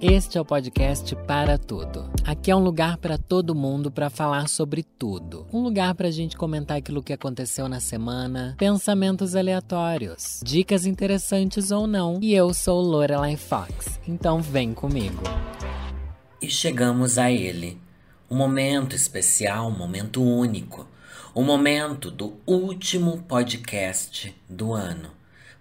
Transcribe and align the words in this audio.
Este 0.00 0.38
é 0.38 0.40
o 0.40 0.44
podcast 0.44 1.16
Para 1.26 1.58
Tudo. 1.58 2.08
Aqui 2.24 2.52
é 2.52 2.54
um 2.54 2.62
lugar 2.62 2.98
para 2.98 3.18
todo 3.18 3.52
mundo 3.52 3.90
para 3.90 4.08
falar 4.08 4.48
sobre 4.48 4.84
tudo. 4.84 5.44
Um 5.52 5.60
lugar 5.60 5.92
para 5.96 6.06
a 6.06 6.10
gente 6.12 6.36
comentar 6.36 6.76
aquilo 6.76 7.02
que 7.02 7.12
aconteceu 7.12 7.68
na 7.68 7.80
semana, 7.80 8.54
pensamentos 8.56 9.34
aleatórios, 9.34 10.38
dicas 10.44 10.86
interessantes 10.86 11.72
ou 11.72 11.88
não. 11.88 12.20
E 12.22 12.32
eu 12.32 12.54
sou 12.54 12.80
Lorelai 12.80 13.36
Fox, 13.36 13.98
então 14.06 14.40
vem 14.40 14.72
comigo. 14.72 15.24
E 16.40 16.48
chegamos 16.48 17.18
a 17.18 17.32
ele. 17.32 17.76
Um 18.30 18.36
momento 18.36 18.94
especial, 18.94 19.66
um 19.66 19.76
momento 19.76 20.22
único. 20.22 20.86
O 21.34 21.40
um 21.40 21.44
momento 21.44 22.08
do 22.08 22.36
último 22.46 23.24
podcast 23.26 24.32
do 24.48 24.72
ano. 24.72 25.17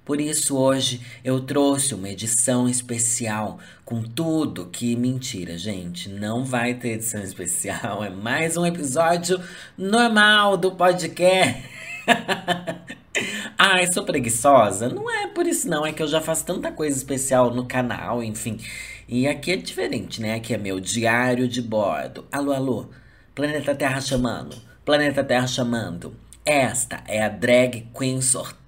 Por 0.07 0.21
isso 0.21 0.55
hoje 0.55 1.01
eu 1.21 1.41
trouxe 1.41 1.93
uma 1.93 2.07
edição 2.07 2.69
especial 2.69 3.59
com 3.83 4.01
tudo 4.01 4.67
que 4.67 4.95
mentira, 4.95 5.57
gente, 5.57 6.07
não 6.07 6.45
vai 6.45 6.75
ter 6.75 6.91
edição 6.91 7.21
especial, 7.21 8.01
é 8.01 8.09
mais 8.09 8.55
um 8.55 8.65
episódio 8.65 9.37
normal 9.77 10.55
do 10.55 10.71
podcast. 10.71 11.61
Ai, 13.59 13.91
sou 13.91 14.05
preguiçosa? 14.05 14.87
Não 14.87 15.11
é 15.11 15.27
por 15.27 15.45
isso 15.45 15.67
não, 15.67 15.85
é 15.85 15.91
que 15.91 16.01
eu 16.01 16.07
já 16.07 16.21
faço 16.21 16.45
tanta 16.45 16.71
coisa 16.71 16.95
especial 16.95 17.53
no 17.53 17.65
canal, 17.65 18.23
enfim. 18.23 18.61
E 19.09 19.27
aqui 19.27 19.51
é 19.51 19.57
diferente, 19.57 20.21
né? 20.21 20.35
Aqui 20.35 20.53
é 20.53 20.57
meu 20.57 20.79
diário 20.79 21.49
de 21.49 21.61
bordo. 21.61 22.25
Alô, 22.31 22.53
alô. 22.53 22.85
Planeta 23.35 23.75
Terra 23.75 23.99
chamando. 23.99 24.55
Planeta 24.85 25.21
Terra 25.21 25.47
chamando. 25.47 26.15
Esta 26.45 27.03
é 27.09 27.21
a 27.21 27.27
drag 27.27 27.89
queen 27.93 28.21
sorteio 28.21 28.66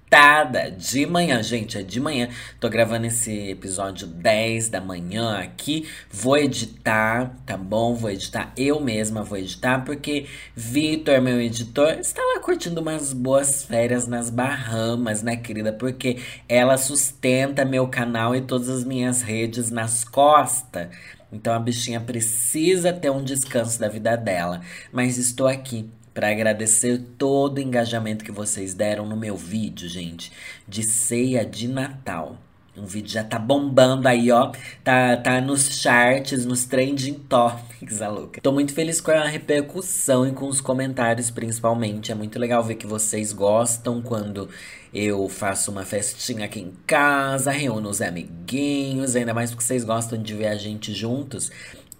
de 0.76 1.06
manhã. 1.06 1.40
Gente, 1.40 1.78
é 1.78 1.82
de 1.82 2.00
manhã. 2.00 2.28
Tô 2.58 2.68
gravando 2.68 3.06
esse 3.06 3.50
episódio 3.50 4.08
10 4.08 4.68
da 4.68 4.80
manhã 4.80 5.38
aqui. 5.38 5.88
Vou 6.10 6.36
editar, 6.36 7.36
tá 7.46 7.56
bom? 7.56 7.94
Vou 7.94 8.10
editar 8.10 8.52
eu 8.56 8.80
mesma, 8.80 9.22
vou 9.22 9.38
editar, 9.38 9.84
porque 9.84 10.26
Vitor, 10.56 11.20
meu 11.20 11.40
editor, 11.40 11.92
está 12.00 12.20
lá 12.20 12.40
curtindo 12.40 12.80
umas 12.80 13.12
boas 13.12 13.62
férias 13.62 14.08
nas 14.08 14.30
Bahamas, 14.30 15.22
né, 15.22 15.36
querida? 15.36 15.72
Porque 15.72 16.18
ela 16.48 16.76
sustenta 16.76 17.64
meu 17.64 17.86
canal 17.86 18.34
e 18.34 18.40
todas 18.40 18.68
as 18.68 18.84
minhas 18.84 19.22
redes 19.22 19.70
nas 19.70 20.02
costas. 20.02 20.88
Então 21.32 21.54
a 21.54 21.60
bichinha 21.60 22.00
precisa 22.00 22.92
ter 22.92 23.10
um 23.10 23.22
descanso 23.22 23.78
da 23.78 23.88
vida 23.88 24.16
dela. 24.16 24.60
Mas 24.92 25.16
estou 25.16 25.46
aqui 25.46 25.88
para 26.12 26.30
agradecer 26.30 26.98
todo 27.16 27.58
o 27.58 27.60
engajamento 27.60 28.24
que 28.24 28.32
vocês 28.32 28.74
deram 28.74 29.06
no 29.06 29.16
meu 29.16 29.36
vídeo, 29.36 29.88
gente, 29.88 30.32
de 30.66 30.82
ceia 30.82 31.44
de 31.44 31.68
Natal. 31.68 32.36
Um 32.76 32.86
vídeo 32.86 33.10
já 33.10 33.24
tá 33.24 33.38
bombando 33.38 34.06
aí, 34.06 34.30
ó. 34.30 34.52
Tá, 34.82 35.16
tá 35.16 35.40
nos 35.40 35.80
charts, 35.80 36.46
nos 36.46 36.64
trending 36.64 37.14
topics, 37.14 38.00
a 38.00 38.08
louca. 38.08 38.40
Tô 38.40 38.52
muito 38.52 38.72
feliz 38.72 39.00
com 39.00 39.10
a 39.10 39.26
repercussão 39.26 40.26
e 40.26 40.32
com 40.32 40.46
os 40.46 40.60
comentários, 40.60 41.30
principalmente. 41.30 42.12
É 42.12 42.14
muito 42.14 42.38
legal 42.38 42.62
ver 42.62 42.76
que 42.76 42.86
vocês 42.86 43.32
gostam 43.32 44.00
quando 44.00 44.48
eu 44.94 45.28
faço 45.28 45.70
uma 45.70 45.84
festinha 45.84 46.46
aqui 46.46 46.60
em 46.60 46.72
casa, 46.86 47.50
reúno 47.50 47.88
os 47.88 48.00
amiguinhos, 48.00 49.14
ainda 49.14 49.34
mais 49.34 49.50
porque 49.50 49.64
vocês 49.64 49.84
gostam 49.84 50.20
de 50.20 50.34
ver 50.34 50.46
a 50.46 50.56
gente 50.56 50.94
juntos 50.94 51.50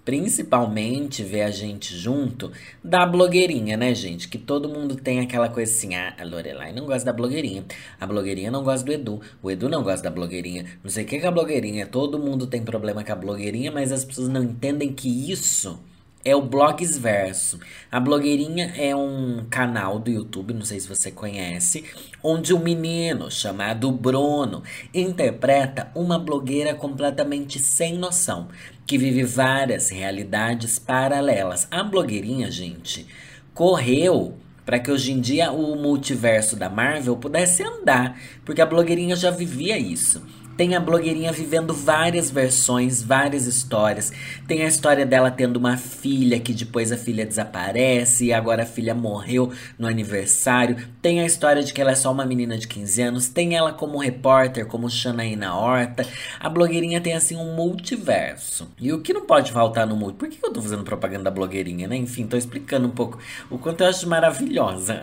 principalmente 0.04 1.22
ver 1.22 1.42
a 1.42 1.50
gente 1.50 1.96
junto 1.96 2.50
da 2.82 3.06
blogueirinha, 3.06 3.76
né, 3.76 3.94
gente? 3.94 4.28
Que 4.28 4.38
todo 4.38 4.68
mundo 4.68 4.96
tem 4.96 5.20
aquela 5.20 5.48
coisa 5.48 5.72
assim, 5.72 5.94
ah, 5.94 6.14
a 6.18 6.24
Lorelai 6.24 6.72
não 6.72 6.86
gosta 6.86 7.06
da 7.06 7.12
blogueirinha, 7.12 7.64
a 8.00 8.06
blogueirinha 8.06 8.50
não 8.50 8.62
gosta 8.62 8.84
do 8.84 8.92
Edu, 8.92 9.20
o 9.42 9.50
Edu 9.50 9.68
não 9.68 9.82
gosta 9.82 10.02
da 10.02 10.10
blogueirinha, 10.10 10.66
não 10.82 10.90
sei 10.90 11.04
o 11.04 11.06
que 11.06 11.16
é 11.16 11.26
a 11.26 11.30
blogueirinha, 11.30 11.86
todo 11.86 12.18
mundo 12.18 12.46
tem 12.46 12.62
problema 12.62 13.04
com 13.04 13.12
a 13.12 13.16
blogueirinha, 13.16 13.70
mas 13.70 13.92
as 13.92 14.04
pessoas 14.04 14.28
não 14.28 14.42
entendem 14.42 14.92
que 14.92 15.30
isso 15.30 15.78
é 16.24 16.36
o 16.36 16.42
Blogs 16.42 16.98
Verso. 16.98 17.58
A 17.90 17.98
blogueirinha 17.98 18.74
é 18.76 18.94
um 18.94 19.46
canal 19.48 19.98
do 19.98 20.10
YouTube, 20.10 20.52
não 20.52 20.64
sei 20.64 20.78
se 20.80 20.88
você 20.88 21.10
conhece, 21.10 21.84
onde 22.22 22.52
um 22.52 22.58
menino 22.58 23.30
chamado 23.30 23.90
Bruno 23.90 24.62
interpreta 24.92 25.90
uma 25.94 26.18
blogueira 26.18 26.74
completamente 26.74 27.58
sem 27.58 27.96
noção, 27.96 28.48
que 28.90 28.98
vive 28.98 29.22
várias 29.22 29.88
realidades 29.88 30.76
paralelas. 30.76 31.68
A 31.70 31.80
blogueirinha, 31.84 32.50
gente, 32.50 33.06
correu 33.54 34.34
para 34.66 34.80
que 34.80 34.90
hoje 34.90 35.12
em 35.12 35.20
dia 35.20 35.52
o 35.52 35.76
multiverso 35.76 36.56
da 36.56 36.68
Marvel 36.68 37.16
pudesse 37.16 37.62
andar, 37.62 38.20
porque 38.44 38.60
a 38.60 38.66
blogueirinha 38.66 39.14
já 39.14 39.30
vivia 39.30 39.78
isso. 39.78 40.20
Tem 40.56 40.74
a 40.74 40.80
blogueirinha 40.80 41.32
vivendo 41.32 41.72
várias 41.72 42.30
versões, 42.30 43.02
várias 43.02 43.46
histórias. 43.46 44.12
Tem 44.46 44.62
a 44.62 44.68
história 44.68 45.06
dela 45.06 45.30
tendo 45.30 45.56
uma 45.56 45.76
filha 45.76 46.38
que 46.38 46.52
depois 46.52 46.92
a 46.92 46.98
filha 46.98 47.24
desaparece 47.24 48.26
e 48.26 48.32
agora 48.32 48.64
a 48.64 48.66
filha 48.66 48.94
morreu 48.94 49.50
no 49.78 49.88
aniversário. 49.88 50.76
Tem 51.00 51.20
a 51.20 51.24
história 51.24 51.62
de 51.62 51.72
que 51.72 51.80
ela 51.80 51.92
é 51.92 51.94
só 51.94 52.12
uma 52.12 52.26
menina 52.26 52.58
de 52.58 52.68
15 52.68 53.02
anos. 53.02 53.28
Tem 53.28 53.56
ela 53.56 53.72
como 53.72 53.98
repórter, 53.98 54.66
como 54.66 54.90
Xanaína 54.90 55.54
Horta. 55.54 56.06
A 56.38 56.48
blogueirinha 56.50 57.00
tem 57.00 57.14
assim 57.14 57.36
um 57.36 57.54
multiverso. 57.54 58.68
E 58.78 58.92
o 58.92 59.00
que 59.00 59.14
não 59.14 59.26
pode 59.26 59.52
faltar 59.52 59.86
no 59.86 59.96
multiverso? 59.96 60.18
Por 60.18 60.28
que 60.28 60.46
eu 60.46 60.52
tô 60.52 60.60
fazendo 60.60 60.84
propaganda 60.84 61.24
da 61.24 61.30
blogueirinha, 61.30 61.88
né? 61.88 61.96
Enfim, 61.96 62.26
tô 62.26 62.36
explicando 62.36 62.86
um 62.86 62.90
pouco 62.90 63.18
o 63.48 63.58
quanto 63.58 63.82
eu 63.82 63.88
acho 63.88 64.06
maravilhosa. 64.06 65.00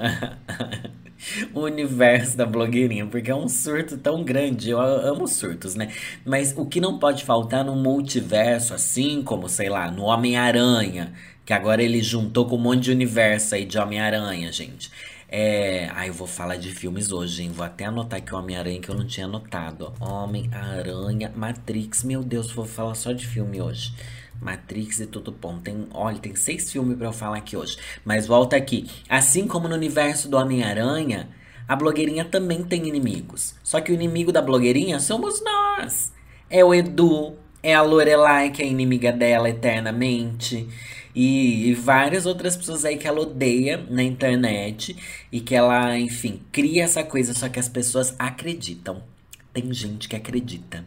o 1.53 1.61
universo 1.66 2.38
da 2.38 2.45
blogueirinha, 2.45 3.05
porque 3.05 3.31
é 3.31 3.35
um 3.35 3.47
surto 3.47 3.97
tão 3.97 4.23
grande. 4.23 4.69
Eu 4.69 4.79
amo 4.79 5.28
surtos, 5.28 5.75
né? 5.75 5.91
Mas 6.25 6.53
o 6.57 6.66
que 6.66 6.79
não 6.79 7.00
pode 7.00 7.23
faltar 7.23 7.63
no 7.63 7.75
multiverso, 7.75 8.73
assim 8.73 9.22
como, 9.23 9.50
sei 9.50 9.69
lá, 9.69 9.89
no 9.91 10.03
Homem-Aranha, 10.03 11.13
que 11.45 11.53
agora 11.53 11.81
ele 11.81 12.01
juntou 12.01 12.45
com 12.47 12.56
um 12.56 12.59
monte 12.59 12.83
de 12.83 12.91
universo 12.91 13.56
aí 13.56 13.66
de 13.66 13.77
Homem-Aranha, 13.77 14.51
gente. 14.51 14.91
É. 15.29 15.89
Ah, 15.94 16.07
eu 16.07 16.13
vou 16.13 16.27
falar 16.27 16.56
de 16.56 16.72
filmes 16.73 17.11
hoje, 17.11 17.44
hein? 17.44 17.51
Vou 17.51 17.66
até 17.66 17.85
anotar 17.85 18.19
aqui 18.19 18.33
o 18.33 18.38
Homem-Aranha 18.38 18.79
que 18.79 18.89
eu 18.89 18.95
não 18.95 19.06
tinha 19.06 19.25
anotado. 19.25 19.94
Homem-Aranha, 20.00 21.31
Matrix. 21.35 22.03
Meu 22.03 22.23
Deus, 22.23 22.51
vou 22.51 22.66
falar 22.66 22.95
só 22.95 23.11
de 23.11 23.27
filme 23.27 23.61
hoje. 23.61 23.94
Matrix 24.41 24.99
e 24.99 25.07
tudo 25.07 25.31
bom. 25.31 25.59
Tem, 25.59 25.87
olha, 25.93 26.17
tem 26.19 26.35
seis 26.35 26.71
filmes 26.71 26.97
para 26.97 27.07
eu 27.07 27.13
falar 27.13 27.37
aqui 27.37 27.55
hoje. 27.55 27.77
Mas 28.05 28.27
volta 28.27 28.55
aqui. 28.55 28.89
Assim 29.09 29.47
como 29.47 29.67
no 29.67 29.75
universo 29.75 30.29
do 30.29 30.37
Homem-Aranha, 30.37 31.29
a 31.67 31.75
blogueirinha 31.75 32.23
também 32.23 32.63
tem 32.63 32.87
inimigos. 32.87 33.55
Só 33.63 33.81
que 33.81 33.91
o 33.91 33.95
inimigo 33.95 34.31
da 34.31 34.41
blogueirinha 34.41 34.99
somos 34.99 35.43
nós. 35.43 36.13
É 36.49 36.63
o 36.63 36.73
Edu, 36.73 37.35
é 37.61 37.73
a 37.73 37.81
Lorelai, 37.81 38.51
que 38.51 38.61
é 38.61 38.65
inimiga 38.65 39.11
dela 39.11 39.49
eternamente. 39.49 40.67
E, 41.13 41.69
e, 41.69 41.73
várias 41.73 42.25
outras 42.25 42.55
pessoas 42.55 42.85
aí 42.85 42.95
que 42.95 43.07
ela 43.07 43.19
odeia 43.19 43.85
na 43.89 44.03
internet. 44.03 44.95
E 45.31 45.41
que 45.41 45.55
ela, 45.55 45.97
enfim, 45.97 46.41
cria 46.51 46.83
essa 46.83 47.03
coisa, 47.03 47.33
só 47.33 47.49
que 47.49 47.59
as 47.59 47.67
pessoas 47.67 48.15
acreditam. 48.17 49.03
Tem 49.51 49.73
gente 49.73 50.07
que 50.07 50.15
acredita. 50.15 50.85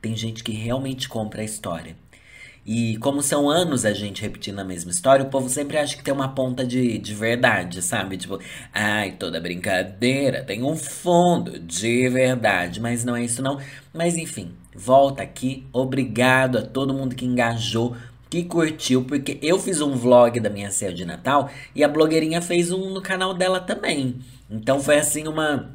Tem 0.00 0.16
gente 0.16 0.44
que 0.44 0.52
realmente 0.52 1.08
compra 1.08 1.42
a 1.42 1.44
história. 1.44 1.96
E 2.70 2.98
como 2.98 3.22
são 3.22 3.48
anos 3.48 3.86
a 3.86 3.94
gente 3.94 4.20
repetindo 4.20 4.58
a 4.58 4.64
mesma 4.64 4.90
história, 4.90 5.24
o 5.24 5.30
povo 5.30 5.48
sempre 5.48 5.78
acha 5.78 5.96
que 5.96 6.04
tem 6.04 6.12
uma 6.12 6.28
ponta 6.28 6.66
de, 6.66 6.98
de 6.98 7.14
verdade, 7.14 7.80
sabe? 7.80 8.18
Tipo, 8.18 8.38
ai, 8.74 9.12
toda 9.12 9.40
brincadeira 9.40 10.44
tem 10.44 10.62
um 10.62 10.76
fundo 10.76 11.58
de 11.58 12.06
verdade. 12.10 12.78
Mas 12.78 13.06
não 13.06 13.16
é 13.16 13.24
isso, 13.24 13.40
não. 13.40 13.58
Mas 13.90 14.18
enfim, 14.18 14.52
volta 14.74 15.22
aqui. 15.22 15.66
Obrigado 15.72 16.58
a 16.58 16.62
todo 16.62 16.92
mundo 16.92 17.16
que 17.16 17.24
engajou 17.24 17.96
que 18.28 18.44
curtiu, 18.44 19.02
porque 19.02 19.38
eu 19.40 19.58
fiz 19.58 19.80
um 19.80 19.96
vlog 19.96 20.38
da 20.38 20.50
minha 20.50 20.70
ceia 20.70 20.92
de 20.92 21.06
Natal 21.06 21.48
e 21.74 21.82
a 21.82 21.88
blogueirinha 21.88 22.42
fez 22.42 22.70
um 22.70 22.90
no 22.90 23.00
canal 23.00 23.32
dela 23.32 23.60
também. 23.60 24.16
Então 24.50 24.78
foi 24.78 24.98
assim 24.98 25.26
uma. 25.26 25.74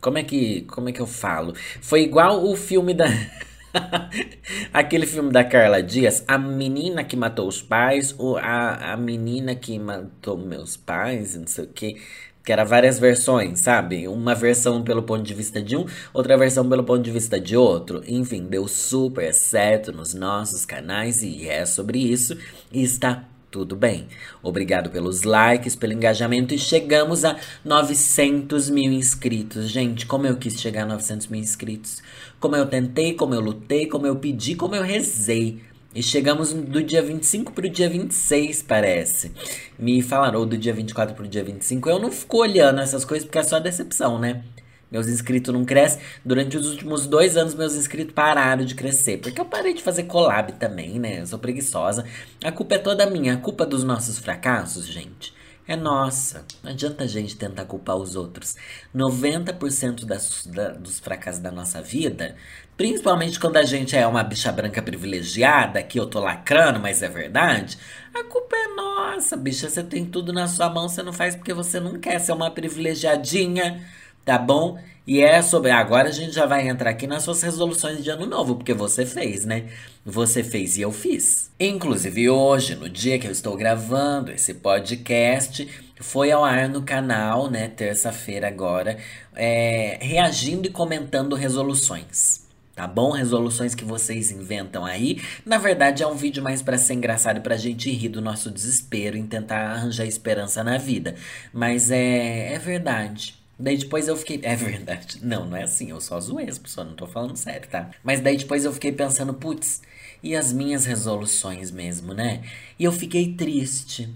Como 0.00 0.16
é 0.16 0.24
que, 0.24 0.62
como 0.62 0.88
é 0.88 0.92
que 0.92 1.00
eu 1.00 1.06
falo? 1.06 1.52
Foi 1.82 2.00
igual 2.00 2.42
o 2.46 2.56
filme 2.56 2.94
da. 2.94 3.04
Aquele 4.72 5.06
filme 5.06 5.30
da 5.30 5.44
Carla 5.44 5.82
Dias, 5.82 6.24
a 6.26 6.38
menina 6.38 7.04
que 7.04 7.16
matou 7.16 7.48
os 7.48 7.62
pais, 7.62 8.14
ou 8.18 8.36
a, 8.36 8.92
a 8.92 8.96
menina 8.96 9.54
que 9.54 9.78
matou 9.78 10.36
meus 10.36 10.76
pais, 10.76 11.36
não 11.36 11.46
sei 11.46 11.64
o 11.64 11.68
que. 11.68 12.00
Que 12.42 12.52
era 12.52 12.64
várias 12.64 12.98
versões, 12.98 13.60
sabe? 13.60 14.08
Uma 14.08 14.34
versão 14.34 14.82
pelo 14.82 15.02
ponto 15.02 15.22
de 15.22 15.34
vista 15.34 15.60
de 15.62 15.76
um, 15.76 15.84
outra 16.12 16.38
versão 16.38 16.66
pelo 16.68 16.82
ponto 16.82 17.02
de 17.02 17.10
vista 17.10 17.38
de 17.38 17.54
outro. 17.56 18.02
Enfim, 18.06 18.44
deu 18.44 18.66
super 18.66 19.32
certo 19.34 19.92
nos 19.92 20.14
nossos 20.14 20.64
canais 20.64 21.22
e 21.22 21.46
é 21.46 21.66
sobre 21.66 21.98
isso. 21.98 22.36
E 22.72 22.82
está 22.82 23.24
tudo 23.50 23.74
bem. 23.74 24.06
Obrigado 24.42 24.90
pelos 24.90 25.22
likes, 25.22 25.74
pelo 25.74 25.92
engajamento 25.92 26.54
e 26.54 26.58
chegamos 26.58 27.24
a 27.24 27.36
900 27.64 28.70
mil 28.70 28.92
inscritos. 28.92 29.68
Gente, 29.68 30.06
como 30.06 30.26
eu 30.26 30.36
quis 30.36 30.60
chegar 30.60 30.84
a 30.84 30.86
900 30.86 31.26
mil 31.26 31.40
inscritos. 31.40 32.02
Como 32.38 32.56
eu 32.56 32.66
tentei, 32.66 33.14
como 33.14 33.34
eu 33.34 33.40
lutei, 33.40 33.86
como 33.86 34.06
eu 34.06 34.16
pedi, 34.16 34.54
como 34.54 34.74
eu 34.74 34.82
rezei. 34.82 35.60
E 35.92 36.02
chegamos 36.02 36.52
do 36.52 36.82
dia 36.82 37.02
25 37.02 37.52
pro 37.52 37.68
dia 37.68 37.90
26, 37.90 38.62
parece. 38.62 39.32
Me 39.76 40.00
falaram, 40.00 40.38
ou 40.38 40.46
do 40.46 40.56
dia 40.56 40.72
24 40.72 41.16
pro 41.16 41.26
dia 41.26 41.42
25. 41.42 41.90
Eu 41.90 41.98
não 41.98 42.12
fico 42.12 42.38
olhando 42.38 42.80
essas 42.80 43.04
coisas 43.04 43.26
porque 43.26 43.38
é 43.38 43.42
só 43.42 43.58
decepção, 43.58 44.16
né? 44.16 44.44
Meus 44.90 45.08
inscritos 45.08 45.54
não 45.54 45.64
crescem. 45.64 46.00
Durante 46.24 46.56
os 46.56 46.66
últimos 46.66 47.06
dois 47.06 47.36
anos, 47.36 47.54
meus 47.54 47.74
inscritos 47.74 48.12
pararam 48.12 48.64
de 48.64 48.74
crescer. 48.74 49.18
Porque 49.18 49.40
eu 49.40 49.44
parei 49.44 49.72
de 49.72 49.82
fazer 49.82 50.04
collab 50.04 50.52
também, 50.54 50.98
né? 50.98 51.20
Eu 51.20 51.26
sou 51.26 51.38
preguiçosa. 51.38 52.04
A 52.42 52.50
culpa 52.50 52.74
é 52.74 52.78
toda 52.78 53.08
minha. 53.08 53.34
A 53.34 53.36
culpa 53.36 53.64
dos 53.64 53.84
nossos 53.84 54.18
fracassos, 54.18 54.86
gente, 54.86 55.32
é 55.68 55.76
nossa. 55.76 56.44
Não 56.64 56.72
adianta 56.72 57.04
a 57.04 57.06
gente 57.06 57.36
tentar 57.36 57.64
culpar 57.66 57.96
os 57.96 58.16
outros. 58.16 58.56
90% 58.94 60.04
das, 60.04 60.44
da, 60.46 60.70
dos 60.70 60.98
fracassos 60.98 61.40
da 61.40 61.52
nossa 61.52 61.80
vida, 61.80 62.34
principalmente 62.76 63.38
quando 63.38 63.56
a 63.56 63.62
gente 63.62 63.96
é 63.96 64.04
uma 64.04 64.24
bicha 64.24 64.50
branca 64.50 64.82
privilegiada, 64.82 65.80
que 65.82 66.00
eu 66.00 66.06
tô 66.06 66.18
lacrando, 66.18 66.80
mas 66.80 67.02
é 67.02 67.08
verdade, 67.08 67.78
a 68.12 68.24
culpa 68.24 68.56
é 68.56 68.74
nossa, 68.74 69.36
bicha. 69.36 69.70
Você 69.70 69.84
tem 69.84 70.04
tudo 70.04 70.32
na 70.32 70.48
sua 70.48 70.68
mão, 70.68 70.88
você 70.88 71.04
não 71.04 71.12
faz 71.12 71.36
porque 71.36 71.54
você 71.54 71.78
não 71.78 72.00
quer 72.00 72.18
ser 72.18 72.32
uma 72.32 72.50
privilegiadinha 72.50 73.80
tá 74.30 74.38
bom? 74.38 74.78
E 75.04 75.20
é 75.20 75.42
sobre. 75.42 75.72
Agora 75.72 76.08
a 76.08 76.12
gente 76.12 76.32
já 76.32 76.46
vai 76.46 76.68
entrar 76.68 76.90
aqui 76.90 77.04
nas 77.04 77.24
suas 77.24 77.42
resoluções 77.42 78.04
de 78.04 78.10
ano 78.10 78.26
novo, 78.26 78.54
porque 78.54 78.72
você 78.72 79.04
fez, 79.04 79.44
né? 79.44 79.64
Você 80.06 80.44
fez 80.44 80.76
e 80.76 80.82
eu 80.82 80.92
fiz. 80.92 81.50
Inclusive 81.58 82.30
hoje, 82.30 82.76
no 82.76 82.88
dia 82.88 83.18
que 83.18 83.26
eu 83.26 83.32
estou 83.32 83.56
gravando 83.56 84.30
esse 84.30 84.54
podcast, 84.54 85.66
foi 85.98 86.30
ao 86.30 86.44
ar 86.44 86.68
no 86.68 86.82
canal, 86.82 87.50
né? 87.50 87.66
Terça-feira 87.66 88.46
agora, 88.46 88.98
é, 89.34 89.98
reagindo 90.00 90.68
e 90.68 90.70
comentando 90.70 91.34
resoluções. 91.34 92.48
Tá 92.76 92.86
bom? 92.86 93.10
Resoluções 93.10 93.74
que 93.74 93.84
vocês 93.84 94.30
inventam 94.30 94.84
aí. 94.86 95.20
Na 95.44 95.58
verdade, 95.58 96.04
é 96.04 96.06
um 96.06 96.14
vídeo 96.14 96.40
mais 96.40 96.62
para 96.62 96.78
ser 96.78 96.94
engraçado 96.94 97.40
pra 97.40 97.56
gente 97.56 97.90
rir 97.90 98.10
do 98.10 98.22
nosso 98.22 98.48
desespero 98.48 99.16
em 99.16 99.26
tentar 99.26 99.72
arranjar 99.72 100.06
esperança 100.06 100.62
na 100.62 100.78
vida. 100.78 101.16
Mas 101.52 101.90
é, 101.90 102.54
é 102.54 102.58
verdade. 102.60 103.39
Daí 103.60 103.76
depois 103.76 104.08
eu 104.08 104.16
fiquei. 104.16 104.40
É 104.42 104.56
verdade. 104.56 105.18
Não, 105.22 105.44
não 105.44 105.56
é 105.56 105.64
assim. 105.64 105.90
Eu 105.90 106.00
só 106.00 106.18
zoei 106.18 106.48
as 106.48 106.58
pessoas, 106.58 106.86
não 106.86 106.94
tô 106.94 107.06
falando 107.06 107.36
sério, 107.36 107.68
tá? 107.68 107.90
Mas 108.02 108.20
daí 108.20 108.38
depois 108.38 108.64
eu 108.64 108.72
fiquei 108.72 108.90
pensando, 108.90 109.34
putz, 109.34 109.82
e 110.22 110.34
as 110.34 110.50
minhas 110.50 110.86
resoluções 110.86 111.70
mesmo, 111.70 112.14
né? 112.14 112.42
E 112.78 112.84
eu 112.84 112.92
fiquei 112.92 113.34
triste. 113.34 114.08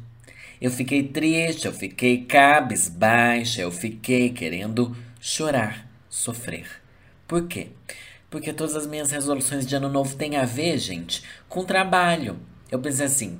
Eu 0.60 0.70
fiquei 0.70 1.02
triste, 1.02 1.66
eu 1.66 1.72
fiquei 1.72 2.24
cabisbaixa, 2.24 3.60
eu 3.60 3.70
fiquei 3.70 4.30
querendo 4.30 4.96
chorar, 5.20 5.86
sofrer. 6.08 6.66
Por 7.28 7.46
quê? 7.46 7.68
Porque 8.30 8.52
todas 8.52 8.74
as 8.74 8.86
minhas 8.86 9.10
resoluções 9.10 9.66
de 9.66 9.76
ano 9.76 9.90
novo 9.90 10.16
têm 10.16 10.36
a 10.36 10.44
ver, 10.46 10.78
gente, 10.78 11.22
com 11.50 11.64
trabalho. 11.64 12.38
Eu 12.70 12.78
pensei 12.78 13.04
assim, 13.06 13.38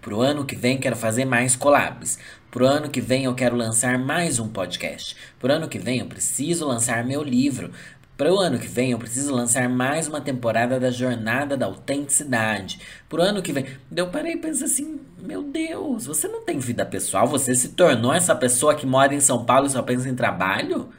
pro 0.00 0.22
ano 0.22 0.44
que 0.44 0.56
vem 0.56 0.78
quero 0.78 0.96
fazer 0.96 1.24
mais 1.24 1.54
collabs. 1.54 2.18
Pro 2.54 2.68
ano 2.68 2.88
que 2.88 3.00
vem 3.00 3.24
eu 3.24 3.34
quero 3.34 3.56
lançar 3.56 3.98
mais 3.98 4.38
um 4.38 4.46
podcast. 4.46 5.16
Pro 5.40 5.52
ano 5.52 5.68
que 5.68 5.76
vem 5.76 5.98
eu 5.98 6.06
preciso 6.06 6.64
lançar 6.64 7.04
meu 7.04 7.20
livro. 7.20 7.72
Para 8.16 8.32
o 8.32 8.38
ano 8.38 8.60
que 8.60 8.68
vem 8.68 8.92
eu 8.92 8.98
preciso 9.00 9.34
lançar 9.34 9.68
mais 9.68 10.06
uma 10.06 10.20
temporada 10.20 10.78
da 10.78 10.88
Jornada 10.88 11.56
da 11.56 11.66
Autenticidade. 11.66 12.78
Pro 13.08 13.20
ano 13.20 13.42
que 13.42 13.52
vem. 13.52 13.66
Eu 13.96 14.08
parei 14.08 14.34
e 14.34 14.36
pensei 14.36 14.66
assim: 14.66 15.00
meu 15.18 15.42
Deus, 15.42 16.06
você 16.06 16.28
não 16.28 16.44
tem 16.44 16.60
vida 16.60 16.86
pessoal? 16.86 17.26
Você 17.26 17.56
se 17.56 17.70
tornou 17.70 18.14
essa 18.14 18.36
pessoa 18.36 18.76
que 18.76 18.86
mora 18.86 19.12
em 19.12 19.20
São 19.20 19.44
Paulo 19.44 19.66
e 19.66 19.70
só 19.70 19.82
pensa 19.82 20.08
em 20.08 20.14
trabalho? 20.14 20.90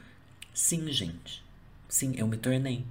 Sim, 0.52 0.92
gente. 0.92 1.42
Sim, 1.88 2.12
eu 2.18 2.26
me 2.26 2.36
tornei. 2.36 2.84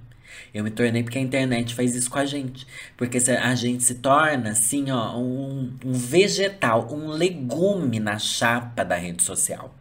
Eu 0.52 0.64
me 0.64 0.70
tornei 0.70 1.02
porque 1.02 1.18
a 1.18 1.20
internet 1.20 1.74
faz 1.74 1.94
isso 1.94 2.10
com 2.10 2.18
a 2.18 2.24
gente. 2.24 2.66
Porque 2.96 3.18
a 3.18 3.54
gente 3.54 3.84
se 3.84 3.96
torna, 3.96 4.50
assim, 4.50 4.90
ó, 4.90 5.18
um, 5.18 5.72
um 5.84 5.92
vegetal, 5.92 6.88
um 6.92 7.08
legume 7.08 8.00
na 8.00 8.18
chapa 8.18 8.84
da 8.84 8.96
rede 8.96 9.22
social. 9.22 9.74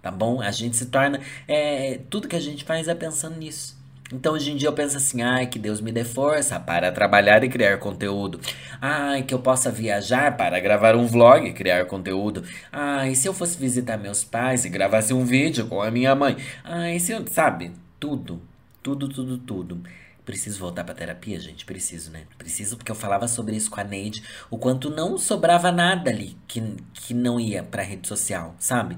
Tá 0.00 0.10
bom? 0.10 0.40
A 0.40 0.50
gente 0.50 0.76
se 0.76 0.86
torna. 0.86 1.20
É, 1.46 2.00
tudo 2.10 2.28
que 2.28 2.36
a 2.36 2.40
gente 2.40 2.64
faz 2.64 2.88
é 2.88 2.94
pensando 2.94 3.36
nisso. 3.36 3.80
Então 4.12 4.34
hoje 4.34 4.52
em 4.52 4.56
dia 4.56 4.68
eu 4.68 4.72
penso 4.74 4.96
assim, 4.98 5.22
ai, 5.22 5.46
que 5.46 5.58
Deus 5.58 5.80
me 5.80 5.90
dê 5.90 6.04
força 6.04 6.60
para 6.60 6.92
trabalhar 6.92 7.42
e 7.44 7.48
criar 7.48 7.78
conteúdo. 7.78 8.38
Ai, 8.80 9.22
que 9.22 9.32
eu 9.32 9.38
possa 9.38 9.70
viajar 9.70 10.36
para 10.36 10.60
gravar 10.60 10.94
um 10.94 11.06
vlog 11.06 11.46
e 11.48 11.52
criar 11.52 11.86
conteúdo. 11.86 12.44
Ai, 12.70 13.14
se 13.14 13.26
eu 13.26 13.32
fosse 13.32 13.56
visitar 13.58 13.96
meus 13.96 14.22
pais 14.22 14.66
e 14.66 14.68
gravasse 14.68 15.14
um 15.14 15.24
vídeo 15.24 15.66
com 15.66 15.80
a 15.80 15.90
minha 15.90 16.14
mãe. 16.14 16.36
Ai, 16.62 16.98
se 16.98 17.12
eu, 17.12 17.24
sabe, 17.26 17.72
tudo, 17.98 18.42
tudo, 18.82 19.08
tudo, 19.08 19.38
tudo. 19.38 19.82
Preciso 20.24 20.60
voltar 20.60 20.84
pra 20.84 20.94
terapia, 20.94 21.38
gente? 21.40 21.64
Preciso, 21.64 22.10
né? 22.10 22.26
Preciso, 22.38 22.76
porque 22.76 22.92
eu 22.92 22.96
falava 22.96 23.26
sobre 23.26 23.56
isso 23.56 23.70
com 23.70 23.80
a 23.80 23.84
Neide. 23.84 24.22
O 24.48 24.56
quanto 24.56 24.88
não 24.88 25.18
sobrava 25.18 25.72
nada 25.72 26.10
ali 26.10 26.36
que, 26.46 26.62
que 26.94 27.12
não 27.12 27.40
ia 27.40 27.62
pra 27.62 27.82
rede 27.82 28.06
social, 28.06 28.54
sabe? 28.58 28.96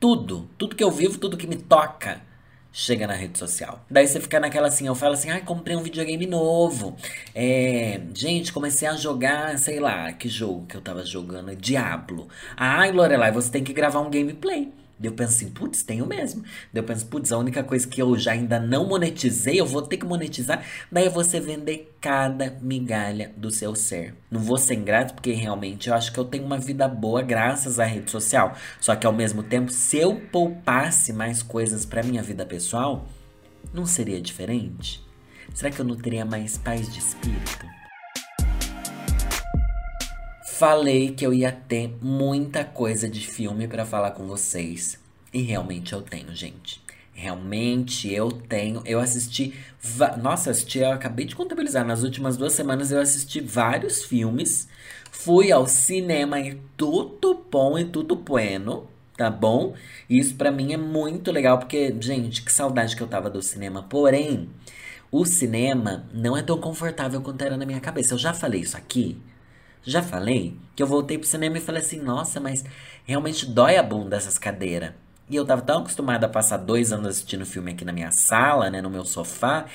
Tudo, 0.00 0.50
tudo 0.58 0.74
que 0.74 0.82
eu 0.82 0.90
vivo, 0.90 1.18
tudo 1.18 1.36
que 1.36 1.46
me 1.46 1.56
toca 1.56 2.20
chega 2.72 3.06
na 3.06 3.14
rede 3.14 3.38
social. 3.38 3.84
Daí 3.88 4.06
você 4.08 4.20
fica 4.20 4.40
naquela 4.40 4.66
assim, 4.66 4.88
eu 4.88 4.96
falo 4.96 5.14
assim, 5.14 5.30
ai, 5.30 5.42
comprei 5.42 5.76
um 5.76 5.82
videogame 5.82 6.26
novo. 6.26 6.96
É, 7.32 8.00
gente, 8.12 8.52
comecei 8.52 8.88
a 8.88 8.96
jogar, 8.96 9.56
sei 9.60 9.78
lá, 9.78 10.12
que 10.12 10.28
jogo 10.28 10.66
que 10.66 10.76
eu 10.76 10.80
tava 10.80 11.06
jogando, 11.06 11.54
Diablo. 11.54 12.28
Ai, 12.56 12.90
Lorelai, 12.90 13.30
você 13.30 13.48
tem 13.48 13.62
que 13.62 13.72
gravar 13.72 14.00
um 14.00 14.10
gameplay. 14.10 14.72
Daí 14.98 15.10
eu 15.10 15.14
penso 15.14 15.34
assim, 15.34 15.50
putz, 15.50 15.82
tenho 15.82 16.06
mesmo. 16.06 16.42
Daí 16.72 16.82
eu 16.82 16.84
penso, 16.84 17.06
putz, 17.06 17.32
a 17.32 17.38
única 17.38 17.64
coisa 17.64 17.86
que 17.86 18.00
eu 18.00 18.16
já 18.16 18.32
ainda 18.32 18.60
não 18.60 18.86
monetizei, 18.86 19.60
eu 19.60 19.66
vou 19.66 19.82
ter 19.82 19.96
que 19.96 20.06
monetizar. 20.06 20.64
Daí 20.90 21.08
você 21.08 21.40
vender 21.40 21.96
cada 22.00 22.56
migalha 22.60 23.32
do 23.36 23.50
seu 23.50 23.74
ser. 23.74 24.14
Não 24.30 24.40
vou 24.40 24.56
ser 24.56 24.74
ingrato, 24.74 25.14
porque 25.14 25.32
realmente 25.32 25.88
eu 25.88 25.94
acho 25.94 26.12
que 26.12 26.18
eu 26.18 26.24
tenho 26.24 26.44
uma 26.44 26.58
vida 26.58 26.86
boa 26.86 27.22
graças 27.22 27.80
à 27.80 27.84
rede 27.84 28.10
social. 28.10 28.54
Só 28.80 28.94
que 28.94 29.06
ao 29.06 29.12
mesmo 29.12 29.42
tempo, 29.42 29.72
se 29.72 29.98
eu 29.98 30.20
poupasse 30.30 31.12
mais 31.12 31.42
coisas 31.42 31.84
para 31.84 32.02
minha 32.02 32.22
vida 32.22 32.46
pessoal, 32.46 33.06
não 33.72 33.86
seria 33.86 34.20
diferente? 34.20 35.04
Será 35.52 35.70
que 35.70 35.80
eu 35.80 35.84
não 35.84 35.96
teria 35.96 36.24
mais 36.24 36.56
paz 36.56 36.92
de 36.92 36.98
espírito? 36.98 37.73
Falei 40.56 41.10
que 41.10 41.26
eu 41.26 41.34
ia 41.34 41.50
ter 41.50 41.92
muita 42.00 42.62
coisa 42.64 43.08
de 43.10 43.26
filme 43.26 43.66
para 43.66 43.84
falar 43.84 44.12
com 44.12 44.24
vocês. 44.24 44.96
E 45.32 45.42
realmente 45.42 45.92
eu 45.92 46.00
tenho, 46.00 46.32
gente. 46.32 46.80
Realmente 47.12 48.08
eu 48.14 48.30
tenho. 48.30 48.80
Eu 48.86 49.00
assisti. 49.00 49.52
Nossa, 50.22 50.52
assisti, 50.52 50.78
eu 50.78 50.92
acabei 50.92 51.26
de 51.26 51.34
contabilizar. 51.34 51.84
Nas 51.84 52.04
últimas 52.04 52.36
duas 52.36 52.52
semanas 52.52 52.92
eu 52.92 53.00
assisti 53.00 53.40
vários 53.40 54.04
filmes. 54.04 54.68
Fui 55.10 55.50
ao 55.50 55.66
cinema 55.66 56.38
e 56.38 56.54
tudo 56.76 57.44
bom 57.50 57.76
e 57.76 57.84
tudo 57.84 58.14
bueno, 58.14 58.86
tá 59.16 59.28
bom? 59.28 59.74
Isso 60.08 60.36
para 60.36 60.52
mim 60.52 60.72
é 60.72 60.76
muito 60.76 61.32
legal, 61.32 61.58
porque, 61.58 61.92
gente, 62.00 62.44
que 62.44 62.52
saudade 62.52 62.94
que 62.94 63.02
eu 63.02 63.08
tava 63.08 63.28
do 63.28 63.42
cinema. 63.42 63.82
Porém, 63.82 64.48
o 65.10 65.24
cinema 65.24 66.08
não 66.14 66.36
é 66.36 66.44
tão 66.44 66.60
confortável 66.60 67.20
quanto 67.20 67.42
era 67.42 67.56
na 67.56 67.66
minha 67.66 67.80
cabeça. 67.80 68.14
Eu 68.14 68.18
já 68.18 68.32
falei 68.32 68.60
isso 68.60 68.76
aqui. 68.76 69.20
Já 69.84 70.02
falei 70.02 70.56
que 70.74 70.82
eu 70.82 70.86
voltei 70.86 71.18
pro 71.18 71.26
cinema 71.26 71.58
e 71.58 71.60
falei 71.60 71.82
assim, 71.82 72.00
nossa, 72.00 72.40
mas 72.40 72.64
realmente 73.04 73.46
dói 73.46 73.76
a 73.76 73.82
bunda 73.82 74.16
essas 74.16 74.38
cadeiras. 74.38 74.92
E 75.28 75.36
eu 75.36 75.44
tava 75.44 75.62
tão 75.62 75.80
acostumada 75.80 76.26
a 76.26 76.28
passar 76.28 76.58
dois 76.58 76.92
anos 76.92 77.08
assistindo 77.08 77.46
filme 77.46 77.72
aqui 77.72 77.84
na 77.84 77.92
minha 77.92 78.10
sala, 78.10 78.70
né, 78.70 78.82
no 78.82 78.90
meu 78.90 79.04
sofá, 79.04 79.66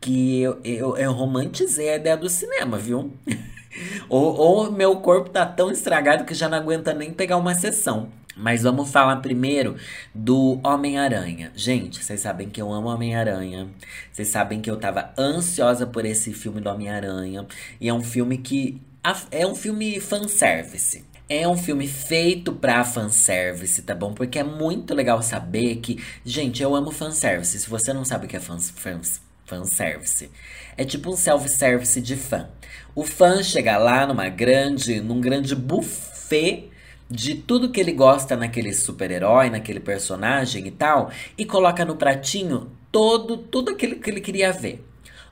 que 0.00 0.40
eu, 0.40 0.60
eu, 0.64 0.96
eu 0.96 1.12
romantizei 1.12 1.90
a 1.90 1.96
ideia 1.96 2.16
do 2.16 2.28
cinema, 2.28 2.78
viu? 2.78 3.12
ou, 4.08 4.36
ou 4.36 4.72
meu 4.72 4.96
corpo 4.96 5.30
tá 5.30 5.44
tão 5.46 5.70
estragado 5.70 6.24
que 6.24 6.34
já 6.34 6.48
não 6.48 6.58
aguenta 6.58 6.92
nem 6.92 7.12
pegar 7.12 7.36
uma 7.36 7.54
sessão. 7.54 8.08
Mas 8.36 8.62
vamos 8.62 8.90
falar 8.90 9.16
primeiro 9.16 9.76
do 10.12 10.60
Homem-Aranha. 10.64 11.52
Gente, 11.54 12.04
vocês 12.04 12.20
sabem 12.20 12.48
que 12.48 12.60
eu 12.60 12.72
amo 12.72 12.88
Homem-Aranha. 12.88 13.68
Vocês 14.10 14.28
sabem 14.28 14.60
que 14.60 14.68
eu 14.68 14.76
tava 14.76 15.12
ansiosa 15.16 15.86
por 15.86 16.04
esse 16.04 16.32
filme 16.32 16.60
do 16.60 16.68
Homem-Aranha. 16.68 17.46
E 17.80 17.88
é 17.88 17.94
um 17.94 18.02
filme 18.02 18.38
que 18.38 18.80
é 19.30 19.46
um 19.46 19.54
filme 19.54 20.00
fanservice. 20.00 21.04
É 21.28 21.46
um 21.48 21.56
filme 21.56 21.86
feito 21.86 22.52
pra 22.52 22.84
fanservice, 22.84 23.82
tá 23.82 23.94
bom? 23.94 24.12
Porque 24.12 24.38
é 24.38 24.44
muito 24.44 24.94
legal 24.94 25.22
saber 25.22 25.76
que. 25.76 26.02
Gente, 26.24 26.62
eu 26.62 26.74
amo 26.74 26.90
fanservice. 26.90 27.58
Se 27.58 27.68
você 27.68 27.92
não 27.92 28.04
sabe 28.04 28.26
o 28.26 28.28
que 28.28 28.36
é 28.36 28.40
fans, 28.40 28.70
fans, 28.70 29.20
fanservice, 29.46 30.30
é 30.76 30.84
tipo 30.84 31.10
um 31.10 31.16
self-service 31.16 32.00
de 32.00 32.16
fã. 32.16 32.48
O 32.94 33.04
fã 33.04 33.42
chega 33.42 33.76
lá 33.76 34.06
numa 34.06 34.28
grande, 34.28 35.00
num 35.00 35.20
grande 35.20 35.54
buffet 35.54 36.70
de 37.10 37.34
tudo 37.34 37.70
que 37.70 37.80
ele 37.80 37.92
gosta 37.92 38.36
naquele 38.36 38.72
super-herói, 38.72 39.50
naquele 39.50 39.80
personagem 39.80 40.66
e 40.66 40.70
tal, 40.70 41.10
e 41.36 41.44
coloca 41.44 41.84
no 41.84 41.96
pratinho 41.96 42.70
todo 42.90 43.36
tudo 43.36 43.72
aquilo 43.72 43.96
que 43.96 44.10
ele 44.10 44.20
queria 44.20 44.52
ver. 44.52 44.82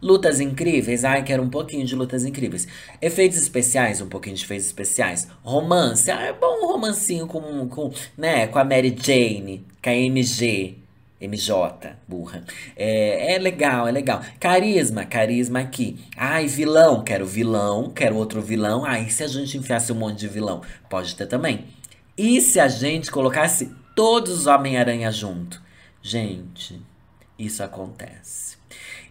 Lutas 0.02 0.40
incríveis, 0.40 1.04
ai, 1.04 1.22
quero 1.22 1.44
um 1.44 1.48
pouquinho 1.48 1.86
de 1.86 1.94
lutas 1.94 2.24
incríveis. 2.24 2.66
Efeitos 3.00 3.38
especiais, 3.38 4.00
um 4.00 4.08
pouquinho 4.08 4.34
de 4.34 4.42
efeitos 4.42 4.66
especiais. 4.66 5.28
Romance, 5.44 6.10
ah, 6.10 6.22
é 6.22 6.32
bom 6.32 6.64
um 6.64 6.66
romancinho 6.66 7.28
com, 7.28 7.68
com, 7.68 7.92
né, 8.18 8.48
com 8.48 8.58
a 8.58 8.64
Mary 8.64 8.96
Jane, 9.00 9.64
com 9.80 9.90
a 9.90 9.94
MG. 9.94 10.82
MJ, 11.20 11.94
burra. 12.08 12.42
É, 12.76 13.34
é 13.34 13.38
legal, 13.38 13.86
é 13.86 13.92
legal. 13.92 14.20
Carisma, 14.40 15.04
carisma 15.04 15.60
aqui. 15.60 16.04
Ai, 16.16 16.48
vilão, 16.48 17.04
quero 17.04 17.24
vilão, 17.24 17.88
quero 17.90 18.16
outro 18.16 18.42
vilão. 18.42 18.84
Ai, 18.84 19.08
se 19.08 19.22
a 19.22 19.28
gente 19.28 19.56
enfiasse 19.56 19.92
um 19.92 19.94
monte 19.94 20.18
de 20.18 20.26
vilão? 20.26 20.62
Pode 20.90 21.14
ter 21.14 21.26
também. 21.26 21.66
E 22.18 22.40
se 22.40 22.58
a 22.58 22.66
gente 22.66 23.08
colocasse 23.08 23.70
todos 23.94 24.32
os 24.32 24.46
Homem-Aranha 24.48 25.12
junto? 25.12 25.62
Gente, 26.02 26.82
isso 27.38 27.62
acontece. 27.62 28.56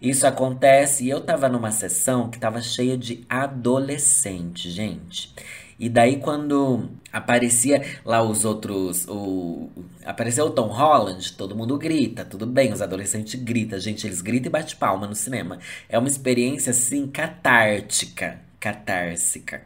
Isso 0.02 0.26
acontece 0.26 1.04
e 1.04 1.10
eu 1.10 1.20
tava 1.20 1.48
numa 1.48 1.70
sessão 1.70 2.28
que 2.28 2.36
tava 2.36 2.60
cheia 2.60 2.98
de 2.98 3.24
adolescente, 3.28 4.68
gente. 4.68 5.32
E 5.78 5.88
daí 5.88 6.16
quando 6.16 6.90
aparecia 7.12 7.80
lá 8.04 8.20
os 8.20 8.44
outros, 8.44 9.06
o 9.08 9.70
apareceu 10.04 10.46
o 10.46 10.50
Tom 10.50 10.66
Holland, 10.66 11.32
todo 11.34 11.54
mundo 11.54 11.78
grita, 11.78 12.24
tudo 12.24 12.46
bem, 12.46 12.72
os 12.72 12.82
adolescentes 12.82 13.40
gritam, 13.40 13.78
gente, 13.78 14.04
eles 14.04 14.20
gritam 14.20 14.48
e 14.48 14.50
bate 14.50 14.74
palma 14.74 15.06
no 15.06 15.14
cinema. 15.14 15.58
É 15.88 15.96
uma 15.96 16.08
experiência 16.08 16.70
assim 16.70 17.06
catártica 17.06 18.40
catársica, 18.62 19.60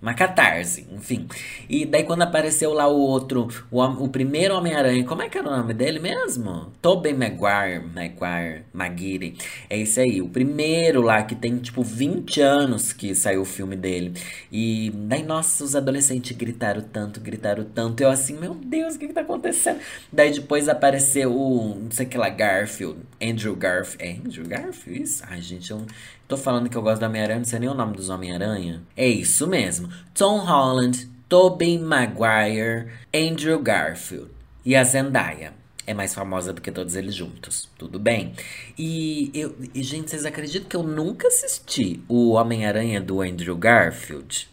uma 0.00 0.14
catarse, 0.14 0.86
enfim. 0.92 1.26
E 1.68 1.86
daí 1.86 2.04
quando 2.04 2.22
apareceu 2.22 2.72
lá 2.72 2.86
o 2.86 2.96
outro, 2.96 3.48
o, 3.70 3.82
o 3.82 4.08
primeiro 4.08 4.54
Homem-Aranha, 4.54 5.04
como 5.04 5.22
é 5.22 5.28
que 5.28 5.38
era 5.38 5.48
o 5.48 5.56
nome 5.56 5.72
dele 5.74 5.98
mesmo? 5.98 6.72
Tobey 6.82 7.14
Maguire, 7.14 7.84
Maguire, 7.94 8.64
Maguire. 8.72 9.36
É 9.68 9.78
esse 9.78 10.00
aí, 10.00 10.20
o 10.20 10.28
primeiro 10.28 11.00
lá 11.00 11.22
que 11.22 11.34
tem 11.34 11.56
tipo 11.58 11.82
20 11.82 12.40
anos 12.40 12.92
que 12.92 13.14
saiu 13.14 13.42
o 13.42 13.44
filme 13.44 13.74
dele. 13.76 14.14
E 14.52 14.90
daí, 14.94 15.22
nossa, 15.22 15.64
os 15.64 15.74
adolescentes 15.74 16.36
gritaram 16.36 16.82
tanto, 16.82 17.20
gritaram 17.20 17.64
tanto. 17.64 18.00
Eu 18.02 18.10
assim, 18.10 18.38
meu 18.38 18.54
Deus, 18.54 18.94
o 18.94 18.98
que 18.98 19.08
que 19.08 19.14
tá 19.14 19.22
acontecendo? 19.22 19.80
Daí 20.12 20.32
depois 20.32 20.68
apareceu 20.68 21.34
o, 21.34 21.78
não 21.82 21.90
sei 21.90 22.06
que 22.06 22.18
lá, 22.18 22.28
Garfield, 22.28 23.00
Andrew 23.22 23.56
Garfield. 23.56 24.04
É 24.04 24.12
Andrew 24.12 24.46
Garfield? 24.46 25.02
Isso? 25.02 25.22
Ai, 25.26 25.40
gente, 25.40 25.70
eu 25.70 25.84
tô 26.28 26.36
falando 26.36 26.68
que 26.68 26.76
eu 26.76 26.82
gosto 26.82 27.00
do 27.00 27.06
Homem-Aranha, 27.06 27.38
não 27.38 27.44
sei 27.44 27.58
nem 27.58 27.68
o 27.68 27.74
nome 27.74 27.96
dos 27.96 28.08
Homem-Aranha. 28.08 28.82
É 28.96 29.08
isso 29.08 29.46
mesmo. 29.46 29.85
Tom 30.14 30.38
Holland, 30.38 31.08
Tobey 31.28 31.78
Maguire, 31.78 32.92
Andrew 33.14 33.60
Garfield 33.60 34.30
e 34.64 34.74
a 34.76 34.84
Zendaya. 34.84 35.52
É 35.86 35.94
mais 35.94 36.12
famosa 36.12 36.52
do 36.52 36.60
que 36.60 36.72
todos 36.72 36.96
eles 36.96 37.14
juntos. 37.14 37.68
Tudo 37.78 37.98
bem? 37.98 38.34
E, 38.76 39.30
eu, 39.32 39.54
e 39.72 39.82
gente, 39.82 40.10
vocês 40.10 40.26
acreditam 40.26 40.68
que 40.68 40.76
eu 40.76 40.82
nunca 40.82 41.28
assisti 41.28 42.02
o 42.08 42.32
Homem-Aranha 42.32 43.00
do 43.00 43.20
Andrew 43.20 43.56
Garfield? 43.56 44.48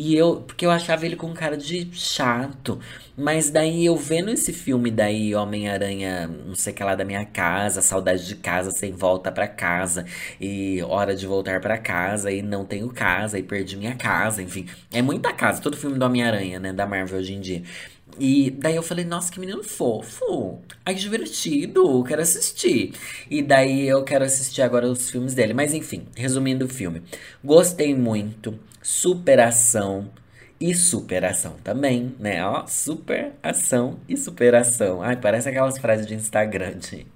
E 0.00 0.14
eu, 0.14 0.36
porque 0.46 0.64
eu 0.64 0.70
achava 0.70 1.04
ele 1.04 1.16
com 1.16 1.34
cara 1.34 1.56
de 1.56 1.88
chato. 1.92 2.78
Mas 3.16 3.50
daí 3.50 3.84
eu 3.84 3.96
vendo 3.96 4.30
esse 4.30 4.52
filme 4.52 4.92
daí, 4.92 5.34
Homem-Aranha, 5.34 6.28
não 6.28 6.54
sei 6.54 6.72
o 6.72 6.76
que 6.76 6.84
lá 6.84 6.94
da 6.94 7.04
minha 7.04 7.24
casa, 7.24 7.82
saudade 7.82 8.24
de 8.24 8.36
casa, 8.36 8.70
sem 8.70 8.92
volta 8.92 9.32
para 9.32 9.48
casa, 9.48 10.06
e 10.40 10.80
hora 10.84 11.16
de 11.16 11.26
voltar 11.26 11.60
para 11.60 11.76
casa, 11.78 12.30
e 12.30 12.42
não 12.42 12.64
tenho 12.64 12.88
casa, 12.90 13.40
e 13.40 13.42
perdi 13.42 13.76
minha 13.76 13.96
casa, 13.96 14.40
enfim. 14.40 14.66
É 14.92 15.02
muita 15.02 15.32
casa, 15.32 15.60
todo 15.60 15.76
filme 15.76 15.98
do 15.98 16.04
Homem-Aranha, 16.04 16.60
né, 16.60 16.72
da 16.72 16.86
Marvel 16.86 17.18
hoje 17.18 17.34
em 17.34 17.40
dia. 17.40 17.64
E 18.18 18.50
daí 18.50 18.76
eu 18.76 18.82
falei, 18.82 19.04
nossa, 19.04 19.30
que 19.30 19.38
menino 19.38 19.62
fofo. 19.62 20.60
Ai, 20.84 20.94
que 20.94 21.00
divertido, 21.00 22.02
quero 22.04 22.22
assistir. 22.22 22.92
E 23.30 23.42
daí 23.42 23.88
eu 23.88 24.02
quero 24.04 24.24
assistir 24.24 24.62
agora 24.62 24.88
os 24.88 25.10
filmes 25.10 25.34
dele. 25.34 25.54
Mas 25.54 25.74
enfim, 25.74 26.06
resumindo 26.16 26.64
o 26.64 26.68
filme. 26.68 27.02
Gostei 27.42 27.94
muito. 27.94 28.58
Superação 28.82 30.10
e 30.60 30.74
superação 30.74 31.56
também, 31.62 32.14
né? 32.18 32.44
Ó, 32.44 32.66
superação 32.66 34.00
e 34.08 34.16
superação. 34.16 35.02
Ai, 35.02 35.16
parece 35.16 35.48
aquelas 35.48 35.78
frases 35.78 36.06
de 36.06 36.14
Instagram 36.14 36.76
de, 36.78 37.06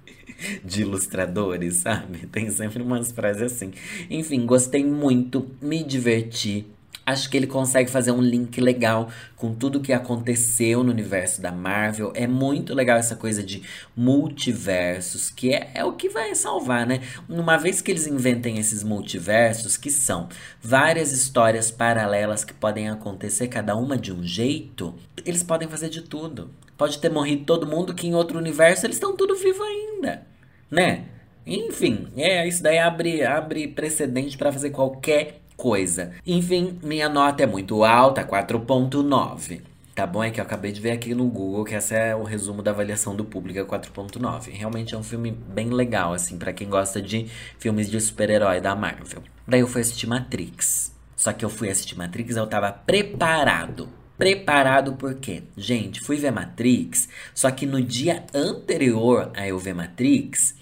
de 0.63 0.81
ilustradores, 0.81 1.77
sabe? 1.77 2.27
Tem 2.27 2.49
sempre 2.49 2.81
umas 2.81 3.11
frases 3.11 3.41
assim. 3.43 3.71
Enfim, 4.09 4.45
gostei 4.45 4.85
muito, 4.85 5.51
me 5.61 5.83
diverti. 5.83 6.65
Acho 7.05 7.29
que 7.29 7.35
ele 7.35 7.47
consegue 7.47 7.91
fazer 7.91 8.11
um 8.11 8.21
link 8.21 8.61
legal 8.61 9.09
com 9.35 9.53
tudo 9.53 9.81
que 9.81 9.91
aconteceu 9.91 10.83
no 10.83 10.91
universo 10.91 11.41
da 11.41 11.51
Marvel. 11.51 12.13
É 12.15 12.25
muito 12.25 12.73
legal 12.73 12.97
essa 12.97 13.15
coisa 13.15 13.43
de 13.43 13.61
multiversos, 13.95 15.29
que 15.29 15.53
é, 15.53 15.71
é 15.73 15.83
o 15.83 15.93
que 15.93 16.07
vai 16.07 16.33
salvar, 16.33 16.87
né? 16.87 17.01
Uma 17.27 17.57
vez 17.57 17.81
que 17.81 17.91
eles 17.91 18.07
inventem 18.07 18.57
esses 18.57 18.83
multiversos, 18.83 19.75
que 19.75 19.91
são 19.91 20.29
várias 20.61 21.11
histórias 21.11 21.69
paralelas 21.69 22.45
que 22.45 22.53
podem 22.53 22.87
acontecer, 22.89 23.49
cada 23.49 23.75
uma 23.75 23.97
de 23.97 24.13
um 24.13 24.23
jeito, 24.23 24.95
eles 25.25 25.43
podem 25.43 25.67
fazer 25.67 25.89
de 25.89 26.03
tudo. 26.03 26.51
Pode 26.77 26.99
ter 26.99 27.09
morrido 27.09 27.43
todo 27.43 27.67
mundo 27.67 27.93
que 27.93 28.07
em 28.07 28.15
outro 28.15 28.37
universo 28.37 28.85
eles 28.85 28.95
estão 28.95 29.15
tudo 29.15 29.35
vivo 29.35 29.61
ainda, 29.61 30.25
né? 30.71 31.05
Enfim, 31.45 32.07
é, 32.15 32.47
isso 32.47 32.63
daí 32.63 32.77
abre, 32.77 33.23
abre 33.23 33.67
precedente 33.67 34.37
para 34.37 34.51
fazer 34.51 34.69
qualquer 34.69 35.41
coisa. 35.63 36.11
Enfim, 36.27 36.77
minha 36.83 37.07
nota 37.07 37.41
é 37.41 37.47
muito 37.47 37.85
alta, 37.85 38.21
4.9. 38.21 39.61
Tá 39.95 40.05
bom? 40.05 40.21
É 40.21 40.29
que 40.29 40.41
eu 40.41 40.43
acabei 40.43 40.73
de 40.73 40.81
ver 40.81 40.91
aqui 40.91 41.15
no 41.15 41.25
Google 41.27 41.63
que 41.63 41.73
esse 41.73 41.95
é 41.95 42.13
o 42.13 42.23
resumo 42.23 42.61
da 42.61 42.71
avaliação 42.71 43.15
do 43.15 43.23
público, 43.23 43.57
é 43.57 43.63
4.9. 43.63 44.49
Realmente 44.51 44.93
é 44.93 44.97
um 44.97 45.03
filme 45.03 45.31
bem 45.31 45.69
legal, 45.69 46.13
assim, 46.13 46.37
para 46.37 46.51
quem 46.51 46.67
gosta 46.67 47.01
de 47.01 47.27
filmes 47.57 47.89
de 47.89 48.01
super-herói 48.01 48.59
da 48.59 48.75
Marvel. 48.75 49.23
Daí 49.47 49.61
eu 49.61 49.67
fui 49.67 49.79
assistir 49.79 50.05
Matrix. 50.05 50.93
Só 51.15 51.31
que 51.31 51.45
eu 51.45 51.49
fui 51.49 51.69
assistir 51.69 51.97
Matrix, 51.97 52.35
eu 52.35 52.45
tava 52.45 52.69
preparado. 52.69 53.87
Preparado 54.17 54.93
por 54.93 55.15
quê? 55.15 55.43
Gente, 55.55 56.01
fui 56.01 56.17
ver 56.17 56.31
Matrix, 56.31 57.07
só 57.33 57.49
que 57.49 57.65
no 57.65 57.81
dia 57.81 58.25
anterior 58.33 59.31
a 59.33 59.47
eu 59.47 59.57
ver 59.57 59.73
Matrix, 59.73 60.55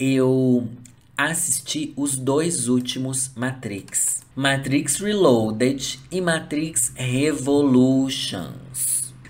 eu 0.00 0.68
assisti 1.16 1.92
os 1.96 2.16
dois 2.16 2.68
últimos 2.68 3.32
Matrix. 3.36 4.26
Matrix 4.38 5.00
Reloaded 5.00 5.98
e 6.12 6.20
Matrix 6.20 6.92
Revolutions. 6.94 8.52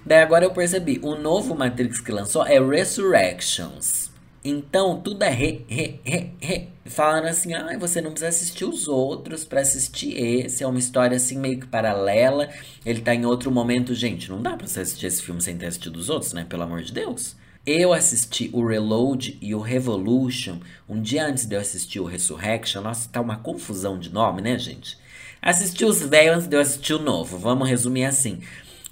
Daí 0.04 0.20
agora 0.20 0.44
eu 0.44 0.50
percebi, 0.50 1.00
o 1.02 1.14
novo 1.14 1.54
Matrix 1.54 1.98
que 1.98 2.12
lançou 2.12 2.46
é 2.46 2.60
Resurrections. 2.60 4.10
Então 4.44 5.00
tudo 5.00 5.22
é 5.22 5.30
re, 5.30 5.64
re, 5.66 5.98
re, 6.04 6.34
re. 6.38 6.68
Falaram 6.84 7.26
assim, 7.26 7.54
ah, 7.54 7.74
você 7.78 8.02
não 8.02 8.10
precisa 8.10 8.28
assistir 8.28 8.66
os 8.66 8.86
outros 8.86 9.46
para 9.46 9.62
assistir 9.62 10.14
esse. 10.14 10.62
É 10.62 10.66
uma 10.66 10.78
história 10.78 11.16
assim 11.16 11.38
meio 11.38 11.60
que 11.60 11.66
paralela. 11.66 12.50
Ele 12.84 13.00
tá 13.00 13.14
em 13.14 13.24
outro 13.24 13.50
momento. 13.50 13.94
Gente, 13.94 14.28
não 14.28 14.42
dá 14.42 14.58
pra 14.58 14.66
você 14.66 14.80
assistir 14.80 15.06
esse 15.06 15.22
filme 15.22 15.40
sem 15.40 15.56
ter 15.56 15.68
assistido 15.68 15.96
os 15.96 16.10
outros, 16.10 16.34
né? 16.34 16.44
Pelo 16.46 16.64
amor 16.64 16.82
de 16.82 16.92
Deus. 16.92 17.34
Eu 17.70 17.92
assisti 17.92 18.48
o 18.54 18.66
Reload 18.66 19.36
e 19.42 19.54
o 19.54 19.60
Revolution 19.60 20.58
um 20.88 21.02
dia 21.02 21.26
antes 21.26 21.44
de 21.44 21.54
eu 21.54 21.60
assistir 21.60 22.00
o 22.00 22.06
Resurrection. 22.06 22.80
Nossa, 22.80 23.10
tá 23.10 23.20
uma 23.20 23.36
confusão 23.36 23.98
de 23.98 24.10
nome, 24.10 24.40
né, 24.40 24.58
gente? 24.58 24.96
Assisti 25.42 25.84
os 25.84 26.00
velhos 26.00 26.36
antes 26.36 26.48
de 26.48 26.56
eu 26.56 26.62
assistir 26.62 26.94
o 26.94 26.98
novo. 26.98 27.36
Vamos 27.36 27.68
resumir 27.68 28.06
assim. 28.06 28.40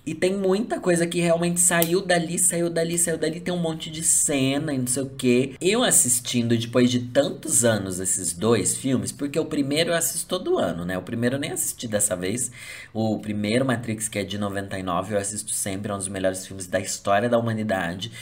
E 0.04 0.14
tem 0.14 0.36
muita 0.36 0.78
coisa 0.78 1.04
que 1.04 1.18
realmente 1.18 1.58
saiu 1.58 2.00
dali, 2.00 2.38
saiu 2.38 2.70
dali, 2.70 2.96
saiu 2.96 3.18
dali. 3.18 3.40
Tem 3.40 3.52
um 3.52 3.58
monte 3.58 3.90
de 3.90 4.04
cena 4.04 4.72
e 4.72 4.78
não 4.78 4.86
sei 4.86 5.02
o 5.02 5.08
que. 5.08 5.56
Eu 5.60 5.82
assistindo 5.82 6.56
depois 6.56 6.88
de 6.88 7.00
tantos 7.00 7.64
anos 7.64 7.98
esses 7.98 8.32
dois 8.32 8.76
filmes, 8.76 9.10
porque 9.10 9.36
o 9.36 9.46
primeiro 9.46 9.90
eu 9.90 9.94
assisto 9.94 10.28
todo 10.28 10.58
ano, 10.58 10.84
né? 10.84 10.96
O 10.96 11.02
primeiro 11.02 11.34
eu 11.34 11.40
nem 11.40 11.50
assisti 11.50 11.88
dessa 11.88 12.14
vez. 12.14 12.52
O 12.92 13.18
primeiro 13.18 13.64
Matrix, 13.64 14.06
que 14.06 14.20
é 14.20 14.22
de 14.22 14.38
99, 14.38 15.14
eu 15.14 15.18
assisto 15.18 15.50
sempre. 15.50 15.90
É 15.90 15.94
um 15.94 15.98
dos 15.98 16.08
melhores 16.08 16.46
filmes 16.46 16.68
da 16.68 16.78
história 16.78 17.28
da 17.28 17.36
humanidade. 17.36 18.12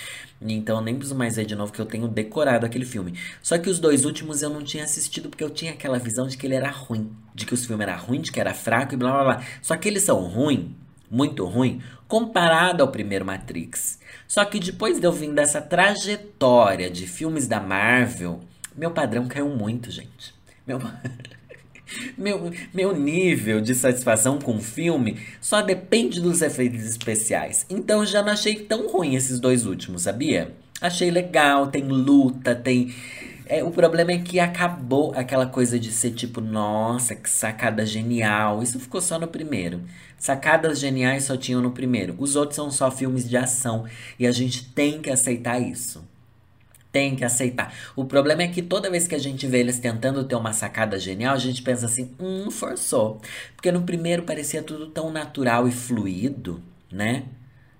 Então 0.52 0.76
eu 0.76 0.82
nem 0.82 0.94
preciso 0.94 1.16
mais 1.16 1.36
ver 1.36 1.46
de 1.46 1.54
novo 1.54 1.72
que 1.72 1.80
eu 1.80 1.86
tenho 1.86 2.06
decorado 2.06 2.66
aquele 2.66 2.84
filme. 2.84 3.18
Só 3.42 3.56
que 3.56 3.70
os 3.70 3.78
dois 3.78 4.04
últimos 4.04 4.42
eu 4.42 4.50
não 4.50 4.62
tinha 4.62 4.84
assistido 4.84 5.30
porque 5.30 5.42
eu 5.42 5.50
tinha 5.50 5.72
aquela 5.72 5.98
visão 5.98 6.26
de 6.26 6.36
que 6.36 6.46
ele 6.46 6.54
era 6.54 6.70
ruim. 6.70 7.10
De 7.34 7.46
que 7.46 7.54
os 7.54 7.64
filmes 7.64 7.86
eram 7.86 7.98
ruins, 7.98 8.22
de 8.22 8.32
que 8.32 8.40
era 8.40 8.52
fraco 8.52 8.94
e 8.94 8.96
blá 8.96 9.10
blá 9.12 9.24
blá. 9.24 9.46
Só 9.62 9.76
que 9.76 9.88
eles 9.88 10.02
são 10.02 10.20
ruins 10.20 10.70
muito 11.10 11.44
ruim 11.46 11.80
comparado 12.08 12.82
ao 12.82 12.90
primeiro 12.90 13.24
Matrix. 13.24 13.98
Só 14.26 14.44
que 14.44 14.60
depois 14.60 14.98
de 15.00 15.06
eu 15.06 15.12
vir 15.12 15.32
dessa 15.32 15.60
trajetória 15.60 16.90
de 16.90 17.06
filmes 17.06 17.46
da 17.46 17.60
Marvel, 17.60 18.40
meu 18.76 18.90
padrão 18.90 19.26
caiu 19.26 19.48
muito, 19.48 19.90
gente. 19.90 20.34
Meu, 20.66 20.80
meu, 22.16 22.52
meu 22.72 22.96
nível 22.96 23.60
de 23.60 23.74
satisfação 23.74 24.38
com 24.38 24.56
o 24.56 24.62
filme 24.62 25.18
só 25.40 25.62
depende 25.62 26.20
dos 26.20 26.42
efeitos 26.42 26.84
especiais. 26.84 27.66
Então 27.68 28.04
já 28.04 28.22
não 28.22 28.32
achei 28.32 28.56
tão 28.56 28.88
ruim 28.88 29.14
esses 29.14 29.38
dois 29.38 29.66
últimos, 29.66 30.02
sabia? 30.02 30.52
Achei 30.80 31.10
legal, 31.10 31.68
tem 31.68 31.84
luta, 31.84 32.54
tem 32.54 32.92
é, 33.46 33.62
o 33.62 33.70
problema 33.70 34.12
é 34.12 34.18
que 34.18 34.40
acabou 34.40 35.12
aquela 35.14 35.46
coisa 35.46 35.78
de 35.78 35.92
ser 35.92 36.12
tipo, 36.12 36.40
nossa, 36.40 37.14
que 37.14 37.28
sacada 37.28 37.84
genial. 37.84 38.62
Isso 38.62 38.80
ficou 38.80 39.02
só 39.02 39.18
no 39.18 39.28
primeiro. 39.28 39.82
Sacadas 40.16 40.78
geniais 40.78 41.24
só 41.24 41.36
tinham 41.36 41.60
no 41.60 41.70
primeiro. 41.70 42.14
Os 42.18 42.36
outros 42.36 42.56
são 42.56 42.70
só 42.70 42.90
filmes 42.90 43.28
de 43.28 43.36
ação. 43.36 43.84
E 44.18 44.26
a 44.26 44.32
gente 44.32 44.72
tem 44.72 45.02
que 45.02 45.10
aceitar 45.10 45.60
isso. 45.60 46.02
Tem 46.94 47.16
que 47.16 47.24
aceitar. 47.24 47.74
O 47.96 48.04
problema 48.04 48.44
é 48.44 48.46
que 48.46 48.62
toda 48.62 48.88
vez 48.88 49.08
que 49.08 49.16
a 49.16 49.18
gente 49.18 49.48
vê 49.48 49.58
eles 49.58 49.80
tentando 49.80 50.22
ter 50.22 50.36
uma 50.36 50.52
sacada 50.52 50.96
genial, 50.96 51.34
a 51.34 51.38
gente 51.38 51.60
pensa 51.60 51.86
assim, 51.86 52.14
hum, 52.20 52.52
forçou. 52.52 53.20
Porque 53.56 53.72
no 53.72 53.82
primeiro 53.82 54.22
parecia 54.22 54.62
tudo 54.62 54.86
tão 54.86 55.10
natural 55.10 55.66
e 55.66 55.72
fluido, 55.72 56.62
né? 56.92 57.24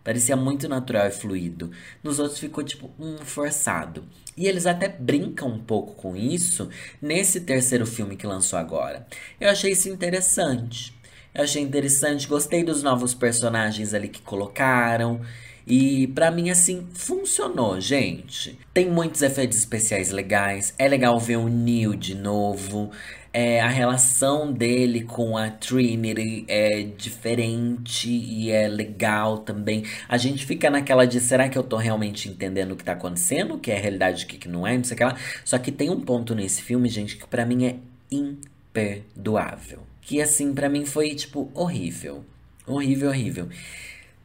Parecia 0.02 0.34
muito 0.34 0.68
natural 0.68 1.06
e 1.06 1.12
fluido. 1.12 1.70
Nos 2.02 2.18
outros 2.18 2.40
ficou 2.40 2.64
tipo 2.64 2.90
um 2.98 3.18
forçado. 3.18 4.04
E 4.36 4.48
eles 4.48 4.66
até 4.66 4.88
brincam 4.88 5.48
um 5.48 5.60
pouco 5.60 5.94
com 5.94 6.16
isso 6.16 6.68
nesse 7.00 7.42
terceiro 7.42 7.86
filme 7.86 8.16
que 8.16 8.26
lançou 8.26 8.58
agora. 8.58 9.06
Eu 9.40 9.48
achei 9.48 9.70
isso 9.70 9.88
interessante. 9.88 10.92
Eu 11.32 11.44
achei 11.44 11.62
interessante, 11.62 12.26
gostei 12.26 12.64
dos 12.64 12.82
novos 12.82 13.14
personagens 13.14 13.94
ali 13.94 14.08
que 14.08 14.22
colocaram. 14.22 15.20
E 15.66 16.06
para 16.08 16.30
mim, 16.30 16.50
assim, 16.50 16.86
funcionou, 16.92 17.80
gente. 17.80 18.58
Tem 18.72 18.90
muitos 18.90 19.22
efeitos 19.22 19.58
especiais 19.58 20.10
legais. 20.10 20.74
É 20.78 20.86
legal 20.86 21.18
ver 21.18 21.36
o 21.36 21.48
Neil 21.48 21.94
de 21.94 22.14
novo. 22.14 22.90
É, 23.32 23.60
a 23.60 23.68
relação 23.68 24.52
dele 24.52 25.02
com 25.02 25.36
a 25.36 25.50
Trinity 25.50 26.44
é 26.46 26.82
diferente 26.82 28.08
e 28.08 28.50
é 28.50 28.68
legal 28.68 29.38
também. 29.38 29.82
A 30.08 30.16
gente 30.16 30.46
fica 30.46 30.70
naquela 30.70 31.04
de 31.04 31.18
será 31.18 31.48
que 31.48 31.58
eu 31.58 31.64
tô 31.64 31.76
realmente 31.76 32.28
entendendo 32.28 32.72
o 32.72 32.76
que 32.76 32.84
tá 32.84 32.92
acontecendo? 32.92 33.54
O 33.54 33.58
que 33.58 33.72
é 33.72 33.78
realidade, 33.78 34.24
o 34.24 34.28
que, 34.28 34.38
que 34.38 34.48
não 34.48 34.64
é, 34.64 34.76
não 34.76 34.84
sei 34.84 34.94
o 34.94 34.98
que 34.98 35.04
lá. 35.04 35.16
Só 35.44 35.58
que 35.58 35.72
tem 35.72 35.90
um 35.90 36.00
ponto 36.00 36.32
nesse 36.32 36.62
filme, 36.62 36.88
gente, 36.88 37.16
que 37.16 37.26
para 37.26 37.44
mim 37.44 37.66
é 37.66 37.76
imperdoável. 38.08 39.80
Que 40.00 40.22
assim, 40.22 40.54
para 40.54 40.68
mim 40.68 40.84
foi 40.84 41.14
tipo 41.14 41.50
horrível. 41.54 42.24
Horrível, 42.66 43.08
horrível. 43.08 43.48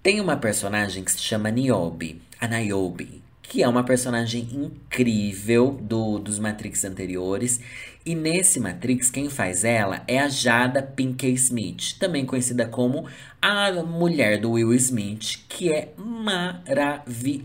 Tem 0.01 0.21
uma 0.21 0.37
personagem 0.37 1.03
que 1.03 1.11
se 1.11 1.19
chama 1.19 1.51
Niobe, 1.51 2.21
a 2.39 2.47
Niobe, 2.47 3.21
que 3.41 3.61
é 3.61 3.67
uma 3.67 3.83
personagem 3.83 4.47
incrível 4.53 5.71
do, 5.81 6.17
dos 6.19 6.39
Matrix 6.39 6.85
anteriores. 6.85 7.59
E 8.05 8.15
nesse 8.15 8.61
Matrix, 8.61 9.11
quem 9.11 9.29
faz 9.29 9.65
ela 9.65 10.01
é 10.07 10.17
a 10.19 10.29
Jada 10.29 10.81
Pinkett 10.81 11.33
Smith, 11.33 11.97
também 11.99 12.25
conhecida 12.25 12.65
como 12.65 13.07
a 13.41 13.73
mulher 13.83 14.39
do 14.39 14.51
Will 14.51 14.73
Smith, 14.75 15.43
que 15.49 15.69
é 15.69 15.91
maravilhosa, 15.97 17.35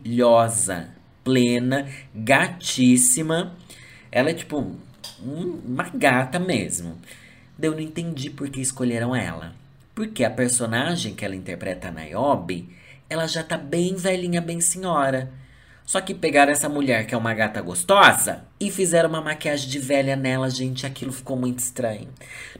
plena, 1.24 1.88
gatíssima. 2.14 3.52
Ela 4.12 4.30
é 4.30 4.34
tipo 4.34 4.76
uma 5.20 5.88
gata 5.88 6.38
mesmo. 6.38 6.96
Eu 7.60 7.72
não 7.72 7.80
entendi 7.80 8.30
por 8.30 8.48
que 8.48 8.60
escolheram 8.60 9.16
ela. 9.16 9.63
Porque 9.94 10.24
a 10.24 10.30
personagem 10.30 11.14
que 11.14 11.24
ela 11.24 11.36
interpreta, 11.36 11.88
a 11.88 11.90
Niobe, 11.90 12.68
ela 13.08 13.26
já 13.26 13.42
tá 13.44 13.56
bem 13.56 13.94
velhinha, 13.94 14.40
bem 14.40 14.60
senhora. 14.60 15.30
Só 15.86 16.00
que 16.00 16.14
pegaram 16.14 16.50
essa 16.50 16.68
mulher 16.68 17.06
que 17.06 17.14
é 17.14 17.18
uma 17.18 17.34
gata 17.34 17.60
gostosa 17.60 18.44
e 18.58 18.70
fizeram 18.70 19.08
uma 19.10 19.20
maquiagem 19.20 19.68
de 19.68 19.78
velha 19.78 20.16
nela, 20.16 20.48
gente. 20.48 20.86
Aquilo 20.86 21.12
ficou 21.12 21.36
muito 21.36 21.58
estranho. 21.58 22.08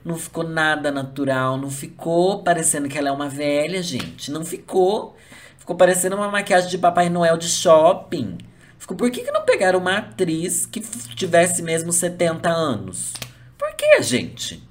Não 0.05 0.17
ficou 0.17 0.45
nada 0.45 0.93
natural, 0.93 1.57
não 1.57 1.71
ficou 1.71 2.43
parecendo 2.43 2.89
que 2.89 2.99
ela 2.99 3.09
é 3.09 3.13
uma 3.13 3.29
velha, 3.29 3.83
gente. 3.83 4.31
Não 4.31 4.45
ficou. 4.45 5.17
Ficou 5.59 5.75
parecendo 5.75 6.17
uma 6.17 6.31
maquiagem 6.31 6.69
de 6.69 6.77
Papai 6.77 7.09
Noel 7.09 7.39
de 7.39 7.49
shopping. 7.49 8.37
Ficou, 8.79 8.95
por 8.95 9.11
que, 9.11 9.23
que 9.23 9.31
não 9.31 9.47
pegaram 9.47 9.79
uma 9.79 9.97
atriz 9.97 10.67
que 10.67 10.81
tivesse 11.17 11.63
mesmo 11.63 11.91
70 11.91 12.51
anos? 12.51 13.15
Por 13.57 13.75
que, 13.75 14.03
gente? 14.03 14.63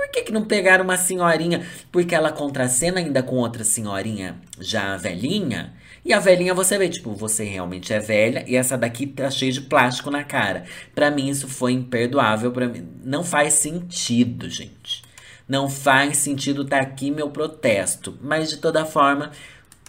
Por 0.00 0.08
que, 0.08 0.22
que 0.22 0.32
não 0.32 0.46
pegaram 0.46 0.82
uma 0.82 0.96
senhorinha? 0.96 1.66
Porque 1.92 2.14
ela 2.14 2.32
contracena 2.32 3.00
ainda 3.00 3.22
com 3.22 3.36
outra 3.36 3.62
senhorinha 3.62 4.40
já 4.58 4.96
velhinha 4.96 5.74
e 6.02 6.14
a 6.14 6.18
velhinha 6.18 6.54
você 6.54 6.78
vê, 6.78 6.88
tipo, 6.88 7.12
você 7.12 7.44
realmente 7.44 7.92
é 7.92 8.00
velha 8.00 8.42
e 8.48 8.56
essa 8.56 8.78
daqui 8.78 9.06
tá 9.06 9.30
cheia 9.30 9.52
de 9.52 9.60
plástico 9.60 10.10
na 10.10 10.24
cara. 10.24 10.64
Para 10.94 11.10
mim 11.10 11.28
isso 11.28 11.46
foi 11.46 11.72
imperdoável, 11.72 12.50
para 12.50 12.66
mim 12.66 12.88
não 13.04 13.22
faz 13.22 13.52
sentido, 13.54 14.48
gente. 14.48 15.04
Não 15.46 15.68
faz 15.68 16.16
sentido 16.16 16.64
tá 16.64 16.80
aqui 16.80 17.10
meu 17.10 17.28
protesto, 17.28 18.18
mas 18.22 18.48
de 18.48 18.56
toda 18.56 18.86
forma, 18.86 19.32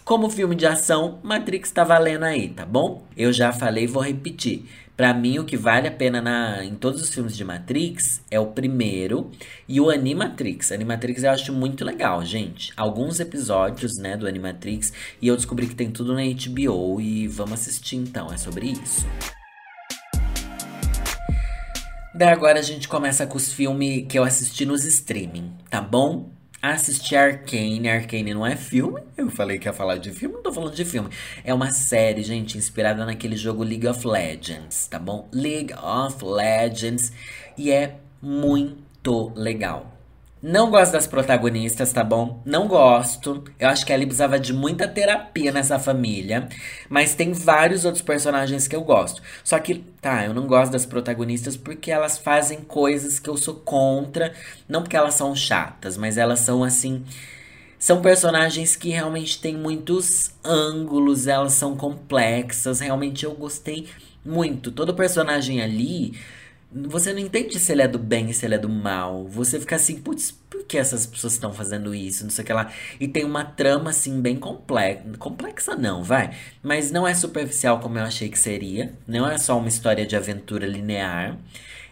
como 0.04 0.28
filme 0.28 0.54
de 0.54 0.66
ação, 0.66 1.20
Matrix 1.22 1.70
tá 1.70 1.84
valendo 1.84 2.24
aí, 2.24 2.50
tá 2.50 2.66
bom? 2.66 3.02
Eu 3.16 3.32
já 3.32 3.50
falei, 3.50 3.86
vou 3.86 4.02
repetir. 4.02 4.66
Para 4.94 5.14
mim, 5.14 5.38
o 5.38 5.44
que 5.44 5.56
vale 5.56 5.88
a 5.88 5.90
pena 5.90 6.20
na, 6.20 6.62
em 6.62 6.74
todos 6.74 7.00
os 7.00 7.12
filmes 7.12 7.34
de 7.34 7.42
Matrix 7.42 8.20
é 8.30 8.38
o 8.38 8.48
primeiro 8.48 9.30
e 9.66 9.80
o 9.80 9.88
Animatrix. 9.88 10.70
Animatrix 10.70 11.22
eu 11.22 11.30
acho 11.30 11.52
muito 11.52 11.82
legal, 11.82 12.22
gente. 12.24 12.72
Alguns 12.76 13.18
episódios, 13.18 13.96
né, 13.96 14.18
do 14.18 14.26
Animatrix 14.26 14.92
e 15.20 15.28
eu 15.28 15.34
descobri 15.34 15.66
que 15.66 15.74
tem 15.74 15.90
tudo 15.90 16.12
na 16.12 16.20
HBO 16.20 17.00
e 17.00 17.26
vamos 17.26 17.54
assistir 17.54 17.96
então, 17.96 18.30
é 18.30 18.36
sobre 18.36 18.66
isso. 18.66 19.06
Daí 22.14 22.28
agora 22.28 22.58
a 22.58 22.62
gente 22.62 22.86
começa 22.86 23.26
com 23.26 23.38
os 23.38 23.50
filmes 23.50 24.04
que 24.06 24.18
eu 24.18 24.24
assisti 24.24 24.66
nos 24.66 24.84
streaming, 24.84 25.52
tá 25.70 25.80
bom? 25.80 26.30
Assisti 26.62 27.16
Arcane. 27.16 27.88
Arcane 27.88 28.32
não 28.32 28.46
é 28.46 28.54
filme. 28.54 29.02
Eu 29.16 29.28
falei 29.28 29.58
que 29.58 29.68
ia 29.68 29.72
falar 29.72 29.96
de 29.98 30.12
filme, 30.12 30.36
não 30.36 30.42
tô 30.44 30.52
falando 30.52 30.72
de 30.72 30.84
filme. 30.84 31.10
É 31.42 31.52
uma 31.52 31.72
série, 31.72 32.22
gente, 32.22 32.56
inspirada 32.56 33.04
naquele 33.04 33.36
jogo 33.36 33.64
League 33.64 33.86
of 33.88 34.06
Legends, 34.06 34.86
tá 34.86 34.96
bom? 34.96 35.28
League 35.34 35.74
of 35.74 36.24
Legends. 36.24 37.12
E 37.58 37.72
é 37.72 37.96
muito 38.22 39.32
legal. 39.34 39.91
Não 40.42 40.72
gosto 40.72 40.90
das 40.90 41.06
protagonistas, 41.06 41.92
tá 41.92 42.02
bom? 42.02 42.42
Não 42.44 42.66
gosto. 42.66 43.44
Eu 43.60 43.68
acho 43.68 43.86
que 43.86 43.92
a 43.92 43.94
Ellie 43.94 44.06
precisava 44.06 44.40
de 44.40 44.52
muita 44.52 44.88
terapia 44.88 45.52
nessa 45.52 45.78
família. 45.78 46.48
Mas 46.88 47.14
tem 47.14 47.32
vários 47.32 47.84
outros 47.84 48.02
personagens 48.02 48.66
que 48.66 48.74
eu 48.74 48.82
gosto. 48.82 49.22
Só 49.44 49.56
que, 49.60 49.84
tá, 50.00 50.24
eu 50.26 50.34
não 50.34 50.48
gosto 50.48 50.72
das 50.72 50.84
protagonistas 50.84 51.56
porque 51.56 51.92
elas 51.92 52.18
fazem 52.18 52.58
coisas 52.60 53.20
que 53.20 53.30
eu 53.30 53.36
sou 53.36 53.54
contra. 53.54 54.34
Não 54.68 54.82
porque 54.82 54.96
elas 54.96 55.14
são 55.14 55.32
chatas, 55.36 55.96
mas 55.96 56.18
elas 56.18 56.40
são 56.40 56.64
assim. 56.64 57.04
São 57.78 58.02
personagens 58.02 58.74
que 58.74 58.90
realmente 58.90 59.40
têm 59.40 59.56
muitos 59.56 60.32
ângulos, 60.44 61.28
elas 61.28 61.52
são 61.52 61.76
complexas. 61.76 62.80
Realmente 62.80 63.24
eu 63.24 63.32
gostei 63.34 63.88
muito. 64.24 64.72
Todo 64.72 64.92
personagem 64.92 65.62
ali 65.62 66.14
você 66.74 67.12
não 67.12 67.20
entende 67.20 67.58
se 67.58 67.70
ele 67.72 67.82
é 67.82 67.88
do 67.88 67.98
bem 67.98 68.30
e 68.30 68.34
se 68.34 68.46
ele 68.46 68.54
é 68.54 68.58
do 68.58 68.68
mal. 68.68 69.26
Você 69.28 69.60
fica 69.60 69.76
assim, 69.76 70.00
putz, 70.00 70.30
por 70.30 70.64
que 70.64 70.78
essas 70.78 71.06
pessoas 71.06 71.34
estão 71.34 71.52
fazendo 71.52 71.94
isso? 71.94 72.24
Não 72.24 72.30
sei 72.30 72.42
o 72.42 72.46
que 72.46 72.52
lá. 72.52 72.72
E 72.98 73.06
tem 73.06 73.24
uma 73.24 73.44
trama, 73.44 73.90
assim, 73.90 74.20
bem 74.20 74.36
complexa. 74.36 75.02
Complexa 75.18 75.74
não, 75.76 76.02
vai. 76.02 76.36
Mas 76.62 76.90
não 76.90 77.06
é 77.06 77.14
superficial 77.14 77.80
como 77.80 77.98
eu 77.98 78.04
achei 78.04 78.28
que 78.28 78.38
seria. 78.38 78.94
Não 79.06 79.28
é 79.28 79.36
só 79.38 79.58
uma 79.58 79.68
história 79.68 80.06
de 80.06 80.16
aventura 80.16 80.66
linear. 80.66 81.38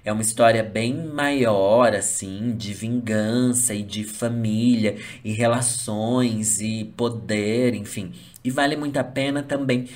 É 0.03 0.11
uma 0.13 0.23
história 0.23 0.63
bem 0.63 0.95
maior, 0.95 1.95
assim, 1.95 2.57
de 2.57 2.73
vingança 2.73 3.75
e 3.75 3.83
de 3.83 4.03
família 4.05 4.97
e 5.23 5.33
relações 5.33 6.61
e 6.61 6.85
poder, 6.97 7.75
enfim. 7.75 8.13
E 8.43 8.51
vale 8.51 8.77
muito 8.77 8.97
a 8.97 9.05
pena 9.05 9.43
também. 9.43 9.89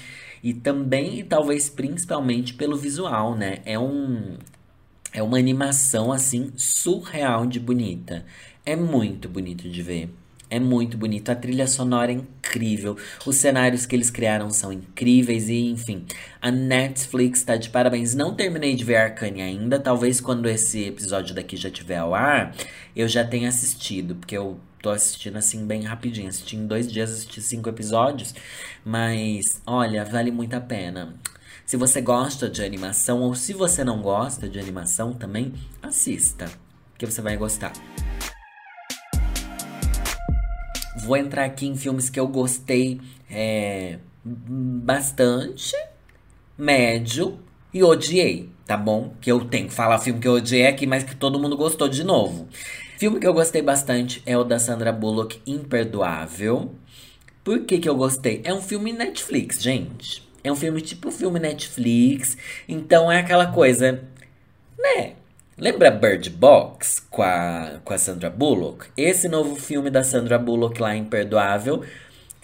E 0.42 0.52
também, 0.52 1.20
e 1.20 1.24
talvez 1.24 1.70
principalmente 1.70 2.52
pelo 2.52 2.76
visual, 2.76 3.34
né? 3.34 3.60
É 3.64 3.78
um, 3.78 4.36
é 5.14 5.22
uma 5.22 5.38
animação 5.38 6.12
assim 6.12 6.52
surreal 6.56 7.46
de 7.46 7.60
bonita. 7.60 8.26
É 8.66 8.74
muito 8.74 9.28
bonito 9.28 9.70
de 9.70 9.80
ver. 9.80 10.10
É 10.50 10.58
muito 10.58 10.98
bonito. 10.98 11.30
A 11.30 11.36
trilha 11.36 11.68
sonora 11.68 12.10
é 12.10 12.16
incrível. 12.16 12.96
Os 13.24 13.36
cenários 13.36 13.86
que 13.86 13.94
eles 13.94 14.10
criaram 14.10 14.50
são 14.50 14.72
incríveis. 14.72 15.48
E, 15.48 15.70
enfim, 15.70 16.04
a 16.42 16.50
Netflix 16.50 17.44
tá 17.44 17.56
de 17.56 17.70
parabéns. 17.70 18.14
Não 18.14 18.34
terminei 18.34 18.74
de 18.74 18.84
ver 18.84 18.96
Arcane 18.96 19.40
ainda. 19.40 19.78
Talvez 19.78 20.20
quando 20.20 20.48
esse 20.48 20.84
episódio 20.84 21.34
daqui 21.34 21.56
já 21.56 21.70
tiver 21.70 21.98
ao 21.98 22.14
ar, 22.14 22.52
eu 22.94 23.06
já 23.06 23.24
tenha 23.24 23.48
assistido. 23.48 24.16
Porque 24.16 24.36
eu 24.36 24.58
tô 24.82 24.90
assistindo 24.90 25.36
assim 25.36 25.64
bem 25.64 25.82
rapidinho. 25.82 26.28
Assisti 26.28 26.56
em 26.56 26.66
dois 26.66 26.90
dias, 26.90 27.10
assisti 27.10 27.40
cinco 27.40 27.68
episódios. 27.68 28.34
Mas, 28.84 29.62
olha, 29.64 30.04
vale 30.04 30.32
muito 30.32 30.54
a 30.54 30.60
pena. 30.60 31.14
Se 31.66 31.78
você 31.78 32.02
gosta 32.02 32.48
de 32.48 32.62
animação 32.62 33.22
ou 33.22 33.34
se 33.34 33.54
você 33.54 33.82
não 33.82 34.02
gosta 34.02 34.46
de 34.48 34.58
animação 34.58 35.14
também, 35.14 35.54
assista, 35.82 36.46
que 36.98 37.06
você 37.06 37.22
vai 37.22 37.38
gostar. 37.38 37.72
Vou 41.04 41.16
entrar 41.16 41.44
aqui 41.44 41.66
em 41.66 41.74
filmes 41.74 42.10
que 42.10 42.20
eu 42.20 42.28
gostei 42.28 43.00
é, 43.30 43.98
bastante, 44.22 45.74
médio 46.56 47.38
e 47.72 47.82
odiei, 47.82 48.50
tá 48.66 48.76
bom? 48.76 49.14
Que 49.18 49.32
eu 49.32 49.42
tenho 49.46 49.68
que 49.68 49.74
falar 49.74 49.98
filme 49.98 50.20
que 50.20 50.28
eu 50.28 50.34
odiei 50.34 50.66
aqui, 50.66 50.86
mas 50.86 51.02
que 51.02 51.16
todo 51.16 51.38
mundo 51.38 51.56
gostou 51.56 51.88
de 51.88 52.04
novo. 52.04 52.46
Filme 52.98 53.18
que 53.18 53.26
eu 53.26 53.34
gostei 53.34 53.62
bastante 53.62 54.22
é 54.26 54.36
o 54.36 54.44
da 54.44 54.58
Sandra 54.58 54.92
Bullock, 54.92 55.40
Imperdoável. 55.46 56.74
Por 57.42 57.64
que, 57.64 57.78
que 57.78 57.88
eu 57.88 57.96
gostei? 57.96 58.42
É 58.44 58.52
um 58.52 58.60
filme 58.60 58.92
Netflix, 58.92 59.62
gente. 59.62 60.23
É 60.44 60.52
um 60.52 60.56
filme 60.56 60.82
tipo 60.82 61.10
filme 61.10 61.40
Netflix. 61.40 62.36
Então 62.68 63.10
é 63.10 63.18
aquela 63.18 63.46
coisa, 63.46 64.04
né? 64.78 65.14
Lembra 65.56 65.90
Bird 65.90 66.28
Box 66.30 67.00
com 67.08 67.22
a, 67.22 67.80
com 67.84 67.94
a 67.94 67.98
Sandra 67.98 68.28
Bullock? 68.28 68.86
Esse 68.96 69.28
novo 69.28 69.56
filme 69.56 69.88
da 69.88 70.02
Sandra 70.02 70.38
Bullock 70.38 70.80
lá, 70.82 70.94
Imperdoável, 70.94 71.82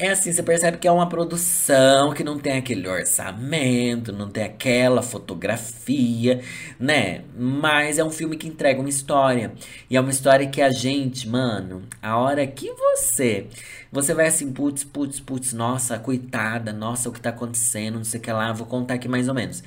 é 0.00 0.08
assim, 0.12 0.32
você 0.32 0.42
percebe 0.42 0.78
que 0.78 0.88
é 0.88 0.90
uma 0.90 1.06
produção 1.06 2.14
que 2.14 2.24
não 2.24 2.38
tem 2.38 2.56
aquele 2.56 2.88
orçamento, 2.88 4.14
não 4.14 4.30
tem 4.30 4.44
aquela 4.44 5.02
fotografia, 5.02 6.40
né? 6.78 7.22
Mas 7.36 7.98
é 7.98 8.04
um 8.04 8.10
filme 8.10 8.38
que 8.38 8.48
entrega 8.48 8.80
uma 8.80 8.88
história. 8.88 9.52
E 9.90 9.96
é 9.98 10.00
uma 10.00 10.10
história 10.10 10.48
que 10.48 10.62
a 10.62 10.70
gente, 10.70 11.28
mano, 11.28 11.82
a 12.00 12.16
hora 12.16 12.46
que 12.46 12.72
você. 12.72 13.46
Você 13.92 14.14
vai 14.14 14.28
assim, 14.28 14.50
putz, 14.50 14.84
putz, 14.84 15.20
putz, 15.20 15.52
nossa, 15.52 15.98
coitada, 15.98 16.72
nossa, 16.72 17.10
o 17.10 17.12
que 17.12 17.20
tá 17.20 17.28
acontecendo, 17.28 17.96
não 17.96 18.04
sei 18.04 18.20
o 18.20 18.22
que 18.22 18.32
lá, 18.32 18.54
vou 18.54 18.66
contar 18.66 18.94
aqui 18.94 19.06
mais 19.06 19.28
ou 19.28 19.34
menos. 19.34 19.62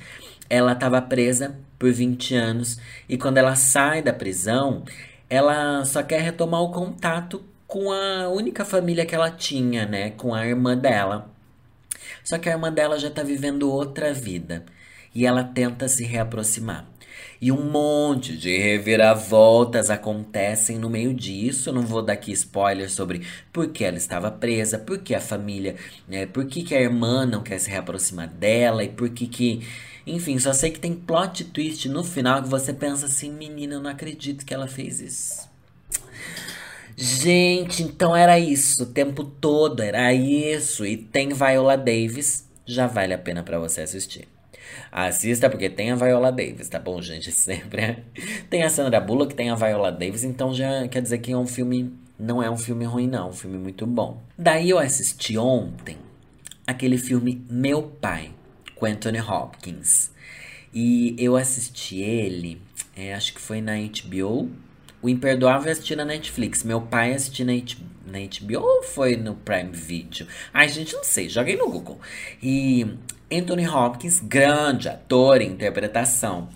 Ela 0.50 0.74
tava 0.74 1.00
presa 1.00 1.56
por 1.78 1.92
20 1.92 2.34
anos 2.34 2.78
e 3.08 3.16
quando 3.16 3.38
ela 3.38 3.54
sai 3.54 4.02
da 4.02 4.12
prisão, 4.12 4.82
ela 5.30 5.84
só 5.84 6.02
quer 6.02 6.20
retomar 6.22 6.60
o 6.60 6.72
contato 6.72 7.44
com 7.74 7.90
a 7.90 8.28
única 8.28 8.64
família 8.64 9.04
que 9.04 9.16
ela 9.16 9.32
tinha, 9.32 9.84
né? 9.84 10.10
Com 10.10 10.32
a 10.32 10.46
irmã 10.46 10.78
dela. 10.78 11.28
Só 12.22 12.38
que 12.38 12.48
a 12.48 12.52
irmã 12.52 12.72
dela 12.72 13.00
já 13.00 13.10
tá 13.10 13.24
vivendo 13.24 13.68
outra 13.68 14.14
vida 14.14 14.64
e 15.12 15.26
ela 15.26 15.42
tenta 15.42 15.88
se 15.88 16.04
reaproximar. 16.04 16.88
E 17.40 17.50
um 17.50 17.68
monte 17.68 18.36
de 18.36 18.56
reviravoltas 18.56 19.90
acontecem 19.90 20.78
no 20.78 20.88
meio 20.88 21.12
disso. 21.12 21.70
Eu 21.70 21.74
não 21.74 21.82
vou 21.82 22.00
dar 22.00 22.12
aqui 22.12 22.30
spoiler 22.30 22.88
sobre 22.88 23.26
por 23.52 23.66
que 23.66 23.82
ela 23.82 23.96
estava 23.96 24.30
presa, 24.30 24.78
por 24.78 24.98
que 24.98 25.12
a 25.12 25.20
família, 25.20 25.74
né, 26.06 26.26
por 26.26 26.46
que, 26.46 26.62
que 26.62 26.76
a 26.76 26.80
irmã 26.80 27.26
não 27.26 27.42
quer 27.42 27.58
se 27.58 27.68
reaproximar 27.68 28.28
dela 28.28 28.84
e 28.84 28.88
por 28.88 29.10
que 29.10 29.26
que. 29.26 29.66
Enfim, 30.06 30.38
só 30.38 30.52
sei 30.52 30.70
que 30.70 30.78
tem 30.78 30.94
plot 30.94 31.42
twist 31.46 31.88
no 31.88 32.04
final 32.04 32.40
que 32.40 32.48
você 32.48 32.72
pensa 32.72 33.06
assim, 33.06 33.32
menina, 33.32 33.74
eu 33.74 33.80
não 33.80 33.90
acredito 33.90 34.46
que 34.46 34.54
ela 34.54 34.68
fez 34.68 35.00
isso. 35.00 35.52
Gente, 36.96 37.82
então 37.82 38.14
era 38.14 38.38
isso, 38.38 38.84
o 38.84 38.86
tempo 38.86 39.24
todo 39.24 39.82
era 39.82 40.12
isso. 40.12 40.86
E 40.86 40.96
tem 40.96 41.30
Viola 41.30 41.76
Davis, 41.76 42.48
já 42.64 42.86
vale 42.86 43.12
a 43.12 43.18
pena 43.18 43.42
para 43.42 43.58
você 43.58 43.82
assistir. 43.82 44.28
Assista 44.90 45.50
porque 45.50 45.68
tem 45.68 45.90
a 45.90 45.96
Viola 45.96 46.30
Davis, 46.30 46.68
tá 46.68 46.78
bom, 46.78 47.02
gente? 47.02 47.30
Sempre. 47.32 48.04
Tem 48.48 48.62
a 48.62 48.70
Sandra 48.70 49.00
Bullock, 49.00 49.34
tem 49.34 49.50
a 49.50 49.54
Viola 49.54 49.90
Davis, 49.90 50.24
então 50.24 50.54
já 50.54 50.86
quer 50.88 51.02
dizer 51.02 51.18
que 51.18 51.32
é 51.32 51.36
um 51.36 51.46
filme. 51.46 51.92
Não 52.18 52.42
é 52.42 52.48
um 52.48 52.56
filme 52.56 52.84
ruim, 52.84 53.08
não. 53.08 53.26
É 53.26 53.30
um 53.30 53.32
filme 53.32 53.58
muito 53.58 53.86
bom. 53.86 54.22
Daí 54.38 54.70
eu 54.70 54.78
assisti 54.78 55.36
ontem 55.36 55.96
aquele 56.66 56.96
filme 56.96 57.44
Meu 57.50 57.82
Pai, 57.82 58.30
com 58.76 58.86
Anthony 58.86 59.20
Hopkins. 59.20 60.12
E 60.72 61.14
eu 61.18 61.36
assisti 61.36 62.00
ele, 62.00 62.60
é, 62.96 63.14
acho 63.14 63.34
que 63.34 63.40
foi 63.40 63.60
na 63.60 63.74
HBO. 63.76 64.50
O 65.04 65.08
Imperdoável 65.10 65.70
assisti 65.70 65.94
na 65.94 66.02
Netflix. 66.02 66.62
Meu 66.62 66.80
pai 66.80 67.12
assistiu 67.12 67.44
na, 67.44 67.52
na 67.52 68.18
HBO 68.20 68.62
ou 68.62 68.82
foi 68.82 69.16
no 69.16 69.34
Prime 69.34 69.70
Video? 69.70 70.26
Ai, 70.50 70.66
gente, 70.66 70.94
não 70.94 71.04
sei. 71.04 71.28
Joguei 71.28 71.58
no 71.58 71.68
Google. 71.68 72.00
E 72.42 72.86
Anthony 73.30 73.68
Hopkins, 73.68 74.18
grande 74.20 74.88
ator 74.88 75.42
em 75.42 75.50
interpretação. 75.50 76.48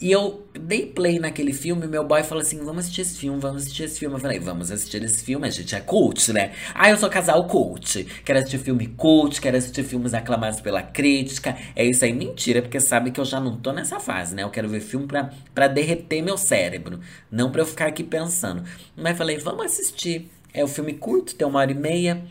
E 0.00 0.10
eu 0.10 0.48
dei 0.58 0.86
play 0.86 1.18
naquele 1.18 1.52
filme, 1.52 1.86
meu 1.86 2.02
boy 2.02 2.22
falou 2.22 2.40
assim: 2.40 2.58
vamos 2.64 2.84
assistir 2.84 3.02
esse 3.02 3.18
filme, 3.18 3.38
vamos 3.38 3.62
assistir 3.62 3.82
esse 3.82 3.98
filme. 3.98 4.16
Eu 4.16 4.18
falei, 4.18 4.38
vamos 4.38 4.70
assistir 4.70 5.02
esse 5.02 5.22
filme, 5.22 5.46
a 5.46 5.50
gente 5.50 5.74
é 5.74 5.80
cult, 5.80 6.32
né? 6.32 6.52
Ah, 6.74 6.88
eu 6.88 6.96
sou 6.96 7.10
casal 7.10 7.46
cult. 7.46 8.04
Quero 8.24 8.38
assistir 8.38 8.58
filme 8.58 8.86
cult, 8.86 9.38
quero 9.38 9.58
assistir 9.58 9.84
filmes 9.84 10.14
aclamados 10.14 10.60
pela 10.62 10.82
crítica. 10.82 11.54
É 11.76 11.84
isso 11.84 12.02
aí, 12.02 12.14
mentira, 12.14 12.62
porque 12.62 12.80
sabe 12.80 13.10
que 13.10 13.20
eu 13.20 13.26
já 13.26 13.38
não 13.38 13.58
tô 13.58 13.72
nessa 13.72 14.00
fase, 14.00 14.34
né? 14.34 14.42
Eu 14.42 14.48
quero 14.50 14.70
ver 14.70 14.80
filme 14.80 15.06
pra, 15.06 15.34
pra 15.54 15.68
derreter 15.68 16.22
meu 16.22 16.38
cérebro, 16.38 17.00
não 17.30 17.52
pra 17.52 17.60
eu 17.60 17.66
ficar 17.66 17.88
aqui 17.88 18.02
pensando. 18.02 18.64
Mas 18.96 19.18
falei, 19.18 19.36
vamos 19.36 19.66
assistir. 19.66 20.30
É 20.54 20.62
o 20.62 20.66
um 20.66 20.68
filme 20.68 20.94
curto, 20.94 21.34
tem 21.34 21.46
uma 21.46 21.58
hora 21.58 21.72
e 21.72 21.74
meia. 21.74 22.24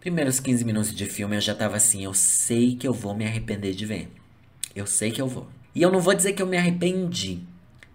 Primeiros 0.00 0.40
15 0.40 0.64
minutos 0.64 0.94
de 0.94 1.04
filme 1.04 1.36
eu 1.36 1.40
já 1.40 1.54
tava 1.54 1.76
assim, 1.76 2.02
eu 2.02 2.14
sei 2.14 2.74
que 2.76 2.88
eu 2.88 2.94
vou 2.94 3.14
me 3.14 3.26
arrepender 3.26 3.74
de 3.74 3.84
ver. 3.84 4.08
Eu 4.74 4.86
sei 4.86 5.10
que 5.10 5.20
eu 5.20 5.28
vou. 5.28 5.46
E 5.74 5.82
eu 5.82 5.90
não 5.90 6.00
vou 6.00 6.14
dizer 6.14 6.32
que 6.34 6.42
eu 6.42 6.46
me 6.46 6.56
arrependi, 6.56 7.40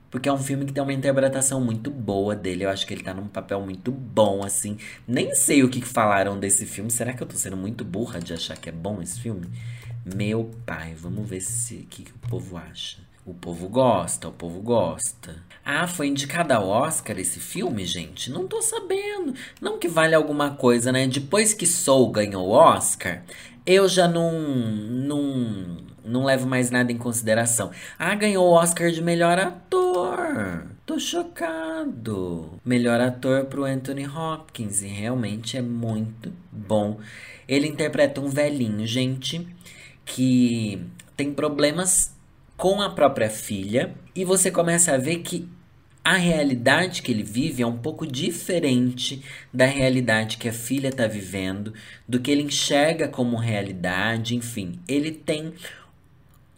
porque 0.10 0.28
é 0.28 0.34
um 0.34 0.38
filme 0.38 0.66
que 0.66 0.74
tem 0.74 0.82
uma 0.82 0.94
interpretação 0.94 1.62
muito 1.62 1.92
boa 1.92 2.36
dele. 2.36 2.66
Eu 2.66 2.70
acho 2.70 2.88
que 2.88 2.94
ele 2.94 3.04
tá 3.04 3.14
num 3.14 3.28
papel 3.28 3.62
muito 3.62 3.92
bom, 3.92 4.44
assim. 4.44 4.78
Nem 5.08 5.36
sei 5.36 5.64
o 5.64 5.70
que 5.70 5.82
falaram 5.82 6.40
desse 6.40 6.66
filme. 6.66 6.90
Será 6.90 7.14
que 7.14 7.22
eu 7.22 7.28
tô 7.28 7.36
sendo 7.36 7.58
muito 7.58 7.84
burra 7.86 8.20
de 8.20 8.34
achar 8.34 8.58
que 8.58 8.70
é 8.70 8.72
bom 8.72 9.02
esse 9.02 9.20
filme? 9.20 9.48
Meu 10.16 10.50
pai, 10.66 10.96
vamos 10.96 11.28
ver 11.28 11.42
se 11.42 11.76
o 11.76 11.86
que, 11.86 12.04
que 12.04 12.12
o 12.12 12.30
povo 12.30 12.58
acha. 12.58 12.98
O 13.26 13.34
povo 13.34 13.68
gosta, 13.68 14.30
o 14.30 14.32
povo 14.32 14.62
gosta. 14.62 15.36
Ah, 15.64 15.86
foi 15.86 16.08
indicado 16.08 16.54
ao 16.54 16.70
Oscar 16.70 17.20
esse 17.20 17.42
filme, 17.42 17.86
gente? 17.86 18.32
Não 18.32 18.48
tô 18.48 18.62
sabendo. 18.62 19.36
Não 19.60 19.78
que 19.78 19.90
vale 19.90 20.16
alguma 20.16 20.52
coisa, 20.52 20.94
né? 20.94 21.06
Depois 21.08 21.54
que 21.54 21.66
Soul 21.66 22.10
ganhou 22.10 22.48
o 22.48 22.52
Oscar, 22.52 23.24
eu 23.66 23.90
já 23.90 24.08
não, 24.08 24.32
não, 24.40 25.78
não 26.08 26.26
levo 26.26 26.48
mais 26.48 26.72
nada 26.72 26.92
em 26.92 26.98
consideração. 26.98 27.72
Ah, 27.98 28.16
ganhou 28.16 28.48
o 28.48 28.54
Oscar 28.54 28.90
de 28.92 29.02
melhor 29.02 29.38
ator. 29.38 30.68
Tô 30.86 31.00
chocado. 31.00 32.60
Melhor 32.64 33.02
ator 33.02 33.46
pro 33.46 33.66
Anthony 33.66 34.08
Hopkins. 34.08 34.82
E 34.82 34.88
realmente 34.88 35.58
é 35.58 35.62
muito 35.62 36.32
bom. 36.52 37.00
Ele 37.48 37.68
interpreta 37.68 38.22
um 38.22 38.30
velhinho, 38.30 38.88
gente, 38.88 39.48
que 40.06 40.82
tem 41.16 41.34
problemas 41.34 42.16
com 42.56 42.82
a 42.82 42.90
própria 42.90 43.30
filha 43.30 43.94
e 44.16 44.26
você 44.26 44.50
começa 44.50 44.94
a 44.94 44.98
ver 44.98 45.18
que 45.18 45.48
a 46.04 46.16
realidade 46.16 47.02
que 47.02 47.12
ele 47.12 47.22
vive 47.22 47.62
é 47.62 47.68
um 47.68 47.78
pouco 47.78 48.08
diferente 48.08 49.22
da 49.54 49.66
realidade 49.66 50.38
que 50.38 50.48
a 50.48 50.54
filha 50.54 50.88
está 50.88 51.06
vivendo, 51.06 51.74
do 52.08 52.18
que 52.18 52.32
ele 52.32 52.44
enxerga 52.44 53.10
como 53.10 53.36
realidade, 53.36 54.34
enfim, 54.34 54.80
ele 54.88 55.12
tem 55.12 55.54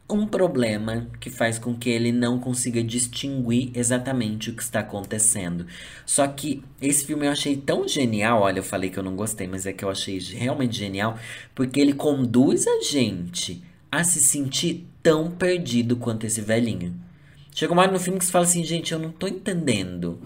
um 0.10 0.26
problema 0.26 1.08
que 1.19 1.30
faz 1.30 1.60
com 1.60 1.76
que 1.76 1.89
ele 1.89 2.12
não 2.12 2.39
consiga 2.39 2.84
distinguir 2.84 3.72
exatamente 3.76 4.50
o 4.50 4.56
que 4.56 4.63
está 4.63 4.80
acontecendo. 4.80 5.67
Só 6.06 6.28
que 6.28 6.63
esse 6.82 7.06
filme 7.06 7.28
eu 7.28 7.32
achei 7.32 7.56
tão 7.56 7.88
genial, 7.88 8.41
olha, 8.41 8.60
eu 8.60 8.63
falei 8.63 8.89
que 8.89 8.98
eu 8.98 9.04
não 9.04 9.15
gostei, 9.15 9.48
mas 9.48 9.67
é 9.67 9.74
que 9.74 9.86
eu 9.86 9.89
achei 9.89 10.17
realmente 10.17 10.76
genial, 10.76 11.17
porque 11.54 11.80
ele 11.80 11.93
conduz 11.93 12.65
a 12.65 12.82
gente 12.82 13.63
a 13.91 14.04
se 14.04 14.19
sentir 14.19 14.88
tão 15.04 15.30
perdido 15.30 15.95
quanto 15.95 16.26
esse 16.26 16.41
velhinho. 16.41 16.95
Chega 17.54 17.74
uma 17.74 17.84
hora 17.84 17.91
no 17.91 18.00
filme 18.00 18.17
que 18.17 18.26
você 18.26 18.32
fala 18.32 18.45
assim, 18.45 18.63
gente, 18.63 18.91
eu 18.91 19.00
não 19.00 19.12
tô 19.12 19.28
entendendo. 19.28 20.19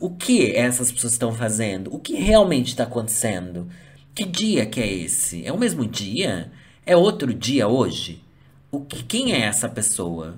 O 0.00 0.10
que 0.10 0.54
essas 0.54 0.90
pessoas 0.90 1.12
estão 1.12 1.32
fazendo? 1.32 1.94
O 1.94 1.98
que 1.98 2.14
realmente 2.14 2.68
está 2.68 2.84
acontecendo? 2.84 3.68
Que 4.14 4.24
dia 4.24 4.66
que 4.66 4.80
é 4.80 4.92
esse? 4.92 5.44
É 5.44 5.52
o 5.52 5.58
mesmo 5.58 5.86
dia? 5.86 6.50
É 6.84 6.96
outro 6.96 7.32
dia 7.34 7.68
hoje? 7.68 8.22
O 8.70 8.80
que, 8.80 9.02
quem 9.02 9.32
é 9.32 9.40
essa 9.40 9.68
pessoa? 9.68 10.36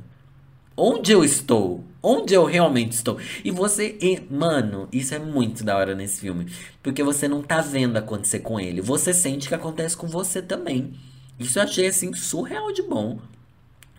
Onde 0.76 1.10
eu 1.10 1.24
estou? 1.24 1.84
Onde 2.00 2.32
eu 2.32 2.44
realmente 2.44 2.92
estou? 2.92 3.18
E 3.44 3.50
você, 3.50 3.98
e, 4.00 4.22
mano, 4.32 4.88
isso 4.92 5.14
é 5.14 5.18
muito 5.18 5.64
da 5.64 5.76
hora 5.76 5.96
nesse 5.96 6.20
filme, 6.20 6.46
porque 6.80 7.02
você 7.02 7.26
não 7.26 7.42
tá 7.42 7.60
vendo 7.60 7.96
acontecer 7.96 8.38
com 8.38 8.60
ele, 8.60 8.80
você 8.80 9.12
sente 9.12 9.48
que 9.48 9.54
acontece 9.54 9.96
com 9.96 10.06
você 10.06 10.40
também. 10.40 10.94
Isso 11.40 11.58
eu 11.58 11.64
achei 11.64 11.88
assim 11.88 12.14
surreal 12.14 12.72
de 12.72 12.82
bom. 12.82 13.18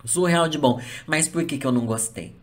Surreal 0.05 0.47
de 0.47 0.57
bom. 0.57 0.81
Mas 1.05 1.27
por 1.27 1.43
que, 1.45 1.57
que 1.57 1.67
eu 1.67 1.71
não 1.71 1.85
gostei? 1.85 2.33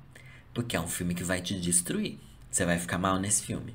Porque 0.52 0.76
é 0.76 0.80
um 0.80 0.88
filme 0.88 1.14
que 1.14 1.24
vai 1.24 1.40
te 1.40 1.58
destruir. 1.58 2.18
Você 2.50 2.66
vai 2.66 2.78
ficar 2.78 2.98
mal 2.98 3.18
nesse 3.18 3.42
filme. 3.44 3.72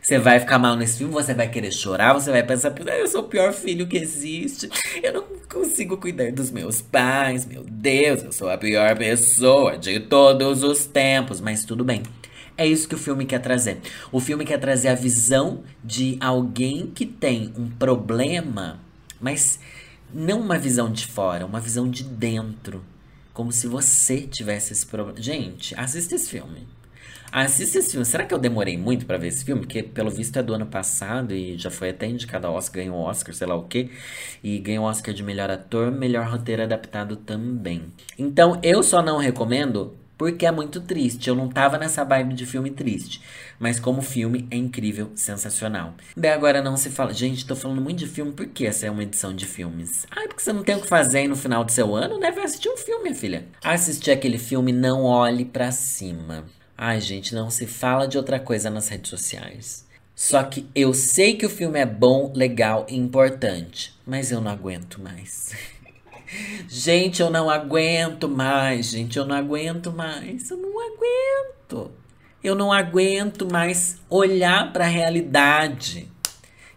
Você 0.00 0.18
vai 0.18 0.40
ficar 0.40 0.58
mal 0.58 0.76
nesse 0.76 0.98
filme, 0.98 1.12
você 1.12 1.34
vai 1.34 1.48
querer 1.48 1.72
chorar, 1.72 2.12
você 2.12 2.30
vai 2.30 2.42
pensar, 2.42 2.74
eu 2.98 3.06
sou 3.06 3.22
o 3.22 3.28
pior 3.28 3.52
filho 3.52 3.86
que 3.86 3.96
existe. 3.96 4.68
Eu 5.02 5.12
não 5.12 5.24
consigo 5.48 5.96
cuidar 5.96 6.32
dos 6.32 6.50
meus 6.50 6.82
pais. 6.82 7.46
Meu 7.46 7.64
Deus, 7.64 8.22
eu 8.22 8.32
sou 8.32 8.50
a 8.50 8.58
pior 8.58 8.96
pessoa 8.96 9.78
de 9.78 10.00
todos 10.00 10.62
os 10.62 10.86
tempos. 10.86 11.40
Mas 11.40 11.64
tudo 11.64 11.84
bem. 11.84 12.02
É 12.56 12.66
isso 12.66 12.88
que 12.88 12.94
o 12.94 12.98
filme 12.98 13.24
quer 13.24 13.40
trazer. 13.40 13.80
O 14.10 14.20
filme 14.20 14.44
quer 14.44 14.58
trazer 14.58 14.88
a 14.88 14.94
visão 14.94 15.62
de 15.82 16.18
alguém 16.20 16.86
que 16.86 17.06
tem 17.06 17.52
um 17.56 17.68
problema, 17.68 18.78
mas 19.20 19.58
não 20.12 20.40
uma 20.40 20.58
visão 20.58 20.92
de 20.92 21.06
fora, 21.06 21.46
uma 21.46 21.60
visão 21.60 21.88
de 21.88 22.04
dentro. 22.04 22.84
Como 23.32 23.50
se 23.50 23.66
você 23.66 24.22
tivesse 24.22 24.74
esse 24.74 24.86
problema. 24.86 25.20
Gente, 25.20 25.74
assista 25.74 26.14
esse 26.14 26.28
filme. 26.28 26.66
Assista 27.32 27.78
esse 27.78 27.92
filme. 27.92 28.04
Será 28.04 28.26
que 28.26 28.34
eu 28.34 28.38
demorei 28.38 28.76
muito 28.76 29.06
para 29.06 29.16
ver 29.16 29.28
esse 29.28 29.42
filme? 29.42 29.62
Porque, 29.62 29.82
pelo 29.82 30.10
visto, 30.10 30.38
é 30.38 30.42
do 30.42 30.52
ano 30.52 30.66
passado 30.66 31.34
e 31.34 31.56
já 31.56 31.70
foi 31.70 31.88
até 31.88 32.06
indicado 32.06 32.46
ao 32.46 32.54
Oscar, 32.54 32.82
ganhou 32.82 32.98
Oscar, 32.98 33.34
sei 33.34 33.46
lá 33.46 33.54
o 33.54 33.62
quê. 33.62 33.88
E 34.44 34.58
ganhou 34.58 34.84
Oscar 34.84 35.14
de 35.14 35.22
melhor 35.22 35.50
ator, 35.50 35.90
melhor 35.90 36.26
roteiro 36.26 36.62
adaptado 36.62 37.16
também. 37.16 37.84
Então, 38.18 38.60
eu 38.62 38.82
só 38.82 39.00
não 39.00 39.16
recomendo 39.16 39.96
porque 40.22 40.46
é 40.46 40.52
muito 40.52 40.80
triste. 40.82 41.28
Eu 41.28 41.34
não 41.34 41.48
tava 41.48 41.78
nessa 41.78 42.04
vibe 42.04 42.34
de 42.34 42.46
filme 42.46 42.70
triste. 42.70 43.20
Mas 43.58 43.80
como 43.80 44.02
filme 44.02 44.46
é 44.50 44.56
incrível, 44.56 45.10
sensacional. 45.14 45.94
Daí 46.16 46.30
agora 46.30 46.62
não 46.62 46.76
se 46.76 46.90
fala. 46.90 47.12
Gente, 47.12 47.46
tô 47.46 47.56
falando 47.56 47.80
muito 47.80 47.98
de 47.98 48.06
filme, 48.06 48.30
por 48.30 48.46
que 48.46 48.66
essa 48.66 48.86
é 48.86 48.90
uma 48.90 49.02
edição 49.02 49.34
de 49.34 49.46
filmes? 49.46 50.06
Ah, 50.10 50.22
porque 50.28 50.42
você 50.42 50.52
não 50.52 50.62
tem 50.62 50.76
o 50.76 50.80
que 50.80 50.86
fazer 50.86 51.20
aí 51.20 51.28
no 51.28 51.34
final 51.34 51.64
do 51.64 51.72
seu 51.72 51.96
ano, 51.96 52.20
né? 52.20 52.30
Vai 52.30 52.44
assistir 52.44 52.68
um 52.68 52.76
filme, 52.76 53.04
minha 53.04 53.14
filha. 53.16 53.46
Assistir 53.64 54.10
aquele 54.10 54.38
filme 54.38 54.70
Não 54.70 55.02
Olhe 55.02 55.44
para 55.44 55.72
Cima. 55.72 56.44
Ai, 56.84 57.00
gente, 57.00 57.32
não 57.32 57.48
se 57.48 57.64
fala 57.64 58.08
de 58.08 58.18
outra 58.18 58.40
coisa 58.40 58.68
nas 58.68 58.88
redes 58.88 59.08
sociais. 59.08 59.86
Só 60.16 60.42
que 60.42 60.66
eu 60.74 60.92
sei 60.92 61.36
que 61.36 61.46
o 61.46 61.48
filme 61.48 61.78
é 61.78 61.86
bom, 61.86 62.32
legal 62.34 62.84
e 62.88 62.96
importante, 62.96 63.96
mas 64.04 64.32
eu 64.32 64.40
não 64.40 64.50
aguento 64.50 65.00
mais. 65.00 65.54
Gente, 66.68 67.22
eu 67.22 67.30
não 67.30 67.48
aguento 67.48 68.28
mais, 68.28 68.86
gente, 68.86 69.16
eu 69.18 69.26
não 69.26 69.36
aguento 69.36 69.92
mais, 69.92 70.50
eu 70.50 70.56
não 70.56 70.74
aguento. 70.80 71.92
Eu 72.42 72.54
não 72.56 72.72
aguento 72.72 73.46
mais 73.48 74.00
olhar 74.10 74.72
para 74.72 74.86
a 74.86 74.88
realidade. 74.88 76.10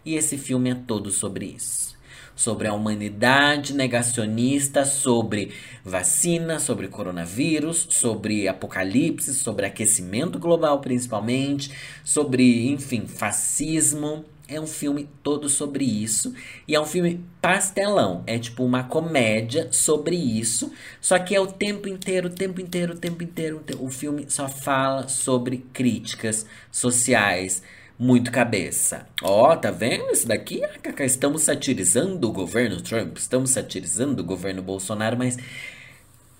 E 0.04 0.14
esse 0.14 0.38
filme 0.38 0.70
é 0.70 0.74
todo 0.74 1.10
sobre 1.10 1.46
isso. 1.46 1.96
Sobre 2.36 2.68
a 2.68 2.74
humanidade 2.74 3.74
negacionista, 3.74 4.84
sobre 4.84 5.52
vacina, 5.86 6.58
sobre 6.58 6.88
coronavírus, 6.88 7.86
sobre 7.90 8.48
apocalipse, 8.48 9.32
sobre 9.32 9.66
aquecimento 9.66 10.38
global 10.38 10.80
principalmente, 10.80 11.70
sobre, 12.04 12.68
enfim, 12.68 13.06
fascismo 13.06 14.24
é 14.48 14.60
um 14.60 14.66
filme 14.66 15.08
todo 15.22 15.48
sobre 15.48 15.84
isso. 15.84 16.32
E 16.68 16.74
é 16.74 16.80
um 16.80 16.84
filme 16.84 17.24
pastelão. 17.40 18.22
É 18.26 18.38
tipo 18.38 18.64
uma 18.64 18.84
comédia 18.84 19.68
sobre 19.72 20.14
isso. 20.14 20.72
Só 21.00 21.18
que 21.18 21.34
é 21.34 21.40
o 21.40 21.46
tempo 21.46 21.88
inteiro, 21.88 22.28
o 22.28 22.30
tempo 22.30 22.60
inteiro, 22.60 22.94
o 22.94 22.96
tempo 22.96 23.22
inteiro. 23.22 23.60
O 23.80 23.90
filme 23.90 24.26
só 24.28 24.48
fala 24.48 25.08
sobre 25.08 25.64
críticas 25.72 26.46
sociais. 26.70 27.62
Muito 27.98 28.30
cabeça. 28.30 29.06
Ó, 29.22 29.52
oh, 29.52 29.56
tá 29.56 29.70
vendo 29.70 30.12
isso 30.12 30.28
daqui? 30.28 30.62
Ah, 30.64 31.04
estamos 31.04 31.42
satirizando 31.42 32.28
o 32.28 32.32
governo 32.32 32.80
Trump, 32.82 33.16
estamos 33.16 33.50
satirizando 33.50 34.22
o 34.22 34.24
governo 34.24 34.60
Bolsonaro, 34.60 35.16
mas 35.16 35.38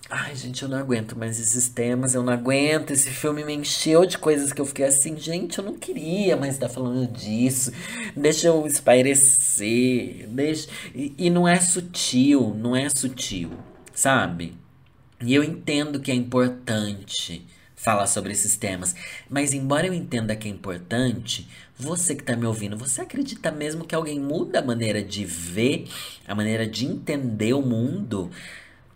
Ai, 0.09 0.37
gente, 0.37 0.63
eu 0.63 0.69
não 0.69 0.79
aguento 0.79 1.19
mais 1.19 1.41
esses 1.41 1.69
temas, 1.69 2.15
eu 2.15 2.23
não 2.23 2.33
aguento. 2.33 2.93
Esse 2.93 3.11
filme 3.11 3.45
me 3.45 3.55
encheu 3.55 4.07
de 4.07 4.17
coisas 4.19 4.53
que 4.53 4.61
eu 4.61 4.67
fiquei 4.67 4.85
assim, 4.87 5.17
gente, 5.19 5.59
eu 5.59 5.65
não 5.65 5.77
queria 5.77 6.37
mais 6.37 6.55
estar 6.55 6.69
falando 6.69 7.11
disso. 7.13 7.73
Deixa 8.17 8.47
eu 8.47 8.65
espairecer, 8.67 10.29
deixa. 10.29 10.69
E, 10.95 11.13
e 11.19 11.29
não 11.29 11.47
é 11.49 11.59
sutil, 11.59 12.55
não 12.57 12.77
é 12.77 12.89
sutil, 12.89 13.51
sabe? 13.93 14.57
E 15.21 15.35
eu 15.35 15.43
entendo 15.43 15.99
que 16.01 16.13
é 16.13 16.15
importante 16.15 17.45
falar 17.75 18.07
sobre 18.07 18.33
esses 18.33 18.57
temas, 18.57 18.95
mas 19.29 19.53
embora 19.53 19.87
eu 19.87 19.95
entenda 19.95 20.37
que 20.37 20.49
é 20.49 20.51
importante, 20.51 21.49
você 21.77 22.15
que 22.15 22.23
está 22.23 22.37
me 22.37 22.47
ouvindo, 22.47 22.77
você 22.77 23.01
acredita 23.03 23.51
mesmo 23.53 23.85
que 23.85 23.95
alguém 23.95 24.19
muda 24.21 24.61
a 24.61 24.63
maneira 24.63 25.03
de 25.03 25.25
ver, 25.25 25.87
a 26.27 26.35
maneira 26.35 26.67
de 26.67 26.87
entender 26.87 27.55
o 27.55 27.63
mundo? 27.63 28.31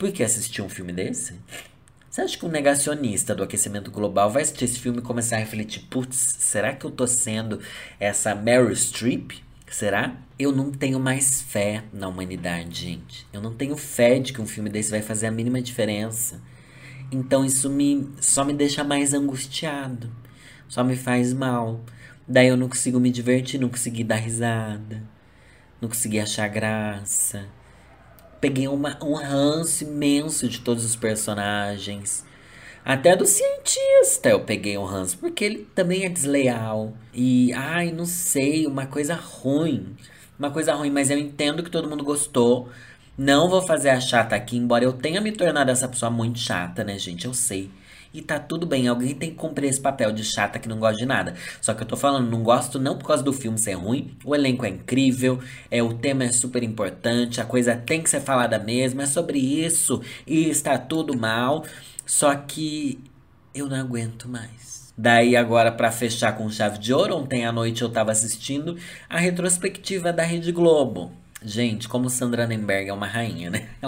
Por 0.00 0.10
que 0.12 0.22
assistir 0.22 0.62
um 0.62 0.68
filme 0.70 0.94
desse? 0.94 1.38
Você 2.08 2.22
acha 2.22 2.38
que 2.38 2.46
um 2.46 2.48
negacionista 2.48 3.34
do 3.34 3.42
aquecimento 3.42 3.90
global 3.90 4.30
vai 4.30 4.40
assistir 4.40 4.64
esse 4.64 4.80
filme 4.80 5.00
e 5.00 5.02
começar 5.02 5.36
a 5.36 5.40
refletir: 5.40 5.82
putz, 5.90 6.16
será 6.16 6.74
que 6.74 6.86
eu 6.86 6.90
tô 6.90 7.06
sendo 7.06 7.60
essa 8.00 8.34
Meryl 8.34 8.74
Streep? 8.74 9.32
Será? 9.70 10.16
Eu 10.38 10.52
não 10.52 10.72
tenho 10.72 10.98
mais 10.98 11.42
fé 11.42 11.84
na 11.92 12.08
humanidade, 12.08 12.80
gente. 12.80 13.26
Eu 13.30 13.42
não 13.42 13.54
tenho 13.54 13.76
fé 13.76 14.18
de 14.18 14.32
que 14.32 14.40
um 14.40 14.46
filme 14.46 14.70
desse 14.70 14.90
vai 14.90 15.02
fazer 15.02 15.26
a 15.26 15.30
mínima 15.30 15.60
diferença. 15.60 16.40
Então 17.12 17.44
isso 17.44 17.68
me 17.68 18.08
só 18.22 18.42
me 18.42 18.54
deixa 18.54 18.82
mais 18.82 19.12
angustiado. 19.12 20.10
Só 20.66 20.82
me 20.82 20.96
faz 20.96 21.34
mal. 21.34 21.84
Daí 22.26 22.48
eu 22.48 22.56
não 22.56 22.70
consigo 22.70 22.98
me 22.98 23.10
divertir, 23.10 23.60
não 23.60 23.68
consegui 23.68 24.02
dar 24.02 24.16
risada. 24.16 25.02
Não 25.78 25.90
consegui 25.90 26.18
achar 26.18 26.48
graça 26.48 27.59
peguei 28.40 28.66
uma, 28.68 28.98
um 29.02 29.14
ranço 29.14 29.84
imenso 29.84 30.48
de 30.48 30.60
todos 30.60 30.84
os 30.84 30.96
personagens. 30.96 32.24
Até 32.84 33.14
do 33.14 33.26
cientista 33.26 34.30
eu 34.30 34.40
peguei 34.40 34.78
um 34.78 34.84
ranço, 34.84 35.18
porque 35.18 35.44
ele 35.44 35.68
também 35.74 36.04
é 36.04 36.08
desleal. 36.08 36.94
E, 37.12 37.52
ai, 37.52 37.92
não 37.92 38.06
sei, 38.06 38.66
uma 38.66 38.86
coisa 38.86 39.14
ruim. 39.14 39.94
Uma 40.38 40.50
coisa 40.50 40.74
ruim, 40.74 40.90
mas 40.90 41.10
eu 41.10 41.18
entendo 41.18 41.62
que 41.62 41.70
todo 41.70 41.88
mundo 41.88 42.02
gostou. 42.02 42.70
Não 43.18 43.50
vou 43.50 43.60
fazer 43.60 43.90
a 43.90 44.00
chata 44.00 44.34
aqui, 44.34 44.56
embora 44.56 44.84
eu 44.84 44.94
tenha 44.94 45.20
me 45.20 45.30
tornado 45.30 45.70
essa 45.70 45.86
pessoa 45.86 46.10
muito 46.10 46.38
chata, 46.38 46.82
né, 46.82 46.98
gente? 46.98 47.26
Eu 47.26 47.34
sei. 47.34 47.70
E 48.12 48.20
tá 48.20 48.38
tudo 48.40 48.66
bem, 48.66 48.88
alguém 48.88 49.14
tem 49.14 49.30
que 49.30 49.36
cumprir 49.36 49.68
esse 49.68 49.80
papel 49.80 50.10
de 50.10 50.24
chata 50.24 50.58
que 50.58 50.68
não 50.68 50.78
gosta 50.78 50.96
de 50.96 51.06
nada. 51.06 51.34
Só 51.60 51.72
que 51.72 51.82
eu 51.82 51.86
tô 51.86 51.96
falando, 51.96 52.28
não 52.28 52.42
gosto 52.42 52.78
não 52.78 52.98
por 52.98 53.06
causa 53.06 53.22
do 53.22 53.32
filme 53.32 53.56
ser 53.56 53.74
ruim, 53.74 54.16
o 54.24 54.34
elenco 54.34 54.64
é 54.64 54.68
incrível, 54.68 55.38
é 55.70 55.80
o 55.82 55.94
tema 55.94 56.24
é 56.24 56.32
super 56.32 56.62
importante, 56.62 57.40
a 57.40 57.44
coisa 57.44 57.76
tem 57.76 58.02
que 58.02 58.10
ser 58.10 58.20
falada 58.20 58.58
mesmo, 58.58 59.00
é 59.00 59.06
sobre 59.06 59.38
isso 59.38 60.02
e 60.26 60.48
está 60.48 60.76
tudo 60.76 61.16
mal. 61.16 61.64
Só 62.04 62.34
que 62.34 62.98
eu 63.54 63.68
não 63.68 63.76
aguento 63.76 64.28
mais. 64.28 64.92
Daí 64.98 65.36
agora 65.36 65.70
para 65.70 65.92
fechar 65.92 66.36
com 66.36 66.50
chave 66.50 66.78
de 66.78 66.92
ouro, 66.92 67.16
ontem 67.16 67.46
à 67.46 67.52
noite 67.52 67.82
eu 67.82 67.88
tava 67.88 68.10
assistindo 68.10 68.76
a 69.08 69.18
retrospectiva 69.18 70.12
da 70.12 70.24
Rede 70.24 70.50
Globo. 70.50 71.12
Gente, 71.42 71.88
como 71.88 72.10
Sandra 72.10 72.46
Nemberg 72.46 72.90
é 72.90 72.92
uma 72.92 73.06
rainha, 73.06 73.50
né? 73.50 73.68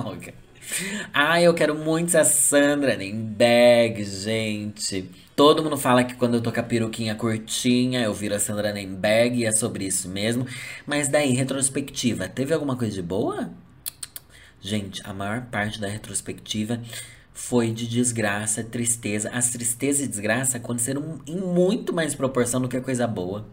Ah, 1.12 1.40
eu 1.40 1.54
quero 1.54 1.74
muito 1.74 2.16
a 2.16 2.24
Sandra 2.24 2.96
Nemberg, 2.96 4.04
gente. 4.04 5.10
Todo 5.34 5.62
mundo 5.62 5.76
fala 5.76 6.04
que 6.04 6.14
quando 6.14 6.34
eu 6.34 6.40
tô 6.40 6.52
com 6.52 6.60
a 6.60 6.62
peruquinha 6.62 7.14
curtinha, 7.14 8.02
eu 8.02 8.14
viro 8.14 8.34
a 8.34 8.38
Sandra 8.38 8.72
Nemberg 8.72 9.38
e 9.38 9.44
é 9.44 9.52
sobre 9.52 9.86
isso 9.86 10.08
mesmo. 10.08 10.46
Mas 10.86 11.08
daí, 11.08 11.32
retrospectiva, 11.32 12.28
teve 12.28 12.54
alguma 12.54 12.76
coisa 12.76 12.94
de 12.94 13.02
boa? 13.02 13.50
Gente, 14.60 15.02
a 15.04 15.12
maior 15.12 15.42
parte 15.46 15.80
da 15.80 15.88
retrospectiva 15.88 16.80
foi 17.32 17.72
de 17.72 17.88
desgraça, 17.88 18.62
tristeza. 18.62 19.30
As 19.30 19.50
tristezas 19.50 20.02
e 20.02 20.08
desgraça 20.08 20.58
aconteceram 20.58 21.20
em 21.26 21.36
muito 21.36 21.92
mais 21.92 22.14
proporção 22.14 22.60
do 22.60 22.68
que 22.68 22.76
a 22.76 22.80
coisa 22.80 23.06
boa. 23.06 23.46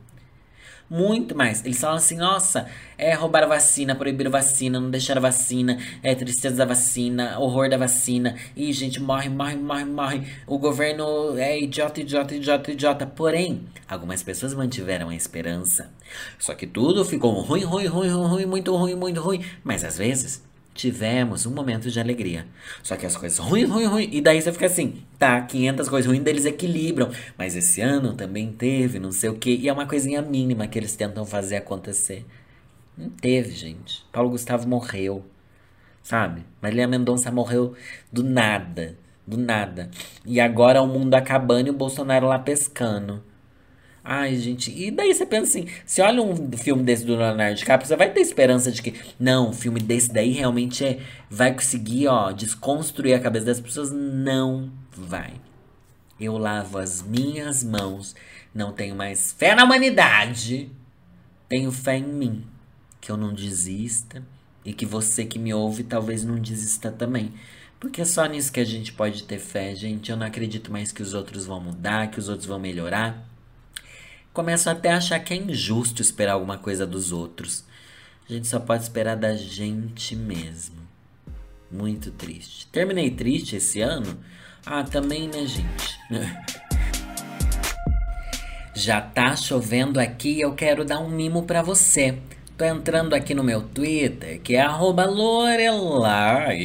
Muito 0.89 1.37
mais. 1.37 1.63
Eles 1.63 1.79
falam 1.79 1.97
assim, 1.97 2.17
nossa, 2.17 2.67
é 2.97 3.13
roubar 3.13 3.43
a 3.43 3.47
vacina, 3.47 3.93
proibir 3.93 4.25
a 4.25 4.31
vacina, 4.31 4.79
não 4.79 4.89
deixar 4.89 5.17
a 5.17 5.21
vacina, 5.21 5.77
é 6.01 6.15
tristeza 6.15 6.55
da 6.55 6.65
vacina, 6.65 7.37
horror 7.37 7.69
da 7.69 7.77
vacina. 7.77 8.35
E 8.55 8.73
gente, 8.73 8.99
morre, 8.99 9.29
morre, 9.29 9.55
morre, 9.55 9.85
morre. 9.85 10.27
O 10.47 10.57
governo 10.57 11.37
é 11.37 11.59
idiota, 11.59 12.01
idiota, 12.01 12.35
idiota, 12.35 12.71
idiota. 12.71 13.05
Porém, 13.05 13.61
algumas 13.87 14.23
pessoas 14.23 14.55
mantiveram 14.55 15.09
a 15.09 15.15
esperança. 15.15 15.91
Só 16.39 16.55
que 16.55 16.65
tudo 16.65 17.05
ficou 17.05 17.33
ruim, 17.41 17.63
ruim, 17.63 17.85
ruim, 17.85 18.09
ruim, 18.09 18.27
ruim 18.27 18.45
muito 18.45 18.75
ruim, 18.75 18.95
muito 18.95 19.21
ruim. 19.21 19.45
Mas 19.63 19.83
às 19.83 19.95
vezes 19.95 20.48
tivemos 20.73 21.45
um 21.45 21.51
momento 21.51 21.89
de 21.89 21.99
alegria. 21.99 22.45
Só 22.81 22.95
que 22.95 23.05
as 23.05 23.15
coisas 23.15 23.37
ruim, 23.37 23.65
ruim, 23.65 23.85
ruim. 23.85 24.09
E 24.11 24.21
daí 24.21 24.41
você 24.41 24.51
fica 24.51 24.65
assim, 24.65 25.03
tá, 25.17 25.41
500 25.41 25.89
coisas 25.89 26.09
ruins 26.09 26.23
deles 26.23 26.45
equilibram. 26.45 27.09
Mas 27.37 27.55
esse 27.55 27.81
ano 27.81 28.13
também 28.13 28.51
teve, 28.51 28.99
não 28.99 29.11
sei 29.11 29.29
o 29.29 29.35
quê. 29.35 29.57
E 29.59 29.67
é 29.67 29.73
uma 29.73 29.85
coisinha 29.85 30.21
mínima 30.21 30.67
que 30.67 30.79
eles 30.79 30.95
tentam 30.95 31.25
fazer 31.25 31.57
acontecer. 31.57 32.25
Não 32.97 33.09
teve, 33.09 33.51
gente. 33.51 34.05
Paulo 34.11 34.29
Gustavo 34.29 34.67
morreu, 34.67 35.25
sabe? 36.03 36.43
Marília 36.61 36.87
Mendonça 36.87 37.31
morreu 37.31 37.73
do 38.11 38.23
nada. 38.23 38.97
Do 39.25 39.37
nada. 39.37 39.89
E 40.25 40.39
agora 40.39 40.81
o 40.81 40.87
mundo 40.87 41.13
acabando 41.13 41.67
e 41.67 41.69
o 41.69 41.73
Bolsonaro 41.73 42.27
lá 42.27 42.39
pescando. 42.39 43.23
Ai, 44.11 44.35
gente, 44.37 44.71
e 44.75 44.89
daí 44.89 45.13
você 45.13 45.23
pensa 45.23 45.43
assim, 45.43 45.67
se 45.85 46.01
olha 46.01 46.19
um 46.19 46.51
filme 46.57 46.81
desse 46.81 47.05
do 47.05 47.15
Leonardo 47.15 47.55
DiCaprio, 47.55 47.87
você 47.87 47.95
vai 47.95 48.11
ter 48.11 48.21
esperança 48.21 48.71
de 48.71 48.81
que, 48.81 48.95
não, 49.19 49.49
um 49.49 49.53
filme 49.53 49.79
desse 49.79 50.11
daí 50.11 50.31
realmente 50.31 50.83
é, 50.83 50.99
vai 51.29 51.53
conseguir, 51.53 52.07
ó, 52.07 52.31
desconstruir 52.31 53.13
a 53.13 53.19
cabeça 53.19 53.45
das 53.45 53.61
pessoas? 53.61 53.91
Não 53.91 54.71
vai. 54.91 55.33
Eu 56.19 56.39
lavo 56.39 56.79
as 56.79 57.03
minhas 57.03 57.63
mãos, 57.63 58.15
não 58.51 58.73
tenho 58.73 58.95
mais 58.95 59.31
fé 59.31 59.53
na 59.53 59.63
humanidade, 59.63 60.71
tenho 61.47 61.71
fé 61.71 61.97
em 61.97 62.07
mim, 62.07 62.47
que 62.99 63.11
eu 63.11 63.15
não 63.15 63.31
desista 63.31 64.23
e 64.65 64.73
que 64.73 64.87
você 64.87 65.23
que 65.23 65.37
me 65.37 65.53
ouve 65.53 65.83
talvez 65.83 66.25
não 66.25 66.39
desista 66.39 66.91
também. 66.91 67.31
Porque 67.79 68.01
é 68.01 68.05
só 68.05 68.25
nisso 68.25 68.51
que 68.51 68.59
a 68.59 68.65
gente 68.65 68.91
pode 68.91 69.21
ter 69.25 69.37
fé, 69.37 69.75
gente. 69.75 70.09
Eu 70.09 70.17
não 70.17 70.25
acredito 70.25 70.71
mais 70.71 70.91
que 70.91 71.03
os 71.03 71.13
outros 71.13 71.45
vão 71.45 71.61
mudar, 71.61 72.09
que 72.09 72.17
os 72.17 72.27
outros 72.27 72.47
vão 72.47 72.57
melhorar 72.57 73.28
começam 74.33 74.73
até 74.73 74.91
a 74.91 74.97
achar 74.97 75.19
que 75.19 75.33
é 75.33 75.37
injusto 75.37 76.01
esperar 76.01 76.33
alguma 76.33 76.57
coisa 76.57 76.85
dos 76.85 77.11
outros. 77.11 77.63
A 78.29 78.33
gente 78.33 78.47
só 78.47 78.59
pode 78.59 78.83
esperar 78.83 79.15
da 79.15 79.35
gente 79.35 80.15
mesmo. 80.15 80.77
Muito 81.71 82.11
triste. 82.11 82.67
Terminei 82.67 83.11
triste 83.11 83.55
esse 83.55 83.81
ano? 83.81 84.19
Ah, 84.65 84.83
também, 84.83 85.27
né, 85.27 85.45
gente? 85.45 85.99
Já 88.75 89.01
tá 89.01 89.35
chovendo 89.35 89.99
aqui 89.99 90.35
e 90.37 90.41
eu 90.41 90.53
quero 90.53 90.85
dar 90.85 90.99
um 90.99 91.09
mimo 91.09 91.43
para 91.43 91.61
você. 91.61 92.17
Tô 92.57 92.65
entrando 92.65 93.13
aqui 93.13 93.33
no 93.33 93.43
meu 93.43 93.61
Twitter, 93.61 94.39
que 94.41 94.55
é 94.55 94.61
arroba 94.61 95.05
Lorelai, 95.05 96.57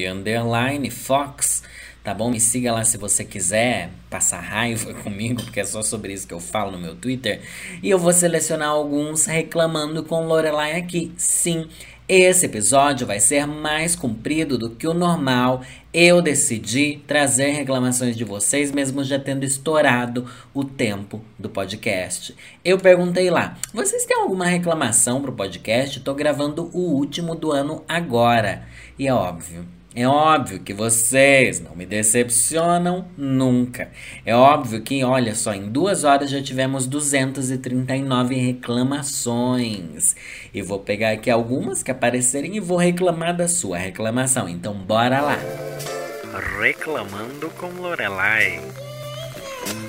Fox 0.90 1.62
tá 2.05 2.12
bom? 2.12 2.31
Me 2.31 2.38
siga 2.38 2.71
lá 2.71 2.85
se 2.85 2.99
você 2.99 3.25
quiser 3.25 3.88
passar 4.11 4.38
raiva 4.38 4.93
comigo, 5.03 5.43
porque 5.43 5.61
é 5.61 5.64
só 5.64 5.83
sobre 5.83 6.12
isso 6.12 6.29
que 6.29 6.35
eu 6.35 6.38
falo 6.38 6.71
no 6.71 6.79
meu 6.79 6.95
Twitter. 6.95 7.40
E 7.83 7.88
eu 7.88 7.99
vou 7.99 8.12
selecionar 8.12 8.69
alguns 8.69 9.25
reclamando 9.25 10.05
com 10.05 10.27
Lorelai 10.27 10.77
aqui. 10.77 11.12
Sim, 11.17 11.67
esse 12.07 12.45
episódio 12.45 13.07
vai 13.07 13.19
ser 13.19 13.47
mais 13.47 13.97
comprido 13.97 14.59
do 14.59 14.69
que 14.69 14.87
o 14.87 14.93
normal. 14.93 15.62
Eu 15.93 16.21
decidi 16.21 17.03
trazer 17.07 17.53
reclamações 17.53 18.14
de 18.14 18.25
vocês, 18.25 18.71
mesmo 18.71 19.03
já 19.03 19.19
tendo 19.19 19.43
estourado 19.43 20.29
o 20.53 20.62
tempo 20.62 21.23
do 21.38 21.49
podcast. 21.49 22.37
Eu 22.62 22.77
perguntei 22.77 23.31
lá: 23.31 23.57
vocês 23.73 24.05
têm 24.05 24.19
alguma 24.19 24.45
reclamação 24.45 25.23
pro 25.23 25.33
podcast? 25.33 26.01
Tô 26.01 26.12
gravando 26.12 26.69
o 26.75 26.81
último 26.81 27.35
do 27.35 27.51
ano 27.51 27.83
agora. 27.88 28.69
E 28.99 29.09
é 29.09 29.14
óbvio, 29.14 29.67
é 29.96 30.09
óbvio 30.09 30.59
que 30.59 30.74
vocês 30.74 31.61
não 31.61 31.76
me 31.76 31.87
decepcionam 31.87 33.07
nunca. 33.16 33.92
É 34.26 34.35
óbvio 34.35 34.83
que, 34.83 35.04
olha 35.04 35.37
só, 35.37 35.54
em 35.54 35.68
duas 35.68 36.02
horas 36.02 36.30
já 36.30 36.42
tivemos 36.42 36.85
239 36.87 38.35
reclamações. 38.35 40.16
E 40.52 40.61
vou 40.62 40.80
pegar 40.80 41.12
aqui 41.12 41.30
algumas 41.30 41.80
que 41.83 41.92
aparecerem 41.92 42.57
e 42.57 42.61
vou 42.61 42.76
reclamar 42.76 43.37
da 43.37 43.46
sua 43.46 43.78
reclamação. 43.78 44.48
Então, 44.48 44.74
bora 44.74 45.20
lá! 45.20 45.38
Reclamando 46.61 47.48
com 47.50 47.68
Lorelai. 47.80 48.61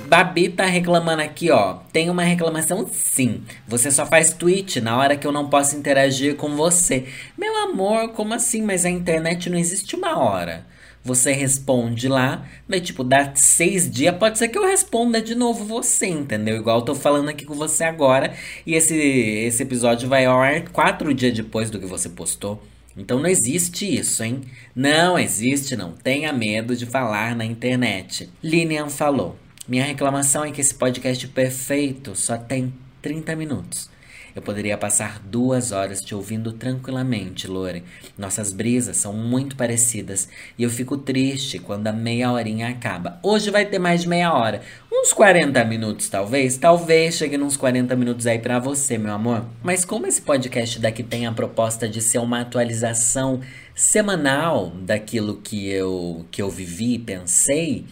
Babi 0.07 0.49
tá 0.49 0.65
reclamando 0.65 1.21
aqui, 1.21 1.49
ó. 1.49 1.79
Tem 1.91 2.09
uma 2.09 2.23
reclamação 2.23 2.87
sim. 2.91 3.43
Você 3.67 3.89
só 3.91 4.05
faz 4.05 4.33
tweet 4.33 4.79
na 4.79 4.97
hora 4.97 5.17
que 5.17 5.25
eu 5.25 5.31
não 5.31 5.49
posso 5.49 5.75
interagir 5.75 6.35
com 6.35 6.55
você. 6.55 7.05
Meu 7.37 7.55
amor, 7.63 8.09
como 8.09 8.33
assim? 8.33 8.61
Mas 8.61 8.85
a 8.85 8.89
internet 8.89 9.49
não 9.49 9.57
existe 9.57 9.95
uma 9.95 10.19
hora. 10.19 10.65
Você 11.03 11.31
responde 11.31 12.07
lá, 12.07 12.47
mas 12.67 12.81
tipo, 12.81 13.03
dá 13.03 13.31
seis 13.35 13.89
dias, 13.89 14.17
pode 14.17 14.39
ser 14.39 14.47
que 14.47 14.57
eu 14.57 14.65
responda 14.65 15.21
de 15.21 15.35
novo 15.35 15.63
você, 15.63 16.07
entendeu? 16.07 16.55
Igual 16.55 16.79
eu 16.79 16.85
tô 16.85 16.95
falando 16.95 17.29
aqui 17.29 17.45
com 17.45 17.53
você 17.53 17.83
agora. 17.83 18.33
E 18.65 18.73
esse, 18.73 18.95
esse 18.95 19.61
episódio 19.61 20.09
vai 20.09 20.25
ao 20.25 20.39
ar 20.39 20.69
quatro 20.69 21.13
dias 21.13 21.33
depois 21.33 21.69
do 21.69 21.79
que 21.79 21.85
você 21.85 22.09
postou. 22.09 22.61
Então 22.97 23.19
não 23.19 23.29
existe 23.29 23.85
isso, 23.85 24.23
hein? 24.23 24.41
Não 24.75 25.19
existe, 25.19 25.75
não 25.75 25.91
tenha 25.91 26.31
medo 26.31 26.75
de 26.75 26.85
falar 26.85 27.35
na 27.35 27.45
internet. 27.45 28.29
Lilian 28.41 28.89
falou: 28.89 29.35
Minha 29.67 29.83
reclamação 29.83 30.45
é 30.45 30.51
que 30.51 30.61
esse 30.61 30.75
podcast 30.75 31.27
perfeito 31.29 32.15
só 32.15 32.37
tem 32.37 32.71
30 33.01 33.35
minutos. 33.35 33.89
Eu 34.35 34.41
poderia 34.41 34.77
passar 34.77 35.19
duas 35.19 35.71
horas 35.71 36.01
te 36.01 36.13
ouvindo 36.13 36.53
tranquilamente, 36.53 37.47
Lore. 37.47 37.83
Nossas 38.15 38.53
brisas 38.53 38.97
são 38.97 39.11
muito 39.11 39.55
parecidas 39.55 40.29
e 40.55 40.61
eu 40.61 40.69
fico 40.69 40.97
triste 40.97 41.57
quando 41.57 41.87
a 41.87 41.91
meia 41.91 42.31
horinha 42.31 42.67
acaba. 42.67 43.19
Hoje 43.23 43.49
vai 43.49 43.65
ter 43.65 43.79
mais 43.79 44.05
meia 44.05 44.31
hora. 44.31 44.61
Uns 44.91 45.11
40 45.11 45.65
minutos, 45.65 46.09
talvez. 46.09 46.57
Talvez 46.57 47.15
chegue 47.15 47.35
nos 47.35 47.57
40 47.57 47.95
minutos 47.95 48.27
aí 48.27 48.37
para 48.37 48.59
você, 48.59 48.99
meu 48.99 49.13
amor. 49.13 49.45
Mas 49.63 49.83
como 49.83 50.05
esse 50.05 50.21
podcast 50.21 50.77
daqui 50.79 51.01
tem 51.01 51.25
a 51.25 51.31
proposta 51.31 51.89
de 51.89 52.01
ser 52.01 52.19
uma 52.19 52.41
atualização 52.41 53.39
semanal 53.73 54.69
daquilo 54.69 55.37
que 55.37 55.67
eu, 55.69 56.23
que 56.29 56.39
eu 56.39 56.51
vivi 56.51 56.95
e 56.95 56.99
pensei 56.99 57.85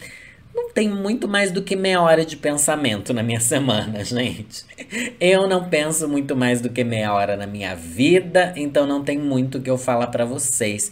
tem 0.73 0.89
muito 0.89 1.27
mais 1.27 1.51
do 1.51 1.61
que 1.61 1.75
meia 1.75 2.01
hora 2.01 2.25
de 2.25 2.35
pensamento 2.35 3.13
na 3.13 3.21
minha 3.21 3.39
semana, 3.41 4.03
gente. 4.03 4.65
Eu 5.19 5.47
não 5.47 5.69
penso 5.69 6.07
muito 6.07 6.35
mais 6.35 6.61
do 6.61 6.69
que 6.69 6.83
meia 6.83 7.13
hora 7.13 7.37
na 7.37 7.45
minha 7.45 7.75
vida, 7.75 8.53
então 8.55 8.85
não 8.85 9.03
tem 9.03 9.17
muito 9.17 9.61
que 9.61 9.69
eu 9.69 9.77
falar 9.77 10.07
para 10.07 10.25
vocês. 10.25 10.91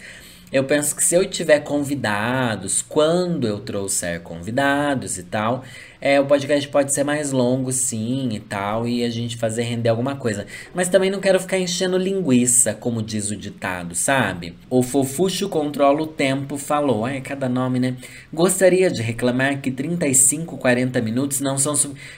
Eu 0.52 0.66
penso 0.66 0.96
que 0.96 1.04
se 1.04 1.16
eu 1.16 1.28
tiver 1.30 1.62
convidados, 1.62 2.82
quando 2.82 3.48
eu 3.48 3.60
trouxer 3.60 4.20
convidados 4.22 5.18
e 5.18 5.24
tal, 5.24 5.64
é, 6.02 6.20
o 6.20 6.26
podcast 6.26 6.68
pode 6.68 6.92
ser 6.92 7.04
mais 7.04 7.32
longo, 7.32 7.72
sim, 7.72 8.30
e 8.32 8.40
tal, 8.40 8.88
e 8.88 9.04
a 9.04 9.10
gente 9.10 9.38
fazer 9.38 9.62
render 9.62 9.90
alguma 9.90 10.16
coisa. 10.16 10.48
Mas 10.74 10.90
também 10.90 11.12
não 11.12 11.20
quero 11.20 11.40
ficar 11.40 11.60
enchendo 11.60 11.96
linguiça, 11.96 12.74
como 12.74 13.04
diz 13.04 13.30
o 13.30 13.36
ditado, 13.36 13.94
sabe? 13.94 14.58
O 14.68 14.82
fofucho 14.82 15.48
controla 15.48 16.02
o 16.02 16.08
tempo 16.08 16.58
falou. 16.58 17.06
Ai, 17.06 17.22
cada 17.22 17.48
nome, 17.48 17.80
né? 17.80 17.96
Gostaria 18.34 18.90
de 18.90 19.04
reclamar 19.04 19.62
que 19.62 19.70
35, 19.70 20.58
40 20.58 21.00
minutos 21.02 21.40
não 21.40 21.56
são. 21.60 21.76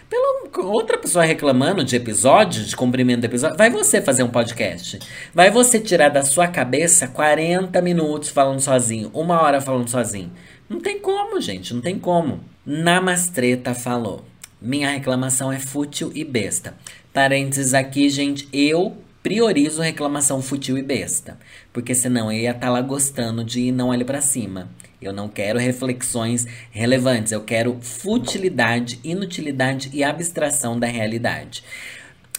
Pelo 0.09 0.33
outra 0.61 0.97
pessoa 0.97 1.25
reclamando 1.25 1.83
de 1.83 1.95
episódio, 1.95 2.63
de 2.63 2.75
comprimento 2.77 3.21
do 3.21 3.25
episódio. 3.25 3.57
Vai 3.57 3.69
você 3.69 4.01
fazer 4.01 4.23
um 4.23 4.29
podcast. 4.29 4.99
Vai 5.33 5.51
você 5.51 5.77
tirar 5.77 6.09
da 6.09 6.23
sua 6.23 6.47
cabeça 6.47 7.07
40 7.07 7.81
minutos 7.81 8.29
falando 8.29 8.61
sozinho, 8.61 9.11
uma 9.13 9.41
hora 9.41 9.59
falando 9.59 9.89
sozinho. 9.89 10.31
Não 10.69 10.79
tem 10.79 10.99
como, 10.99 11.41
gente, 11.41 11.73
não 11.73 11.81
tem 11.81 11.99
como. 11.99 12.52
Namastreta 12.65 13.73
falou. 13.73 14.23
Minha 14.61 14.89
reclamação 14.89 15.51
é 15.51 15.59
fútil 15.59 16.13
e 16.15 16.23
besta. 16.23 16.73
Parênteses 17.11 17.73
aqui, 17.73 18.09
gente, 18.09 18.47
eu 18.53 18.95
priorizo 19.21 19.81
reclamação 19.81 20.41
fútil 20.41 20.77
e 20.77 20.81
besta. 20.81 21.37
Porque 21.73 21.93
senão 21.93 22.31
eu 22.31 22.39
ia 22.39 22.51
estar 22.51 22.67
tá 22.67 22.69
lá 22.69 22.79
gostando 22.79 23.43
de 23.43 23.69
não 23.69 23.89
olhar 23.89 24.05
para 24.05 24.21
cima. 24.21 24.69
Eu 25.01 25.11
não 25.11 25.27
quero 25.27 25.59
reflexões 25.59 26.47
relevantes, 26.71 27.33
eu 27.33 27.41
quero 27.41 27.77
futilidade, 27.81 28.97
inutilidade 29.03 29.89
e 29.91 30.01
abstração 30.01 30.79
da 30.79 30.87
realidade. 30.87 31.65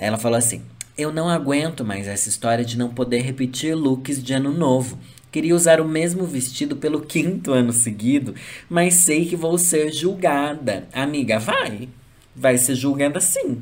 Ela 0.00 0.16
falou 0.16 0.38
assim: 0.38 0.62
Eu 0.96 1.12
não 1.12 1.28
aguento 1.28 1.84
mais 1.84 2.08
essa 2.08 2.30
história 2.30 2.64
de 2.64 2.78
não 2.78 2.88
poder 2.88 3.20
repetir 3.20 3.74
looks 3.74 4.22
de 4.22 4.32
ano 4.32 4.50
novo. 4.50 4.98
Queria 5.34 5.56
usar 5.56 5.80
o 5.80 5.84
mesmo 5.84 6.24
vestido 6.24 6.76
pelo 6.76 7.00
quinto 7.00 7.52
ano 7.52 7.72
seguido, 7.72 8.36
mas 8.70 9.02
sei 9.02 9.24
que 9.24 9.34
vou 9.34 9.58
ser 9.58 9.92
julgada. 9.92 10.86
Amiga, 10.92 11.40
vai. 11.40 11.88
Vai 12.36 12.56
ser 12.56 12.76
julgada 12.76 13.20
sim. 13.20 13.60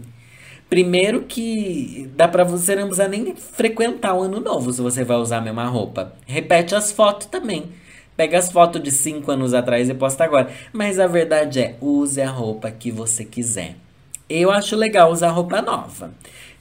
Primeiro 0.68 1.22
que 1.22 2.11
dá 2.14 2.28
pra 2.28 2.44
você 2.44 2.76
não 2.76 2.88
precisar 2.88 3.08
nem 3.08 3.35
frequentar 3.35 4.12
o 4.12 4.20
ano 4.20 4.38
novo 4.38 4.70
se 4.70 4.82
você 4.82 5.02
vai 5.02 5.16
usar 5.16 5.38
a 5.38 5.40
mesma 5.40 5.64
roupa. 5.64 6.12
Repete 6.26 6.74
as 6.74 6.92
fotos 6.92 7.26
também. 7.28 7.70
Pega 8.18 8.37
as 8.37 8.52
fotos 8.52 8.82
de 8.82 8.90
5 8.90 9.30
anos 9.30 9.54
atrás 9.54 9.88
e 9.88 9.94
posta 9.94 10.24
agora. 10.24 10.50
Mas 10.74 11.00
a 11.00 11.06
verdade 11.06 11.58
é, 11.58 11.76
use 11.80 12.20
a 12.20 12.28
roupa 12.28 12.70
que 12.70 12.90
você 12.90 13.24
quiser. 13.24 13.76
Eu 14.28 14.50
acho 14.50 14.76
legal 14.76 15.11
usar 15.11 15.30
roupa 15.30 15.62
nova. 15.62 16.12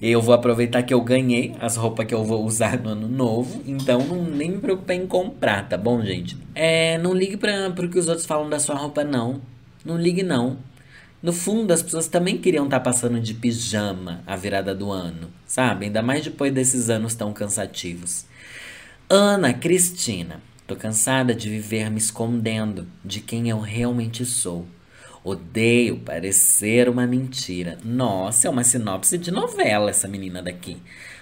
Eu 0.02 0.20
vou 0.20 0.34
aproveitar 0.34 0.82
que 0.82 0.94
eu 0.94 1.00
ganhei 1.02 1.54
as 1.60 1.76
roupas 1.76 2.08
que 2.08 2.14
eu 2.14 2.24
vou 2.24 2.44
usar 2.44 2.80
no 2.80 2.90
ano 2.90 3.08
novo. 3.08 3.62
Então 3.68 4.00
não, 4.00 4.24
nem 4.24 4.52
me 4.52 4.58
preocupei 4.58 4.98
em 4.98 5.06
comprar, 5.06 5.70
tá 5.70 5.78
bom, 5.78 6.02
gente? 6.04 6.36
É, 6.56 6.98
não 6.98 7.14
ligue 7.14 7.38
para 7.38 7.70
o 7.70 7.90
que 7.90 8.00
os 8.00 8.08
outros 8.08 8.26
falam 8.26 8.50
da 8.50 8.58
sua 8.58 8.76
roupa, 8.76 9.04
não. 9.04 9.40
Não 9.86 9.98
ligue, 9.98 10.24
não. 10.24 10.58
No 11.22 11.32
fundo, 11.32 11.72
as 11.72 11.84
pessoas 11.84 12.08
também 12.08 12.40
queriam 12.40 12.66
estar 12.66 12.80
tá 12.80 12.84
passando 12.84 13.20
de 13.20 13.36
pijama 13.36 14.24
a 14.26 14.36
virada 14.36 14.74
do 14.74 14.92
ano, 14.92 15.30
sabe? 15.46 15.86
Ainda 15.86 16.02
mais 16.02 16.24
depois 16.24 16.52
desses 16.52 16.90
anos 16.90 17.14
tão 17.14 17.32
cansativos. 17.32 18.26
Ana 19.08 19.54
Cristina, 19.54 20.42
tô 20.66 20.76
cansada 20.76 21.36
de 21.36 21.48
viver 21.48 21.92
me 21.92 22.00
escondendo 22.00 22.88
de 23.06 23.20
quem 23.20 23.50
eu 23.50 23.60
realmente 23.60 24.26
sou. 24.26 24.66
Odeio 25.24 25.98
parecer 25.98 26.90
uma 26.90 27.06
mentira. 27.06 27.78
Nossa, 27.86 28.48
é 28.48 28.50
uma 28.50 28.64
sinopse 28.64 29.18
de 29.18 29.30
novela 29.30 29.92
essa 29.92 30.08
menina 30.08 30.42
daqui. 30.42 30.78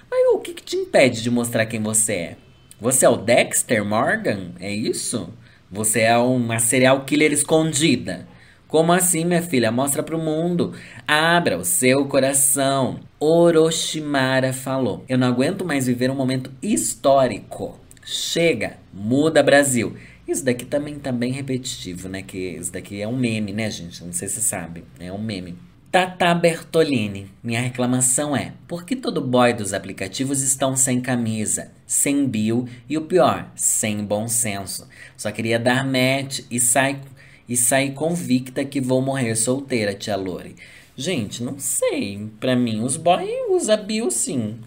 Mas 0.10 0.34
o 0.34 0.40
que, 0.40 0.54
que 0.54 0.64
te 0.64 0.78
impede 0.78 1.22
de 1.22 1.30
mostrar 1.30 1.66
quem 1.66 1.82
você 1.82 2.14
é? 2.14 2.38
Você 2.80 3.06
é 3.06 3.10
o 3.10 3.18
Dexter 3.18 3.84
Morgan? 3.84 4.52
É 4.60 4.72
isso? 4.72 5.30
Você 5.70 6.02
é 6.02 6.18
uma 6.18 6.60
serial 6.60 7.04
killer 7.04 7.34
escondida? 7.34 8.26
Como 8.70 8.94
assim, 8.94 9.26
minha 9.26 9.42
filha? 9.42 9.72
Mostra 9.72 10.02
pro 10.02 10.18
mundo. 10.18 10.74
Abra 11.06 11.58
o 11.58 11.66
seu 11.66 12.06
coração. 12.06 13.00
Orochimara 13.20 14.54
falou: 14.54 15.04
Eu 15.10 15.18
não 15.18 15.28
aguento 15.28 15.66
mais 15.66 15.88
viver 15.88 16.10
um 16.10 16.16
momento 16.16 16.52
histórico. 16.62 17.78
Chega, 18.06 18.78
muda 18.94 19.44
Brasil. 19.44 19.96
Isso 20.30 20.46
daqui 20.46 20.64
também 20.64 21.00
tá 21.00 21.12
bem 21.12 21.32
repetitivo, 21.32 22.08
né? 22.08 22.22
Que 22.22 22.38
isso 22.38 22.72
daqui 22.72 23.02
é 23.02 23.08
um 23.08 23.18
meme, 23.18 23.52
né, 23.52 23.72
gente? 23.72 24.04
Não 24.06 24.14
sei 24.14 24.28
se 24.28 24.40
sabe. 24.42 24.84
É 25.00 25.12
um 25.12 25.18
meme. 25.18 25.58
Tata 25.92 26.36
Bertolini, 26.36 27.32
minha 27.44 27.60
reclamação 27.60 28.38
é: 28.38 28.54
por 28.68 28.86
que 28.86 28.96
todo 28.96 29.22
boy 29.22 29.54
dos 29.54 29.74
aplicativos 29.74 30.44
estão 30.44 30.76
sem 30.76 31.02
camisa, 31.02 31.72
sem 31.88 32.28
bio 32.28 32.68
e 32.88 32.96
o 32.96 33.02
pior, 33.02 33.52
sem 33.56 34.06
bom 34.06 34.28
senso? 34.28 34.88
Só 35.18 35.32
queria 35.32 35.58
dar 35.58 35.84
match 35.84 36.42
e 36.52 36.60
sai 36.60 37.02
e 37.48 37.58
sair 37.58 37.94
convicta 37.94 38.64
que 38.64 38.80
vou 38.80 39.02
morrer 39.02 39.36
solteira, 39.36 39.96
tia 39.96 40.16
Lore. 40.16 40.56
Gente, 40.96 41.42
não 41.42 41.58
sei. 41.58 42.30
Pra 42.40 42.56
mim, 42.56 42.82
os 42.82 42.96
boys 42.96 43.32
usam 43.50 43.84
bio 43.84 44.12
sim. 44.12 44.60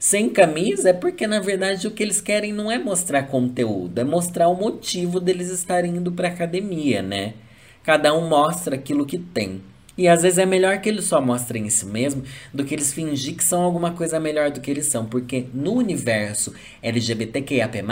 Sem 0.00 0.30
camisa 0.30 0.88
é 0.88 0.92
porque, 0.94 1.26
na 1.26 1.40
verdade, 1.40 1.86
o 1.86 1.90
que 1.90 2.02
eles 2.02 2.22
querem 2.22 2.54
não 2.54 2.72
é 2.72 2.78
mostrar 2.78 3.24
conteúdo, 3.24 3.98
é 3.98 4.02
mostrar 4.02 4.48
o 4.48 4.54
motivo 4.54 5.20
deles 5.20 5.50
estarem 5.50 5.94
indo 5.94 6.10
pra 6.10 6.28
academia, 6.28 7.02
né? 7.02 7.34
Cada 7.82 8.14
um 8.14 8.26
mostra 8.26 8.76
aquilo 8.76 9.04
que 9.04 9.18
tem. 9.18 9.60
E 9.98 10.08
às 10.08 10.22
vezes 10.22 10.38
é 10.38 10.46
melhor 10.46 10.80
que 10.80 10.88
eles 10.88 11.04
só 11.04 11.20
mostrem 11.20 11.66
isso 11.66 11.84
mesmo 11.84 12.22
do 12.52 12.64
que 12.64 12.74
eles 12.74 12.94
fingir 12.94 13.36
que 13.36 13.44
são 13.44 13.60
alguma 13.60 13.92
coisa 13.92 14.18
melhor 14.18 14.50
do 14.50 14.62
que 14.62 14.70
eles 14.70 14.86
são. 14.86 15.04
Porque 15.04 15.44
no 15.52 15.74
universo 15.74 16.54
LGBTQIAP+, 16.82 17.82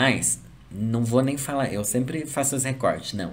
não 0.72 1.04
vou 1.04 1.20
nem 1.20 1.36
falar, 1.36 1.70
eu 1.74 1.84
sempre 1.84 2.24
faço 2.24 2.56
os 2.56 2.64
recortes, 2.64 3.12
não. 3.12 3.32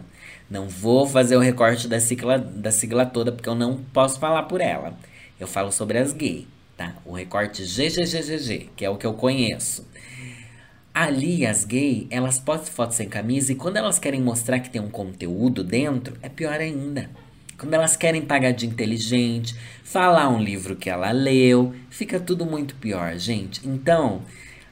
Não 0.49 0.67
vou 0.67 1.07
fazer 1.07 1.37
o 1.37 1.39
recorte 1.39 1.87
da 1.87 2.01
sigla, 2.01 2.37
da 2.37 2.71
sigla 2.71 3.05
toda, 3.05 3.31
porque 3.31 3.47
eu 3.47 3.55
não 3.55 3.77
posso 3.93 4.19
falar 4.19 4.43
por 4.43 4.59
ela. 4.59 4.97
Eu 5.39 5.47
falo 5.47 5.71
sobre 5.71 5.97
as 5.97 6.11
gays, 6.11 6.45
tá? 6.75 6.95
O 7.05 7.13
recorte 7.13 7.63
GGGGG, 7.63 8.71
que 8.75 8.85
é 8.85 8.89
o 8.89 8.97
que 8.97 9.05
eu 9.05 9.13
conheço. 9.13 9.87
Ali, 10.93 11.45
as 11.45 11.65
gays, 11.65 12.07
elas 12.09 12.39
postam 12.39 12.73
fotos 12.73 12.95
sem 12.95 13.09
camisa 13.09 13.51
e 13.51 13.55
quando 13.55 13.77
elas 13.77 13.99
querem 13.99 14.21
mostrar 14.21 14.59
que 14.59 14.69
tem 14.69 14.81
um 14.81 14.89
conteúdo 14.89 15.63
dentro, 15.63 16.17
é 16.21 16.29
pior 16.29 16.59
ainda. 16.59 17.09
Quando 17.57 17.73
elas 17.73 17.95
querem 17.95 18.21
pagar 18.21 18.51
de 18.51 18.65
inteligente, 18.65 19.55
falar 19.83 20.29
um 20.29 20.41
livro 20.41 20.75
que 20.75 20.89
ela 20.89 21.11
leu, 21.11 21.73
fica 21.89 22.19
tudo 22.19 22.45
muito 22.45 22.75
pior, 22.75 23.17
gente. 23.17 23.67
Então, 23.67 24.21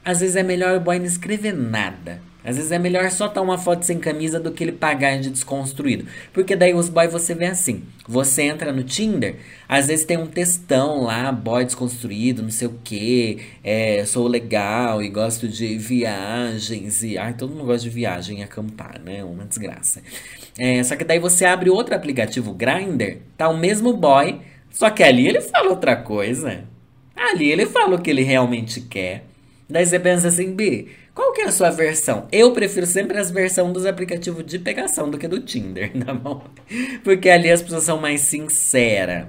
às 0.04 0.20
vezes 0.20 0.36
é 0.36 0.42
melhor 0.42 0.76
o 0.76 0.80
boy 0.80 0.98
não 0.98 1.06
escrever 1.06 1.54
nada 1.54 2.20
Às 2.44 2.56
vezes 2.56 2.70
é 2.70 2.78
melhor 2.78 3.10
só 3.10 3.26
estar 3.26 3.40
uma 3.40 3.56
foto 3.56 3.84
sem 3.84 3.98
camisa 3.98 4.38
do 4.38 4.52
que 4.52 4.62
ele 4.62 4.72
pagar 4.72 5.18
de 5.18 5.30
desconstruído. 5.30 6.06
Porque 6.32 6.54
daí 6.54 6.74
os 6.74 6.90
boys 6.90 7.10
você 7.10 7.34
vê 7.34 7.46
assim. 7.46 7.84
Você 8.06 8.42
entra 8.42 8.70
no 8.70 8.82
Tinder, 8.82 9.36
às 9.66 9.86
vezes 9.86 10.04
tem 10.04 10.18
um 10.18 10.26
textão 10.26 11.04
lá, 11.04 11.32
boy 11.32 11.64
desconstruído, 11.64 12.42
não 12.42 12.50
sei 12.50 12.68
o 12.68 12.78
que, 12.84 13.38
é, 13.62 14.04
sou 14.04 14.28
legal 14.28 15.02
e 15.02 15.08
gosto 15.08 15.48
de 15.48 15.78
viagens 15.78 17.02
e. 17.02 17.16
Ai, 17.16 17.32
todo 17.32 17.50
mundo 17.54 17.64
gosta 17.64 17.82
de 17.82 17.90
viagem 17.90 18.40
e 18.40 18.42
acampar, 18.42 19.00
né? 19.00 19.24
Uma 19.24 19.46
desgraça. 19.46 20.02
É, 20.58 20.82
só 20.82 20.96
que 20.96 21.04
daí 21.04 21.18
você 21.18 21.46
abre 21.46 21.70
outro 21.70 21.94
aplicativo, 21.94 22.52
Grindr, 22.52 23.18
tá 23.38 23.48
o 23.48 23.56
mesmo 23.56 23.94
boy, 23.94 24.38
só 24.70 24.90
que 24.90 25.02
ali 25.02 25.26
ele 25.26 25.40
fala 25.40 25.70
outra 25.70 25.96
coisa. 25.96 26.64
Ali 27.16 27.50
ele 27.50 27.64
fala 27.64 27.96
o 27.96 28.02
que 28.02 28.10
ele 28.10 28.22
realmente 28.22 28.80
quer. 28.82 29.24
Daí 29.68 29.86
você 29.86 29.98
pensa 29.98 30.28
assim, 30.28 30.52
Bi, 30.54 30.88
qual 31.14 31.32
que 31.32 31.42
é 31.42 31.44
a 31.44 31.52
sua 31.52 31.70
versão? 31.70 32.26
Eu 32.32 32.52
prefiro 32.52 32.86
sempre 32.86 33.18
as 33.18 33.30
versões 33.30 33.72
dos 33.72 33.86
aplicativos 33.86 34.44
de 34.44 34.58
pegação 34.58 35.08
do 35.08 35.16
que 35.16 35.28
do 35.28 35.40
Tinder, 35.40 35.92
tá 36.04 36.12
bom? 36.12 36.44
Porque 37.04 37.30
ali 37.30 37.50
as 37.50 37.62
pessoas 37.62 37.84
são 37.84 38.00
mais 38.00 38.22
sinceras, 38.22 39.26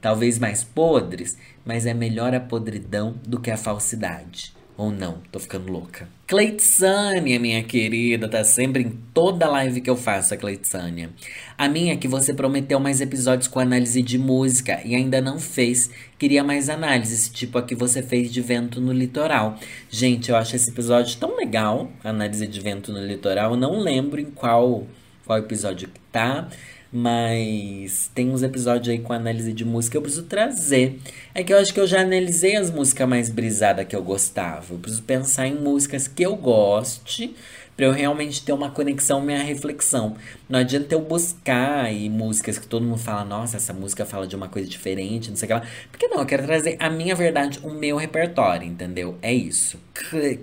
talvez 0.00 0.38
mais 0.38 0.62
podres, 0.62 1.36
mas 1.64 1.86
é 1.86 1.94
melhor 1.94 2.32
a 2.34 2.40
podridão 2.40 3.16
do 3.26 3.40
que 3.40 3.50
a 3.50 3.56
falsidade. 3.56 4.54
Ou 4.76 4.92
não, 4.92 5.20
tô 5.32 5.40
ficando 5.40 5.72
louca. 5.72 6.08
Cleitsânia, 6.26 7.38
minha 7.38 7.62
querida, 7.62 8.26
tá 8.26 8.42
sempre 8.42 8.82
em 8.82 8.90
toda 9.12 9.46
live 9.46 9.82
que 9.82 9.90
eu 9.90 9.96
faço, 9.96 10.32
a 10.32 10.38
Cleitsânia. 10.38 11.10
A 11.58 11.68
minha 11.68 11.98
que 11.98 12.08
você 12.08 12.32
prometeu 12.32 12.80
mais 12.80 13.02
episódios 13.02 13.46
com 13.46 13.60
análise 13.60 14.00
de 14.00 14.16
música 14.16 14.80
e 14.86 14.94
ainda 14.94 15.20
não 15.20 15.38
fez. 15.38 15.90
Queria 16.18 16.42
mais 16.42 16.70
análises, 16.70 17.28
tipo 17.28 17.58
a 17.58 17.62
que 17.62 17.74
você 17.74 18.02
fez 18.02 18.32
de 18.32 18.40
vento 18.40 18.80
no 18.80 18.90
litoral. 18.90 19.58
Gente, 19.90 20.30
eu 20.30 20.36
acho 20.36 20.56
esse 20.56 20.70
episódio 20.70 21.18
tão 21.18 21.36
legal, 21.36 21.92
análise 22.02 22.46
de 22.46 22.58
vento 22.58 22.90
no 22.90 23.04
litoral. 23.04 23.50
Eu 23.50 23.58
não 23.58 23.78
lembro 23.78 24.18
em 24.18 24.30
qual, 24.30 24.86
qual 25.26 25.38
episódio 25.38 25.88
que 25.88 26.00
tá 26.10 26.48
mas 26.96 28.08
tem 28.14 28.30
uns 28.30 28.44
episódios 28.44 28.88
aí 28.88 29.00
com 29.00 29.12
análise 29.12 29.52
de 29.52 29.64
música 29.64 29.92
que 29.92 29.96
eu 29.96 30.02
preciso 30.02 30.26
trazer. 30.26 31.00
É 31.34 31.42
que 31.42 31.52
eu 31.52 31.58
acho 31.58 31.74
que 31.74 31.80
eu 31.80 31.88
já 31.88 32.02
analisei 32.02 32.54
as 32.54 32.70
músicas 32.70 33.08
mais 33.08 33.28
brisadas 33.28 33.84
que 33.84 33.96
eu 33.96 34.02
gostava. 34.02 34.72
Eu 34.72 34.78
preciso 34.78 35.02
pensar 35.02 35.48
em 35.48 35.56
músicas 35.56 36.06
que 36.06 36.22
eu 36.22 36.36
goste 36.36 37.34
para 37.76 37.86
eu 37.86 37.90
realmente 37.90 38.44
ter 38.44 38.52
uma 38.52 38.70
conexão, 38.70 39.20
minha 39.20 39.42
reflexão. 39.42 40.14
Não 40.48 40.60
adianta 40.60 40.94
eu 40.94 41.00
buscar 41.00 41.86
aí 41.86 42.08
músicas 42.08 42.58
que 42.58 42.66
todo 42.68 42.86
mundo 42.86 42.98
fala, 42.98 43.24
nossa, 43.24 43.56
essa 43.56 43.72
música 43.72 44.06
fala 44.06 44.28
de 44.28 44.36
uma 44.36 44.48
coisa 44.48 44.68
diferente, 44.68 45.30
não 45.30 45.36
sei 45.36 45.46
o 45.46 45.48
que 45.48 45.54
lá. 45.54 45.62
Porque 45.90 46.06
não, 46.06 46.20
eu 46.20 46.26
quero 46.26 46.44
trazer 46.44 46.76
a 46.78 46.88
minha 46.88 47.16
verdade, 47.16 47.58
o 47.64 47.70
meu 47.70 47.96
repertório, 47.96 48.68
entendeu? 48.68 49.18
É 49.20 49.34
isso. 49.34 49.80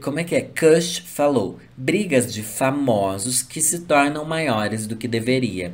Como 0.02 0.20
é 0.20 0.26
que 0.26 0.36
é? 0.36 0.42
Kush 0.42 1.00
falou: 1.06 1.60
brigas 1.78 2.34
de 2.34 2.44
famosos 2.44 3.42
que 3.42 3.62
se 3.62 3.80
tornam 3.80 4.26
maiores 4.26 4.86
do 4.86 4.98
que 4.98 5.08
deveria. 5.08 5.74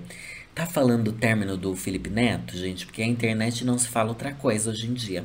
Tá 0.58 0.66
falando 0.66 1.10
o 1.10 1.12
término 1.12 1.55
do 1.55 1.76
Felipe 1.76 2.10
Neto, 2.10 2.58
gente? 2.58 2.88
Porque 2.88 3.03
a 3.03 3.05
internet 3.05 3.64
não 3.64 3.78
se 3.78 3.88
fala 3.88 4.10
outra 4.10 4.34
coisa 4.34 4.72
hoje 4.72 4.88
em 4.88 4.93
dia. 4.95 5.24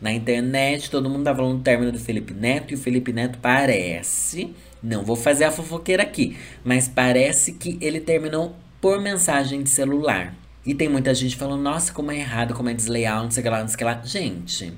Na 0.00 0.12
internet, 0.12 0.88
todo 0.88 1.10
mundo 1.10 1.24
tá 1.24 1.34
falando 1.34 1.58
o 1.58 1.62
término 1.64 1.90
do 1.90 1.98
Felipe 1.98 2.32
Neto 2.32 2.70
e 2.70 2.74
o 2.76 2.78
Felipe 2.78 3.12
Neto 3.12 3.40
parece. 3.42 4.54
Não 4.80 5.02
vou 5.02 5.16
fazer 5.16 5.46
a 5.46 5.50
fofoqueira 5.50 6.04
aqui, 6.04 6.38
mas 6.62 6.86
parece 6.86 7.54
que 7.54 7.76
ele 7.80 7.98
terminou 7.98 8.54
por 8.80 9.00
mensagem 9.00 9.64
de 9.64 9.68
celular. 9.68 10.32
E 10.64 10.72
tem 10.72 10.88
muita 10.88 11.12
gente 11.12 11.34
falando, 11.34 11.60
nossa, 11.60 11.92
como 11.92 12.12
é 12.12 12.18
errado, 12.20 12.54
como 12.54 12.68
é 12.68 12.74
desleal, 12.74 13.24
não 13.24 13.32
sei 13.32 13.40
o 13.40 13.44
que 13.44 13.50
lá, 13.50 13.58
não 13.58 13.66
sei 13.66 13.74
o 13.74 13.78
que 13.78 13.84
lá. 13.84 14.00
Gente, 14.04 14.72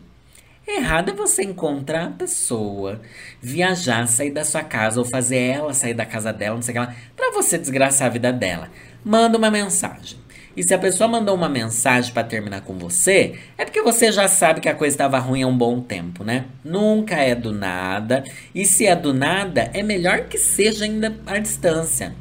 errado 0.67 1.11
é 1.11 1.15
você 1.15 1.43
encontrar 1.43 2.07
a 2.07 2.11
pessoa, 2.11 3.03
viajar, 3.43 4.07
sair 4.07 4.31
da 4.31 4.47
sua 4.47 4.65
casa 4.65 4.99
ou 4.99 5.05
fazer 5.05 5.37
ela 5.37 5.75
sair 5.75 5.93
da 5.93 6.07
casa 6.07 6.33
dela, 6.33 6.55
não 6.55 6.63
sei 6.63 6.73
o 6.73 6.81
que 6.81 6.87
lá, 6.87 6.97
pra 7.15 7.33
você 7.33 7.59
desgraçar 7.59 8.07
a 8.07 8.11
vida 8.11 8.33
dela 8.33 8.71
manda 9.05 9.37
uma 9.37 9.51
mensagem. 9.51 10.19
E 10.57 10.63
se 10.63 10.75
a 10.75 10.79
pessoa 10.79 11.09
mandou 11.09 11.35
uma 11.35 11.49
mensagem 11.49 12.13
para 12.13 12.25
terminar 12.25 12.63
com 12.63 12.77
você, 12.77 13.39
é 13.57 13.65
porque 13.65 13.83
você 13.83 14.11
já 14.11 14.27
sabe 14.27 14.61
que 14.61 14.69
a 14.69 14.75
coisa 14.75 14.95
estava 14.95 15.19
ruim 15.19 15.43
há 15.43 15.47
um 15.47 15.57
bom 15.57 15.81
tempo, 15.81 16.25
né? 16.25 16.47
Nunca 16.65 17.17
é 17.17 17.35
do 17.35 17.53
nada. 17.53 18.25
E 18.55 18.65
se 18.65 18.85
é 18.85 18.97
do 18.97 19.15
nada, 19.15 19.71
é 19.73 19.83
melhor 19.83 20.25
que 20.25 20.37
seja 20.37 20.85
ainda 20.85 21.17
à 21.25 21.39
distância. 21.39 22.15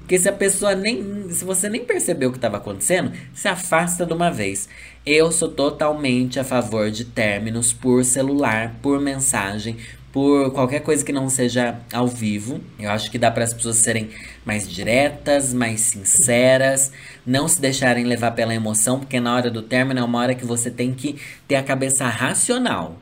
Porque 0.00 0.18
se 0.18 0.28
a 0.28 0.32
pessoa 0.32 0.74
nem. 0.74 1.30
Se 1.30 1.44
você 1.44 1.68
nem 1.68 1.84
percebeu 1.84 2.30
o 2.30 2.32
que 2.32 2.38
estava 2.38 2.56
acontecendo, 2.56 3.12
se 3.32 3.46
afasta 3.46 4.06
de 4.06 4.12
uma 4.12 4.30
vez. 4.30 4.68
Eu 5.04 5.30
sou 5.30 5.48
totalmente 5.48 6.40
a 6.40 6.44
favor 6.44 6.90
de 6.90 7.04
términos 7.04 7.72
por 7.72 8.04
celular, 8.04 8.76
por 8.82 9.00
mensagem, 9.00 9.76
por 10.12 10.52
qualquer 10.52 10.80
coisa 10.80 11.04
que 11.04 11.12
não 11.12 11.28
seja 11.28 11.78
ao 11.92 12.06
vivo. 12.06 12.60
Eu 12.78 12.90
acho 12.90 13.10
que 13.10 13.18
dá 13.18 13.30
para 13.30 13.44
as 13.44 13.52
pessoas 13.52 13.76
serem 13.76 14.10
mais 14.44 14.68
diretas, 14.68 15.52
mais 15.52 15.80
sinceras, 15.80 16.92
não 17.26 17.46
se 17.46 17.60
deixarem 17.60 18.04
levar 18.04 18.32
pela 18.32 18.54
emoção, 18.54 18.98
porque 18.98 19.20
na 19.20 19.34
hora 19.34 19.50
do 19.50 19.62
término 19.62 20.00
é 20.00 20.04
uma 20.04 20.18
hora 20.18 20.34
que 20.34 20.44
você 20.44 20.70
tem 20.70 20.92
que 20.92 21.20
ter 21.46 21.56
a 21.56 21.62
cabeça 21.62 22.06
racional. 22.06 22.96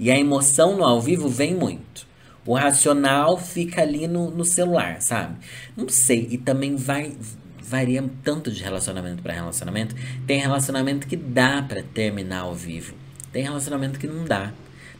E 0.00 0.10
a 0.10 0.18
emoção 0.18 0.76
no 0.76 0.84
ao 0.84 1.00
vivo 1.00 1.28
vem 1.28 1.54
muito. 1.54 2.06
O 2.46 2.54
racional 2.54 3.36
fica 3.36 3.82
ali 3.82 4.06
no, 4.06 4.30
no 4.30 4.44
celular, 4.44 5.02
sabe? 5.02 5.36
Não 5.76 5.88
sei, 5.88 6.28
e 6.30 6.38
também 6.38 6.76
vai 6.76 7.14
varia 7.68 8.02
tanto 8.24 8.50
de 8.50 8.62
relacionamento 8.62 9.22
para 9.22 9.34
relacionamento. 9.34 9.94
Tem 10.26 10.40
relacionamento 10.40 11.06
que 11.06 11.16
dá 11.16 11.62
para 11.62 11.82
terminar 11.82 12.40
ao 12.40 12.54
vivo. 12.54 12.94
Tem 13.30 13.42
relacionamento 13.42 13.98
que 13.98 14.06
não 14.06 14.24
dá. 14.24 14.52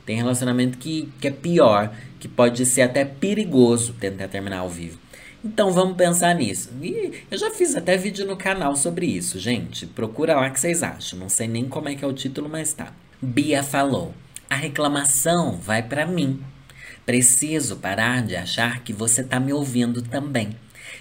Tem 0.08 0.16
relacionamento 0.16 0.78
que, 0.78 1.12
que 1.20 1.28
é 1.28 1.30
pior, 1.30 1.94
que 2.18 2.26
pode 2.26 2.64
ser 2.64 2.80
até 2.80 3.04
perigoso 3.04 3.92
tentar 3.92 4.26
terminar 4.28 4.60
ao 4.60 4.68
vivo. 4.70 4.98
Então 5.44 5.70
vamos 5.70 5.98
pensar 5.98 6.34
nisso. 6.34 6.70
E 6.80 7.24
eu 7.30 7.36
já 7.36 7.50
fiz 7.50 7.76
até 7.76 7.94
vídeo 7.94 8.26
no 8.26 8.34
canal 8.34 8.74
sobre 8.74 9.04
isso, 9.04 9.38
gente. 9.38 9.86
Procura 9.86 10.34
lá 10.34 10.48
que 10.48 10.58
vocês 10.58 10.82
acham. 10.82 11.18
Não 11.18 11.28
sei 11.28 11.46
nem 11.46 11.68
como 11.68 11.90
é 11.90 11.94
que 11.94 12.02
é 12.02 12.08
o 12.08 12.12
título, 12.14 12.48
mas 12.48 12.72
tá. 12.72 12.94
Bia 13.20 13.62
falou: 13.62 14.14
"A 14.48 14.54
reclamação 14.54 15.58
vai 15.58 15.82
para 15.82 16.06
mim. 16.06 16.42
Preciso 17.04 17.76
parar 17.76 18.22
de 18.22 18.34
achar 18.34 18.82
que 18.82 18.94
você 18.94 19.22
tá 19.22 19.38
me 19.38 19.52
ouvindo 19.52 20.00
também. 20.00 20.56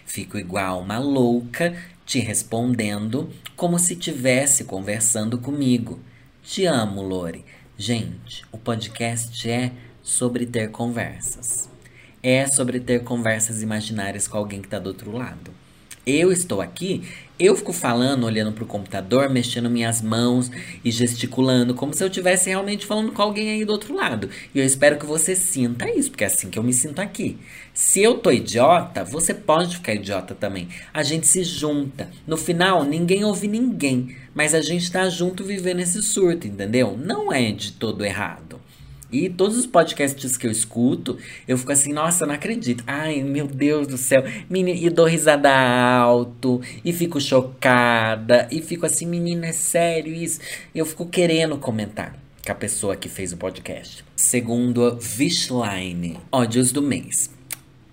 Fico 0.05 0.37
igual 0.37 0.81
uma 0.81 0.97
louca 0.97 1.73
te 2.05 2.19
respondendo 2.19 3.29
como 3.55 3.79
se 3.79 3.95
tivesse 3.95 4.65
conversando 4.65 5.37
comigo. 5.37 5.97
Te 6.43 6.65
amo, 6.65 7.01
Lore. 7.01 7.45
Gente, 7.80 8.43
o 8.51 8.57
podcast 8.57 9.47
é 9.47 9.71
sobre 10.01 10.47
ter 10.47 10.71
conversas. 10.71 11.69
É 12.23 12.47
sobre 12.47 12.80
ter 12.80 13.03
conversas 13.03 13.61
imaginárias 13.61 14.28
com 14.28 14.36
alguém 14.36 14.61
que 14.61 14.65
está 14.65 14.80
do 14.80 14.88
outro 14.88 15.15
lado. 15.15 15.51
Eu 16.09 16.31
estou 16.31 16.61
aqui, 16.61 17.03
eu 17.37 17.53
fico 17.53 17.73
falando, 17.73 18.23
olhando 18.23 18.53
para 18.53 18.63
o 18.63 18.67
computador, 18.67 19.29
mexendo 19.29 19.69
minhas 19.69 20.01
mãos 20.01 20.49
e 20.81 20.89
gesticulando, 20.89 21.75
como 21.75 21.93
se 21.93 22.01
eu 22.01 22.07
estivesse 22.07 22.47
realmente 22.49 22.85
falando 22.85 23.11
com 23.11 23.21
alguém 23.21 23.49
aí 23.51 23.65
do 23.65 23.73
outro 23.73 23.93
lado. 23.93 24.29
E 24.55 24.59
eu 24.59 24.63
espero 24.65 24.97
que 24.97 25.05
você 25.05 25.35
sinta 25.35 25.85
isso, 25.91 26.09
porque 26.09 26.23
é 26.23 26.27
assim 26.27 26.49
que 26.49 26.57
eu 26.57 26.63
me 26.63 26.71
sinto 26.71 26.99
aqui. 26.99 27.37
Se 27.73 28.01
eu 28.01 28.19
tô 28.19 28.31
idiota, 28.31 29.03
você 29.03 29.33
pode 29.33 29.75
ficar 29.75 29.95
idiota 29.95 30.33
também. 30.33 30.69
A 30.93 31.03
gente 31.03 31.27
se 31.27 31.43
junta. 31.43 32.09
No 32.25 32.37
final, 32.37 32.85
ninguém 32.85 33.25
ouve 33.25 33.49
ninguém, 33.49 34.15
mas 34.33 34.55
a 34.55 34.61
gente 34.61 34.89
tá 34.89 35.09
junto 35.09 35.43
vivendo 35.43 35.81
esse 35.81 36.01
surto, 36.01 36.47
entendeu? 36.47 36.97
Não 36.97 37.33
é 37.33 37.51
de 37.51 37.73
todo 37.73 38.05
errado. 38.05 38.46
E 39.11 39.29
todos 39.29 39.57
os 39.57 39.65
podcasts 39.65 40.35
que 40.35 40.45
eu 40.45 40.51
escuto, 40.51 41.17
eu 41.47 41.57
fico 41.57 41.71
assim, 41.71 41.93
nossa, 41.93 42.25
não 42.25 42.33
acredito. 42.33 42.83
Ai, 42.85 43.23
meu 43.23 43.47
Deus 43.47 43.87
do 43.87 43.97
céu. 43.97 44.23
Menina, 44.49 44.77
e 44.77 44.89
dou 44.89 45.05
risada 45.05 45.49
alto, 45.49 46.61
e 46.83 46.91
fico 46.91 47.19
chocada, 47.21 48.47
e 48.51 48.61
fico 48.61 48.85
assim, 48.85 49.05
menina, 49.05 49.47
é 49.47 49.53
sério 49.53 50.13
isso? 50.13 50.41
Eu 50.75 50.85
fico 50.85 51.05
querendo 51.05 51.57
comentar 51.57 52.17
com 52.45 52.51
a 52.51 52.55
pessoa 52.55 52.95
que 52.95 53.09
fez 53.09 53.31
o 53.31 53.37
podcast. 53.37 54.03
Segundo 54.15 54.97
Vishline, 54.99 56.17
ódios 56.31 56.71
do 56.71 56.81
mês. 56.81 57.29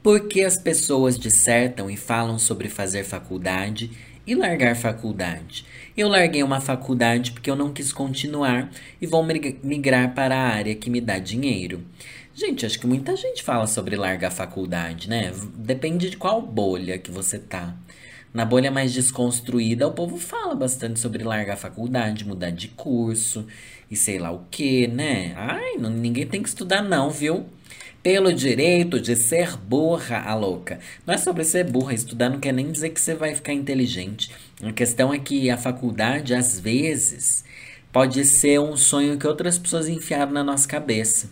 Por 0.02 0.28
que 0.28 0.42
as 0.42 0.58
pessoas 0.58 1.18
dissertam 1.18 1.88
e 1.88 1.96
falam 1.96 2.38
sobre 2.38 2.68
fazer 2.68 3.04
faculdade 3.04 3.90
e 4.26 4.34
largar 4.34 4.76
faculdade? 4.76 5.64
Eu 5.96 6.08
larguei 6.08 6.42
uma 6.42 6.60
faculdade 6.60 7.30
porque 7.30 7.48
eu 7.48 7.54
não 7.54 7.72
quis 7.72 7.92
continuar 7.92 8.68
e 9.00 9.06
vou 9.06 9.24
migrar 9.62 10.12
para 10.12 10.34
a 10.34 10.48
área 10.48 10.74
que 10.74 10.90
me 10.90 11.00
dá 11.00 11.20
dinheiro. 11.20 11.84
Gente, 12.34 12.66
acho 12.66 12.80
que 12.80 12.86
muita 12.86 13.14
gente 13.16 13.44
fala 13.44 13.68
sobre 13.68 13.94
largar 13.94 14.26
a 14.26 14.30
faculdade, 14.32 15.08
né? 15.08 15.32
Depende 15.54 16.10
de 16.10 16.16
qual 16.16 16.42
bolha 16.42 16.98
que 16.98 17.12
você 17.12 17.38
tá. 17.38 17.76
Na 18.32 18.44
bolha 18.44 18.72
mais 18.72 18.92
desconstruída, 18.92 19.86
o 19.86 19.92
povo 19.92 20.16
fala 20.16 20.56
bastante 20.56 20.98
sobre 20.98 21.22
largar 21.22 21.54
a 21.54 21.56
faculdade, 21.56 22.26
mudar 22.26 22.50
de 22.50 22.66
curso 22.66 23.46
e 23.88 23.94
sei 23.94 24.18
lá 24.18 24.32
o 24.32 24.46
que, 24.50 24.88
né? 24.88 25.32
Ai, 25.36 25.76
não, 25.78 25.90
ninguém 25.90 26.26
tem 26.26 26.42
que 26.42 26.48
estudar 26.48 26.82
não, 26.82 27.08
viu? 27.08 27.46
pelo 28.04 28.34
direito 28.34 29.00
de 29.00 29.16
ser 29.16 29.56
burra, 29.56 30.18
a 30.18 30.34
louca. 30.34 30.78
Não 31.06 31.14
é 31.14 31.16
sobre 31.16 31.42
ser 31.42 31.64
burra, 31.64 31.94
estudar 31.94 32.28
não 32.28 32.38
quer 32.38 32.52
nem 32.52 32.70
dizer 32.70 32.90
que 32.90 33.00
você 33.00 33.14
vai 33.14 33.34
ficar 33.34 33.54
inteligente. 33.54 34.30
A 34.66 34.72
questão 34.72 35.12
é 35.12 35.18
que 35.18 35.50
a 35.50 35.56
faculdade, 35.56 36.34
às 36.34 36.58
vezes, 36.58 37.44
pode 37.92 38.24
ser 38.24 38.58
um 38.60 38.76
sonho 38.76 39.18
que 39.18 39.26
outras 39.26 39.58
pessoas 39.58 39.88
enfiaram 39.88 40.32
na 40.32 40.42
nossa 40.42 40.66
cabeça. 40.66 41.28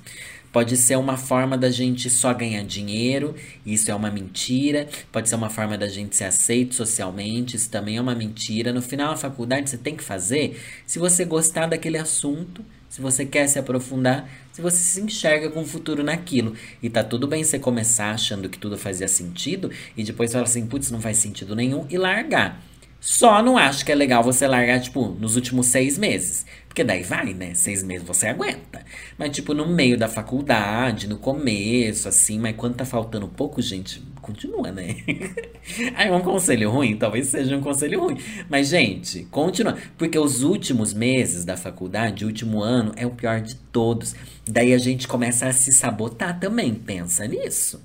Pode 0.53 0.77
ser 0.77 0.97
uma 0.97 1.17
forma 1.17 1.57
da 1.57 1.71
gente 1.71 2.11
só 2.11 2.35
ganhar 2.35 2.63
dinheiro, 2.63 3.35
isso 3.65 3.91
é 3.91 3.95
uma 3.95 4.11
mentira. 4.11 4.87
Pode 5.11 5.31
ser 5.31 5.35
uma 5.35 5.49
forma 5.49 5.79
da 5.79 5.89
gente 5.89 6.15
ser 6.15 6.25
aceito 6.25 6.75
socialmente, 6.75 7.57
isso 7.57 7.71
também 7.71 7.97
é 7.97 8.01
uma 8.01 8.15
mentira. 8.15 8.71
No 8.71 8.83
final 8.83 9.13
da 9.13 9.17
faculdade 9.17 9.71
você 9.71 9.79
tem 9.79 9.97
que 9.97 10.05
fazer 10.05 10.61
se 10.87 10.99
você 10.99 11.25
gostar 11.25 11.67
daquele 11.69 11.97
assunto, 11.97 12.63
se 12.87 13.01
você 13.01 13.25
quer 13.25 13.47
se 13.47 13.59
aprofundar, 13.59 14.29
se 14.53 14.61
você 14.61 14.77
se 14.77 15.01
enxerga 15.01 15.49
com 15.49 15.63
o 15.63 15.67
futuro 15.67 16.05
naquilo. 16.05 16.55
E 16.83 16.91
tá 16.91 17.03
tudo 17.03 17.27
bem 17.27 17.43
você 17.43 17.59
começar 17.59 18.11
achando 18.11 18.51
que 18.51 18.59
tudo 18.59 18.77
fazia 18.77 19.09
sentido 19.09 19.71
e 19.97 20.05
depois 20.05 20.33
falar 20.33 20.45
assim, 20.45 20.67
putz, 20.67 20.91
não 20.91 21.01
faz 21.01 21.17
sentido 21.17 21.57
nenhum 21.57 21.87
e 21.89 21.97
largar. 21.97 22.72
Só 23.03 23.43
não 23.43 23.59
acho 23.59 23.85
que 23.85 23.91
é 23.91 23.97
legal 23.97 24.23
você 24.23 24.47
largar, 24.47 24.81
tipo, 24.81 25.09
nos 25.09 25.35
últimos 25.35 25.67
seis 25.67 25.99
meses. 25.99 26.47
Porque 26.69 26.85
daí 26.85 27.03
vai, 27.03 27.35
né? 27.35 27.53
Seis 27.53 27.83
meses 27.83 28.07
você 28.07 28.29
aguenta. 28.29 28.81
Mas, 29.19 29.35
tipo, 29.35 29.53
no 29.53 29.67
meio 29.67 29.99
da 29.99 30.09
faculdade, 30.09 31.09
no 31.09 31.19
começo, 31.19 32.09
assim, 32.09 32.39
mas 32.39 32.55
quando 32.57 32.77
tá 32.77 32.85
faltando 32.85 33.27
pouco, 33.27 33.61
gente, 33.61 34.01
continua, 34.23 34.71
né? 34.71 34.95
Aí 35.97 36.07
é 36.07 36.13
um 36.13 36.21
conselho 36.21 36.71
ruim, 36.71 36.97
talvez 36.97 37.27
seja 37.27 37.57
um 37.57 37.61
conselho 37.61 38.03
ruim. 38.03 38.19
Mas, 38.49 38.69
gente, 38.69 39.25
continua. 39.33 39.77
Porque 39.99 40.17
os 40.17 40.45
últimos 40.45 40.95
meses 40.95 41.45
da 41.45 41.57
faculdade, 41.57 42.25
o 42.25 42.29
último 42.29 42.63
ano, 42.63 42.93
é 42.95 43.05
o 43.05 43.11
pior 43.11 43.41
de 43.41 43.57
todos. 43.57 44.15
Daí 44.49 44.73
a 44.73 44.79
gente 44.79 45.09
começa 45.09 45.49
a 45.49 45.53
se 45.53 45.73
sabotar 45.73 46.39
também. 46.39 46.73
Pensa 46.73 47.27
nisso. 47.27 47.83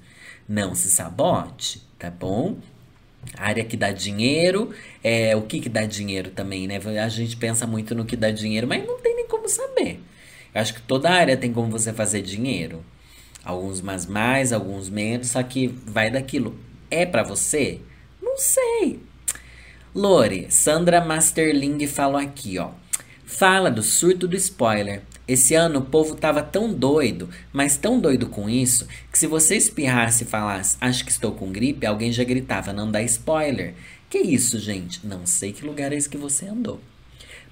Não 0.48 0.76
se 0.76 0.92
sabote, 0.92 1.82
tá 1.98 2.12
bom? 2.12 2.58
A 3.36 3.48
área 3.48 3.64
que 3.64 3.76
dá 3.76 3.92
dinheiro, 3.92 4.74
é, 5.04 5.36
o 5.36 5.42
que, 5.42 5.60
que 5.60 5.70
dá 5.70 5.86
dinheiro 5.86 6.32
também, 6.32 6.68
né? 6.68 6.80
A 7.04 7.10
gente 7.10 7.36
pensa 7.38 7.68
muito 7.68 7.94
no 7.94 8.06
que 8.06 8.16
dá 8.16 8.32
dinheiro, 8.32 8.68
mas 8.68 8.86
não 8.86 9.00
tem 9.00 9.16
nem 9.16 9.28
como 9.28 9.50
saber. 9.50 10.00
Eu 10.54 10.62
acho 10.62 10.74
que 10.74 10.82
toda 10.82 11.10
área 11.10 11.38
tem 11.38 11.52
como 11.52 11.70
você 11.70 11.94
fazer 11.94 12.22
dinheiro. 12.22 12.84
Alguns 13.44 13.82
mais 13.82 14.06
mais, 14.06 14.52
alguns 14.52 14.90
menos, 14.90 15.30
só 15.30 15.44
que 15.44 15.68
vai 15.68 16.10
daquilo. 16.10 16.58
É 16.90 17.06
para 17.06 17.24
você? 17.24 17.82
Não 18.22 18.38
sei. 18.38 19.00
Lore, 19.94 20.48
Sandra 20.50 21.04
Masterling 21.04 21.86
falou 21.88 22.20
aqui, 22.20 22.58
ó. 22.60 22.72
Fala 23.26 23.70
do 23.70 23.84
surto 23.84 24.28
do 24.28 24.36
spoiler. 24.36 25.02
Esse 25.28 25.56
ano 25.56 25.80
o 25.80 25.86
povo 25.86 26.16
tava 26.16 26.42
tão 26.42 26.74
doido, 26.74 27.30
mas 27.52 27.76
tão 27.76 28.00
doido 28.00 28.28
com 28.28 28.50
isso, 28.50 28.88
que 29.12 29.20
se 29.20 29.28
você 29.28 29.58
espirrasse 29.58 30.24
e 30.24 30.28
falasse, 30.28 30.78
acho 30.80 31.04
que 31.04 31.12
estou 31.12 31.34
com 31.34 31.52
gripe, 31.52 31.86
alguém 31.86 32.12
já 32.12 32.24
gritava, 32.24 32.72
não 32.72 32.90
dá 32.90 33.02
spoiler. 33.04 33.74
Que 34.10 34.20
isso, 34.20 34.58
gente? 34.58 35.06
Não 35.06 35.26
sei 35.26 35.52
que 35.52 35.66
lugar 35.66 35.92
é 35.92 35.98
esse 35.98 36.08
que 36.08 36.16
você 36.16 36.48
andou. 36.48 36.80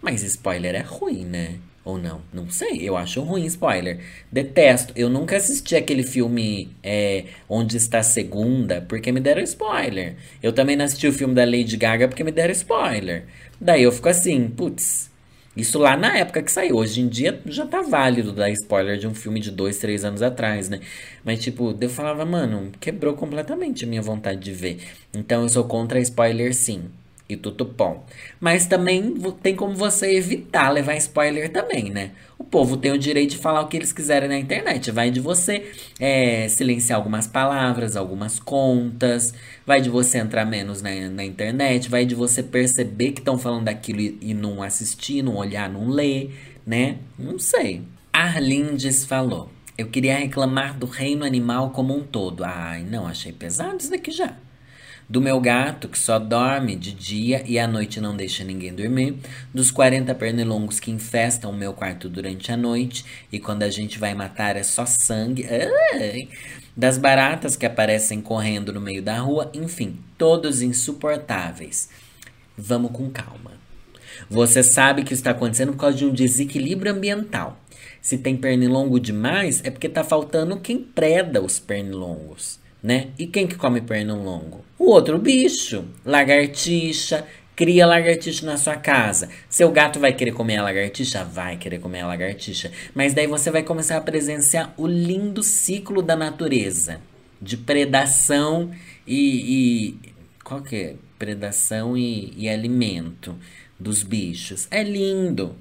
Mas 0.01 0.23
spoiler 0.23 0.73
é 0.75 0.81
ruim, 0.81 1.25
né? 1.25 1.55
Ou 1.83 1.99
não? 1.99 2.21
Não 2.33 2.49
sei, 2.49 2.79
eu 2.81 2.97
acho 2.97 3.21
ruim 3.21 3.45
spoiler. 3.45 3.99
Detesto. 4.31 4.91
Eu 4.95 5.09
nunca 5.09 5.35
assisti 5.35 5.75
aquele 5.75 6.01
filme 6.01 6.71
é, 6.81 7.25
Onde 7.47 7.77
Está 7.77 7.99
a 7.99 8.03
Segunda, 8.03 8.81
porque 8.81 9.11
me 9.11 9.19
deram 9.19 9.43
spoiler. 9.43 10.15
Eu 10.41 10.51
também 10.51 10.75
não 10.75 10.85
assisti 10.85 11.07
o 11.07 11.13
filme 11.13 11.35
da 11.35 11.45
Lady 11.45 11.77
Gaga 11.77 12.07
porque 12.07 12.23
me 12.23 12.31
deram 12.31 12.53
spoiler. 12.53 13.25
Daí 13.61 13.83
eu 13.83 13.91
fico 13.91 14.09
assim, 14.09 14.47
putz, 14.47 15.11
isso 15.55 15.79
lá 15.79 15.95
na 15.95 16.17
época 16.17 16.41
que 16.43 16.51
saiu. 16.51 16.75
Hoje 16.75 17.01
em 17.01 17.07
dia 17.07 17.41
já 17.45 17.65
tá 17.65 17.81
válido 17.81 18.31
dar 18.33 18.49
spoiler 18.51 18.97
de 18.97 19.07
um 19.07 19.13
filme 19.15 19.39
de 19.39 19.51
dois, 19.51 19.77
três 19.77 20.03
anos 20.03 20.21
atrás, 20.21 20.69
né? 20.69 20.79
Mas, 21.23 21.41
tipo, 21.43 21.75
eu 21.79 21.89
falava, 21.89 22.25
mano, 22.25 22.71
quebrou 22.79 23.13
completamente 23.15 23.85
a 23.85 23.87
minha 23.87 24.01
vontade 24.01 24.39
de 24.41 24.53
ver. 24.53 24.79
Então 25.13 25.43
eu 25.43 25.49
sou 25.49 25.63
contra 25.65 25.99
spoiler, 25.99 26.53
sim 26.53 26.89
e 27.27 27.35
tudo 27.35 27.65
bom. 27.65 28.05
Mas 28.39 28.67
também 28.67 29.15
tem 29.41 29.55
como 29.55 29.75
você 29.75 30.15
evitar 30.15 30.69
levar 30.69 30.95
spoiler 30.95 31.51
também, 31.51 31.89
né? 31.89 32.11
O 32.37 32.43
povo 32.43 32.77
tem 32.77 32.91
o 32.91 32.97
direito 32.97 33.31
de 33.31 33.37
falar 33.37 33.61
o 33.61 33.67
que 33.67 33.77
eles 33.77 33.91
quiserem 33.91 34.29
na 34.29 34.37
internet. 34.37 34.91
Vai 34.91 35.09
de 35.09 35.19
você 35.19 35.71
é, 35.99 36.47
silenciar 36.47 36.99
algumas 36.99 37.25
palavras, 37.25 37.95
algumas 37.95 38.39
contas. 38.39 39.33
Vai 39.65 39.81
de 39.81 39.89
você 39.89 40.19
entrar 40.19 40.45
menos 40.45 40.81
na, 40.81 40.89
na 41.09 41.25
internet. 41.25 41.89
Vai 41.89 42.05
de 42.05 42.13
você 42.13 42.43
perceber 42.43 43.11
que 43.11 43.21
estão 43.21 43.37
falando 43.37 43.65
daquilo 43.65 44.01
e, 44.01 44.17
e 44.21 44.33
não 44.33 44.61
assistir, 44.61 45.23
não 45.23 45.35
olhar, 45.35 45.69
não 45.69 45.89
ler, 45.89 46.31
né? 46.65 46.97
Não 47.17 47.39
sei. 47.39 47.81
Arlindes 48.13 49.03
falou. 49.03 49.49
Eu 49.77 49.87
queria 49.87 50.17
reclamar 50.17 50.77
do 50.77 50.85
reino 50.85 51.25
animal 51.25 51.71
como 51.71 51.97
um 51.97 52.03
todo. 52.03 52.43
Ai, 52.43 52.83
não, 52.83 53.07
achei 53.07 53.31
pesado 53.31 53.77
isso 53.79 53.89
daqui 53.89 54.11
já 54.11 54.37
do 55.07 55.21
meu 55.21 55.39
gato 55.39 55.87
que 55.87 55.99
só 55.99 56.17
dorme 56.17 56.75
de 56.75 56.91
dia 56.91 57.43
e 57.45 57.59
à 57.59 57.67
noite 57.67 58.01
não 58.01 58.15
deixa 58.15 58.43
ninguém 58.43 58.73
dormir, 58.73 59.17
dos 59.53 59.69
40 59.71 60.13
pernilongos 60.15 60.79
que 60.79 60.91
infestam 60.91 61.51
o 61.51 61.55
meu 61.55 61.73
quarto 61.73 62.09
durante 62.09 62.51
a 62.51 62.57
noite 62.57 63.05
e 63.31 63.39
quando 63.39 63.63
a 63.63 63.69
gente 63.69 63.99
vai 63.99 64.13
matar 64.15 64.55
é 64.55 64.63
só 64.63 64.85
sangue, 64.85 65.45
ai, 65.93 66.27
das 66.75 66.97
baratas 66.97 67.55
que 67.55 67.65
aparecem 67.65 68.19
correndo 68.19 68.73
no 68.73 68.81
meio 68.81 69.01
da 69.01 69.19
rua, 69.19 69.51
enfim, 69.53 69.99
todos 70.17 70.61
insuportáveis. 70.61 71.89
Vamos 72.57 72.91
com 72.91 73.09
calma. 73.09 73.51
Você 74.29 74.63
sabe 74.63 75.03
que 75.03 75.13
está 75.13 75.31
acontecendo 75.31 75.73
por 75.73 75.79
causa 75.79 75.97
de 75.97 76.05
um 76.05 76.13
desequilíbrio 76.13 76.91
ambiental. 76.91 77.59
Se 78.01 78.17
tem 78.17 78.37
pernilongo 78.37 78.99
demais, 78.99 79.61
é 79.63 79.69
porque 79.69 79.87
está 79.87 80.03
faltando 80.03 80.59
quem 80.59 80.79
preda 80.79 81.41
os 81.41 81.59
pernilongos 81.59 82.59
né? 82.85 83.07
E 83.17 83.25
quem 83.25 83.47
que 83.47 83.55
come 83.55 83.81
pernilongo? 83.81 84.63
O 84.77 84.91
outro 84.91 85.17
bicho, 85.17 85.85
lagartixa, 86.05 87.25
cria 87.55 87.87
lagartixa 87.87 88.45
na 88.45 88.57
sua 88.57 88.75
casa. 88.75 89.27
Seu 89.49 89.71
gato 89.71 89.99
vai 89.99 90.13
querer 90.13 90.33
comer 90.33 90.57
a 90.57 90.63
lagartixa? 90.63 91.23
Vai 91.23 91.57
querer 91.57 91.79
comer 91.79 92.01
a 92.01 92.07
lagartixa. 92.07 92.71
Mas 92.93 93.15
daí 93.15 93.25
você 93.25 93.49
vai 93.49 93.63
começar 93.63 93.97
a 93.97 94.01
presenciar 94.01 94.71
o 94.77 94.85
lindo 94.85 95.41
ciclo 95.41 96.03
da 96.03 96.15
natureza 96.15 97.01
de 97.41 97.57
predação 97.57 98.69
e. 99.07 99.95
e 99.97 100.13
qual 100.43 100.61
que 100.61 100.75
é? 100.75 100.95
Predação 101.17 101.97
e, 101.97 102.33
e 102.37 102.47
alimento 102.47 103.35
dos 103.79 104.03
bichos. 104.03 104.67
É 104.69 104.83
lindo. 104.83 105.55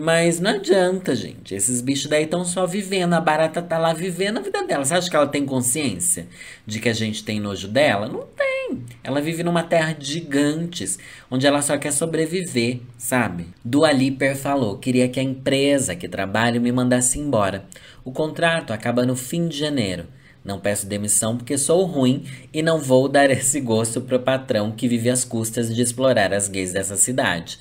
Mas 0.00 0.40
não 0.40 0.52
adianta, 0.52 1.14
gente. 1.14 1.54
Esses 1.54 1.82
bichos 1.82 2.06
daí 2.06 2.24
estão 2.24 2.42
só 2.42 2.66
vivendo. 2.66 3.12
A 3.12 3.20
barata 3.20 3.60
tá 3.60 3.76
lá 3.76 3.92
vivendo 3.92 4.38
a 4.38 4.40
vida 4.40 4.66
dela. 4.66 4.82
Você 4.82 4.94
acha 4.94 5.10
que 5.10 5.14
ela 5.14 5.26
tem 5.26 5.44
consciência 5.44 6.26
de 6.66 6.80
que 6.80 6.88
a 6.88 6.94
gente 6.94 7.22
tem 7.22 7.38
nojo 7.38 7.68
dela? 7.68 8.08
Não 8.08 8.26
tem. 8.34 8.82
Ela 9.04 9.20
vive 9.20 9.42
numa 9.42 9.62
terra 9.62 9.92
de 9.92 10.06
gigantes, 10.06 10.98
onde 11.30 11.46
ela 11.46 11.60
só 11.60 11.76
quer 11.76 11.92
sobreviver, 11.92 12.80
sabe? 12.96 13.48
Dua 13.62 13.92
Liper 13.92 14.34
falou: 14.34 14.78
queria 14.78 15.06
que 15.06 15.20
a 15.20 15.22
empresa 15.22 15.94
que 15.94 16.08
trabalho 16.08 16.62
me 16.62 16.72
mandasse 16.72 17.18
embora. 17.18 17.66
O 18.02 18.10
contrato 18.10 18.72
acaba 18.72 19.04
no 19.04 19.14
fim 19.14 19.48
de 19.48 19.58
janeiro. 19.58 20.06
Não 20.42 20.58
peço 20.58 20.86
demissão 20.86 21.36
porque 21.36 21.58
sou 21.58 21.84
ruim 21.84 22.24
e 22.52 22.62
não 22.62 22.78
vou 22.78 23.06
dar 23.08 23.30
esse 23.30 23.60
gosto 23.60 24.00
pro 24.00 24.18
patrão 24.18 24.72
que 24.72 24.88
vive 24.88 25.10
às 25.10 25.24
custas 25.24 25.74
de 25.74 25.82
explorar 25.82 26.32
as 26.32 26.48
gays 26.48 26.72
dessa 26.72 26.96
cidade. 26.96 27.58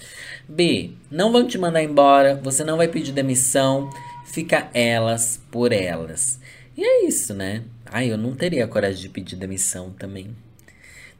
B. 0.50 0.92
Não 1.12 1.32
vão 1.32 1.46
te 1.48 1.58
mandar 1.58 1.84
embora, 1.84 2.36
você 2.44 2.64
não 2.64 2.76
vai 2.76 2.88
pedir 2.88 3.12
demissão, 3.12 3.90
fica 4.26 4.70
elas 4.74 5.40
por 5.52 5.72
elas. 5.72 6.40
E 6.76 6.84
é 6.84 7.06
isso, 7.06 7.34
né? 7.34 7.64
Ai, 7.86 8.12
eu 8.12 8.18
não 8.18 8.34
teria 8.34 8.68
coragem 8.68 9.02
de 9.02 9.10
pedir 9.10 9.36
demissão 9.36 9.92
também. 9.92 10.36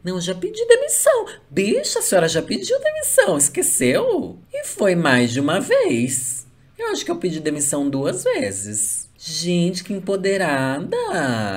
Não, 0.04 0.20
já 0.20 0.34
pedi 0.34 0.66
demissão. 0.66 1.28
Bicha, 1.50 2.00
a 2.00 2.02
senhora 2.02 2.28
já 2.28 2.42
pediu 2.42 2.80
demissão, 2.80 3.38
esqueceu? 3.38 4.38
E 4.52 4.66
foi 4.66 4.96
mais 4.96 5.32
de 5.32 5.40
uma 5.40 5.60
vez. 5.60 6.48
Eu 6.78 6.88
acho 6.88 7.04
que 7.04 7.12
eu 7.12 7.18
pedi 7.18 7.40
demissão 7.40 7.90
duas 7.90 8.24
vezes. 8.24 9.09
Gente, 9.22 9.84
que 9.84 9.92
empoderada! 9.92 10.96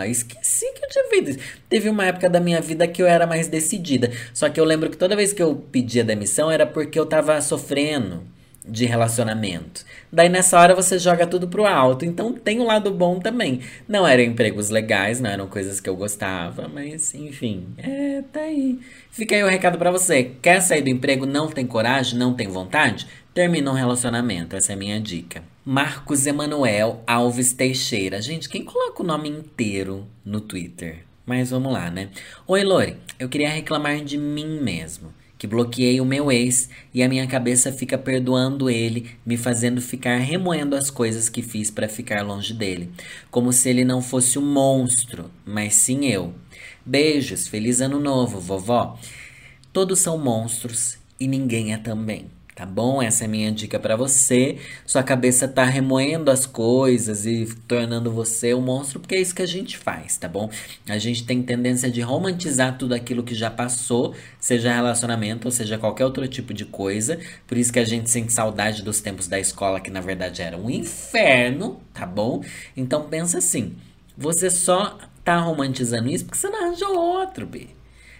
Esqueci 0.08 0.66
que 0.72 0.84
eu 0.84 0.88
tinha 0.88 1.04
feito 1.08 1.30
isso. 1.30 1.38
Teve 1.68 1.88
uma 1.88 2.04
época 2.06 2.28
da 2.28 2.40
minha 2.40 2.60
vida 2.60 2.88
que 2.88 3.00
eu 3.00 3.06
era 3.06 3.24
mais 3.24 3.46
decidida. 3.46 4.10
Só 4.34 4.48
que 4.48 4.58
eu 4.58 4.64
lembro 4.64 4.90
que 4.90 4.96
toda 4.96 5.14
vez 5.14 5.32
que 5.32 5.40
eu 5.40 5.54
pedia 5.54 6.02
demissão 6.02 6.50
era 6.50 6.66
porque 6.66 6.98
eu 6.98 7.06
tava 7.06 7.40
sofrendo 7.40 8.24
de 8.66 8.84
relacionamento. 8.84 9.84
Daí 10.12 10.28
nessa 10.28 10.58
hora 10.58 10.74
você 10.74 10.98
joga 10.98 11.24
tudo 11.24 11.46
pro 11.46 11.64
alto. 11.64 12.04
Então 12.04 12.32
tem 12.32 12.58
o 12.58 12.62
um 12.62 12.66
lado 12.66 12.90
bom 12.90 13.20
também. 13.20 13.60
Não 13.86 14.04
eram 14.04 14.24
empregos 14.24 14.68
legais, 14.68 15.20
não 15.20 15.30
eram 15.30 15.46
coisas 15.46 15.78
que 15.78 15.88
eu 15.88 15.94
gostava, 15.94 16.66
mas 16.66 17.14
enfim, 17.14 17.68
é, 17.78 18.24
tá 18.32 18.40
aí. 18.40 18.80
Fica 19.12 19.36
aí 19.36 19.44
o 19.44 19.48
recado 19.48 19.78
para 19.78 19.92
você. 19.92 20.32
Quer 20.42 20.60
sair 20.62 20.82
do 20.82 20.90
emprego, 20.90 21.26
não 21.26 21.46
tem 21.46 21.64
coragem, 21.64 22.18
não 22.18 22.34
tem 22.34 22.48
vontade? 22.48 23.06
Termina 23.32 23.70
um 23.70 23.74
relacionamento, 23.74 24.56
essa 24.56 24.72
é 24.72 24.74
a 24.74 24.78
minha 24.78 25.00
dica. 25.00 25.51
Marcos 25.64 26.26
Emanuel 26.26 27.04
Alves 27.06 27.52
Teixeira. 27.52 28.20
Gente, 28.20 28.48
quem 28.48 28.64
coloca 28.64 29.00
o 29.00 29.06
nome 29.06 29.28
inteiro 29.28 30.08
no 30.24 30.40
Twitter? 30.40 31.04
Mas 31.24 31.50
vamos 31.50 31.72
lá, 31.72 31.88
né? 31.88 32.10
Oi, 32.48 32.64
Lori. 32.64 32.96
Eu 33.16 33.28
queria 33.28 33.48
reclamar 33.48 34.02
de 34.02 34.18
mim 34.18 34.60
mesmo. 34.60 35.14
Que 35.38 35.46
bloqueei 35.46 36.00
o 36.00 36.04
meu 36.04 36.32
ex 36.32 36.68
e 36.92 37.00
a 37.00 37.08
minha 37.08 37.28
cabeça 37.28 37.70
fica 37.70 37.96
perdoando 37.96 38.68
ele, 38.68 39.12
me 39.24 39.36
fazendo 39.36 39.80
ficar 39.80 40.16
remoendo 40.16 40.74
as 40.74 40.90
coisas 40.90 41.28
que 41.28 41.42
fiz 41.42 41.70
para 41.70 41.88
ficar 41.88 42.22
longe 42.22 42.52
dele. 42.52 42.90
Como 43.30 43.52
se 43.52 43.68
ele 43.68 43.84
não 43.84 44.02
fosse 44.02 44.40
um 44.40 44.44
monstro, 44.44 45.30
mas 45.46 45.76
sim 45.76 46.06
eu. 46.06 46.34
Beijos, 46.84 47.46
feliz 47.46 47.80
ano 47.80 48.00
novo, 48.00 48.40
vovó. 48.40 48.98
Todos 49.72 50.00
são 50.00 50.18
monstros 50.18 50.98
e 51.20 51.28
ninguém 51.28 51.72
é 51.72 51.76
também. 51.76 52.31
Tá 52.54 52.66
bom? 52.66 53.02
Essa 53.02 53.24
é 53.24 53.26
a 53.26 53.30
minha 53.30 53.50
dica 53.50 53.78
para 53.78 53.96
você. 53.96 54.58
Sua 54.84 55.02
cabeça 55.02 55.48
tá 55.48 55.64
remoendo 55.64 56.30
as 56.30 56.44
coisas 56.44 57.24
e 57.24 57.46
tornando 57.66 58.10
você 58.10 58.52
um 58.52 58.60
monstro, 58.60 59.00
porque 59.00 59.14
é 59.14 59.20
isso 59.22 59.34
que 59.34 59.40
a 59.40 59.46
gente 59.46 59.78
faz, 59.78 60.18
tá 60.18 60.28
bom? 60.28 60.50
A 60.86 60.98
gente 60.98 61.24
tem 61.24 61.42
tendência 61.42 61.90
de 61.90 62.02
romantizar 62.02 62.76
tudo 62.76 62.94
aquilo 62.94 63.22
que 63.22 63.34
já 63.34 63.50
passou, 63.50 64.14
seja 64.38 64.70
relacionamento 64.70 65.48
ou 65.48 65.50
seja 65.50 65.78
qualquer 65.78 66.04
outro 66.04 66.28
tipo 66.28 66.52
de 66.52 66.66
coisa. 66.66 67.18
Por 67.46 67.56
isso 67.56 67.72
que 67.72 67.78
a 67.78 67.86
gente 67.86 68.10
sente 68.10 68.34
saudade 68.34 68.82
dos 68.82 69.00
tempos 69.00 69.26
da 69.26 69.40
escola, 69.40 69.80
que 69.80 69.90
na 69.90 70.02
verdade 70.02 70.42
era 70.42 70.58
um 70.58 70.68
inferno, 70.68 71.80
tá 71.94 72.04
bom? 72.04 72.44
Então 72.76 73.08
pensa 73.08 73.38
assim: 73.38 73.74
você 74.14 74.50
só 74.50 74.98
tá 75.24 75.38
romantizando 75.38 76.10
isso 76.10 76.26
porque 76.26 76.38
você 76.38 76.50
não 76.50 76.66
arranjou 76.66 76.98
outro, 76.98 77.46
Bi. 77.46 77.70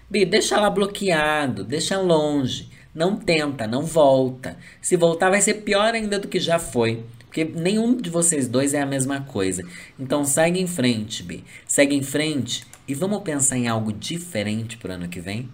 Bi, 0.09 0.25
deixa 0.25 0.59
lá 0.59 0.71
bloqueado, 0.71 1.65
deixa 1.65 1.99
longe. 2.01 2.72
Não 2.95 3.17
tenta, 3.17 3.67
não 3.67 3.83
volta. 3.83 4.57
Se 4.81 4.97
voltar, 4.97 5.31
vai 5.31 5.41
ser 5.41 5.55
pior 5.55 5.95
ainda 5.95 6.19
do 6.19 6.29
que 6.29 6.39
já 6.39 6.59
foi. 6.59 7.05
Porque 7.25 7.45
nenhum 7.45 7.97
de 7.97 8.11
vocês 8.11 8.47
dois 8.47 8.75
é 8.75 8.83
a 8.83 8.87
mesma 8.87 9.23
coisa. 9.23 9.63
Então 9.99 10.23
segue 10.25 10.61
em 10.61 10.67
frente, 10.67 11.23
Bi. 11.23 11.43
Segue 11.67 11.97
em 11.97 12.03
frente 12.03 12.67
e 12.87 12.95
vamos 12.95 13.23
pensar 13.23 13.57
em 13.57 13.69
algo 13.69 13.91
diferente 13.91 14.77
pro 14.77 14.93
ano 14.93 15.09
que 15.09 15.19
vem? 15.19 15.49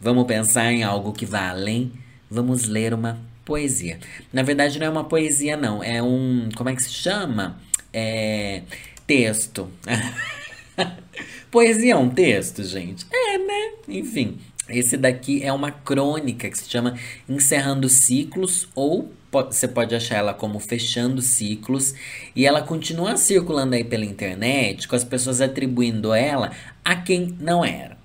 Vamos 0.00 0.26
pensar 0.26 0.70
em 0.70 0.84
algo 0.84 1.12
que 1.12 1.26
vá 1.26 1.50
além? 1.50 1.92
Vamos 2.30 2.68
ler 2.68 2.94
uma 2.94 3.20
poesia. 3.44 3.98
Na 4.32 4.42
verdade, 4.42 4.78
não 4.78 4.86
é 4.86 4.90
uma 4.90 5.04
poesia, 5.04 5.56
não. 5.56 5.82
É 5.82 6.00
um. 6.00 6.48
Como 6.54 6.70
é 6.70 6.76
que 6.76 6.82
se 6.82 6.92
chama? 6.92 7.58
É. 7.92 8.62
Texto. 9.06 9.68
poesia 11.50 11.94
é 11.94 11.96
um 11.96 12.08
texto, 12.08 12.62
gente? 12.62 13.06
É, 13.12 13.38
né? 13.38 13.72
Enfim. 13.88 14.38
Esse 14.68 14.96
daqui 14.96 15.42
é 15.42 15.52
uma 15.52 15.70
crônica 15.70 16.48
que 16.48 16.58
se 16.58 16.68
chama 16.68 16.98
Encerrando 17.28 17.88
Ciclos 17.88 18.66
ou 18.74 19.12
você 19.30 19.66
pode 19.66 19.94
achar 19.94 20.16
ela 20.16 20.32
como 20.32 20.60
Fechando 20.60 21.20
Ciclos 21.20 21.92
e 22.36 22.46
ela 22.46 22.62
continua 22.62 23.16
circulando 23.16 23.74
aí 23.74 23.82
pela 23.82 24.04
internet 24.04 24.86
com 24.86 24.94
as 24.94 25.02
pessoas 25.02 25.40
atribuindo 25.40 26.14
ela 26.14 26.52
a 26.84 26.94
quem 26.94 27.34
não 27.40 27.64
era. 27.64 27.98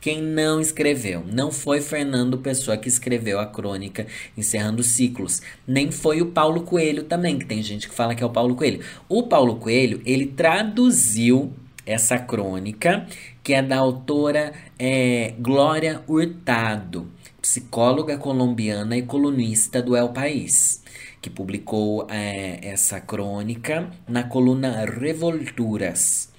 Quem 0.00 0.20
não 0.20 0.60
escreveu. 0.60 1.24
Não 1.24 1.52
foi 1.52 1.80
Fernando 1.80 2.36
Pessoa 2.36 2.76
que 2.76 2.88
escreveu 2.88 3.38
a 3.38 3.46
crônica 3.46 4.04
Encerrando 4.36 4.82
Ciclos. 4.82 5.40
Nem 5.64 5.92
foi 5.92 6.20
o 6.20 6.26
Paulo 6.26 6.62
Coelho 6.62 7.04
também, 7.04 7.38
que 7.38 7.46
tem 7.46 7.62
gente 7.62 7.88
que 7.88 7.94
fala 7.94 8.12
que 8.12 8.22
é 8.22 8.26
o 8.26 8.30
Paulo 8.30 8.56
Coelho. 8.56 8.80
O 9.08 9.22
Paulo 9.22 9.54
Coelho, 9.56 10.02
ele 10.04 10.26
traduziu 10.26 11.52
essa 11.86 12.18
crônica, 12.18 13.06
que 13.42 13.54
é 13.54 13.62
da 13.62 13.78
autora 13.78 14.52
é, 14.78 15.34
Glória 15.38 16.02
Hurtado, 16.06 17.10
psicóloga 17.40 18.16
colombiana 18.16 18.96
e 18.96 19.02
colunista 19.02 19.82
do 19.82 19.96
El 19.96 20.10
País, 20.10 20.82
que 21.20 21.28
publicou 21.28 22.06
é, 22.08 22.60
essa 22.62 23.00
crônica 23.00 23.90
na 24.08 24.22
coluna 24.22 24.84
Revolturas, 24.84 26.32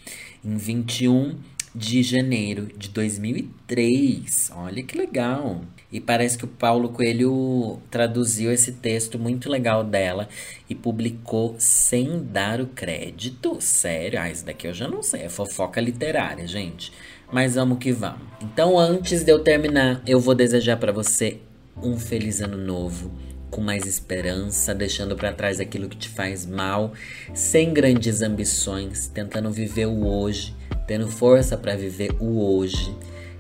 em 0.44 0.56
21 0.56 1.40
de 1.76 2.04
janeiro 2.04 2.68
de 2.78 2.90
2003. 2.90 4.52
Olha 4.56 4.84
que 4.84 4.98
legal! 4.98 5.62
E 5.94 6.00
parece 6.00 6.40
que 6.40 6.44
o 6.44 6.48
Paulo 6.48 6.90
Coelho 6.90 7.80
traduziu 7.92 8.52
esse 8.52 8.72
texto 8.72 9.20
muito 9.20 9.48
legal 9.48 9.84
dela 9.84 10.28
e 10.68 10.74
publicou 10.74 11.56
sem 11.60 12.24
dar 12.24 12.60
o 12.60 12.66
crédito. 12.66 13.58
Sério? 13.60 14.20
Ah, 14.20 14.28
isso 14.28 14.44
daqui 14.44 14.68
eu 14.68 14.74
já 14.74 14.88
não 14.88 15.04
sei. 15.04 15.22
É 15.22 15.30
fofoca 15.30 15.80
literária, 15.80 16.48
gente. 16.48 16.92
Mas 17.32 17.54
vamos 17.54 17.78
que 17.78 17.92
vamos. 17.92 18.24
Então, 18.42 18.80
antes 18.80 19.24
de 19.24 19.32
eu 19.32 19.44
terminar, 19.44 20.02
eu 20.08 20.20
vou 20.20 20.34
desejar 20.34 20.78
para 20.78 20.92
você 20.92 21.38
um 21.80 21.96
feliz 22.00 22.42
ano 22.42 22.58
novo 22.58 23.12
com 23.52 23.62
mais 23.62 23.86
esperança, 23.86 24.74
deixando 24.74 25.16
para 25.16 25.32
trás 25.32 25.60
aquilo 25.60 25.88
que 25.88 25.96
te 25.96 26.10
faz 26.10 26.44
mal, 26.44 26.94
sem 27.36 27.72
grandes 27.72 28.24
ambições, 28.24 29.08
tentando 29.08 29.52
viver 29.52 29.86
o 29.86 30.08
hoje, 30.08 30.56
tendo 30.88 31.08
força 31.08 31.56
para 31.56 31.76
viver 31.76 32.16
o 32.20 32.44
hoje 32.44 32.92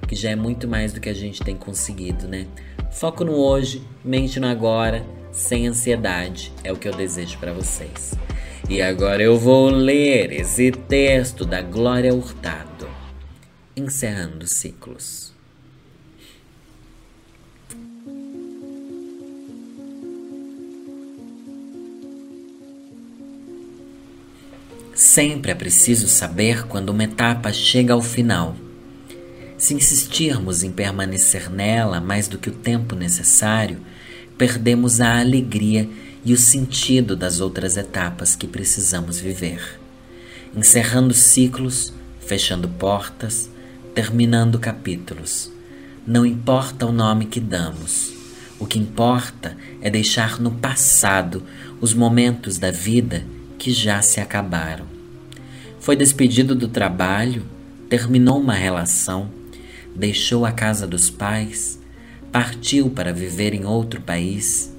que 0.08 0.16
já 0.16 0.32
é 0.32 0.36
muito 0.36 0.68
mais 0.68 0.94
do 0.94 1.00
que 1.00 1.10
a 1.10 1.14
gente 1.14 1.42
tem 1.42 1.56
conseguido, 1.56 2.28
né? 2.28 2.48
Foco 2.92 3.24
no 3.24 3.34
hoje, 3.34 3.82
mente 4.04 4.40
no 4.40 4.48
agora, 4.48 5.06
sem 5.32 5.68
ansiedade, 5.68 6.52
é 6.64 6.72
o 6.72 6.76
que 6.76 6.88
eu 6.88 6.96
desejo 6.96 7.38
para 7.40 7.54
vocês. 7.54 8.14
E 8.70 8.82
agora 8.82 9.22
eu 9.22 9.38
vou 9.38 9.70
ler 9.70 10.32
esse 10.32 10.72
texto 10.72 11.46
da 11.46 11.62
Glória 11.62 12.14
Hurtado, 12.14 12.88
encerrando 13.76 14.48
ciclos. 14.48 15.34
Sempre 24.96 25.52
é 25.52 25.56
preciso 25.56 26.08
saber 26.08 26.68
quando 26.68 26.90
uma 26.90 27.04
etapa 27.04 27.52
chega 27.52 27.94
ao 27.94 28.02
final 28.02 28.56
se 29.64 29.74
insistirmos 29.74 30.62
em 30.62 30.70
permanecer 30.70 31.50
nela 31.50 32.02
mais 32.02 32.28
do 32.28 32.38
que 32.38 32.50
o 32.50 32.54
tempo 32.54 32.98
necessário, 32.98 33.80
perdemos 34.38 35.00
a 35.00 35.22
alegria 35.22 35.90
e 36.26 36.34
o 36.34 36.38
sentido 36.38 37.16
das 37.16 37.40
outras 37.40 37.78
etapas 37.78 38.36
que 38.36 38.46
precisamos 38.46 39.22
viver. 39.22 39.80
Encerrando 40.54 41.14
ciclos, 41.14 41.94
fechando 42.20 42.68
portas, 42.68 43.50
terminando 43.96 44.60
capítulos. 44.60 45.50
Não 46.06 46.26
importa 46.26 46.86
o 46.86 46.92
nome 46.92 47.28
que 47.28 47.40
damos. 47.40 48.12
O 48.60 48.66
que 48.66 48.78
importa 48.78 49.56
é 49.82 49.90
deixar 49.90 50.42
no 50.42 50.52
passado 50.52 51.42
os 51.80 51.94
momentos 51.94 52.58
da 52.58 52.70
vida 52.70 53.24
que 53.58 53.72
já 53.72 54.02
se 54.02 54.20
acabaram. 54.20 54.86
Foi 55.80 55.96
despedido 55.96 56.54
do 56.54 56.68
trabalho, 56.68 57.46
terminou 57.88 58.42
uma 58.42 58.56
relação 58.56 59.42
deixou 59.96 60.46
a 60.46 60.52
casa 60.52 60.88
dos 60.88 61.10
pais, 61.10 61.80
partiu 62.32 62.90
para 62.90 63.14
viver 63.14 63.54
em 63.54 63.66
outro 63.66 64.02
país. 64.02 64.74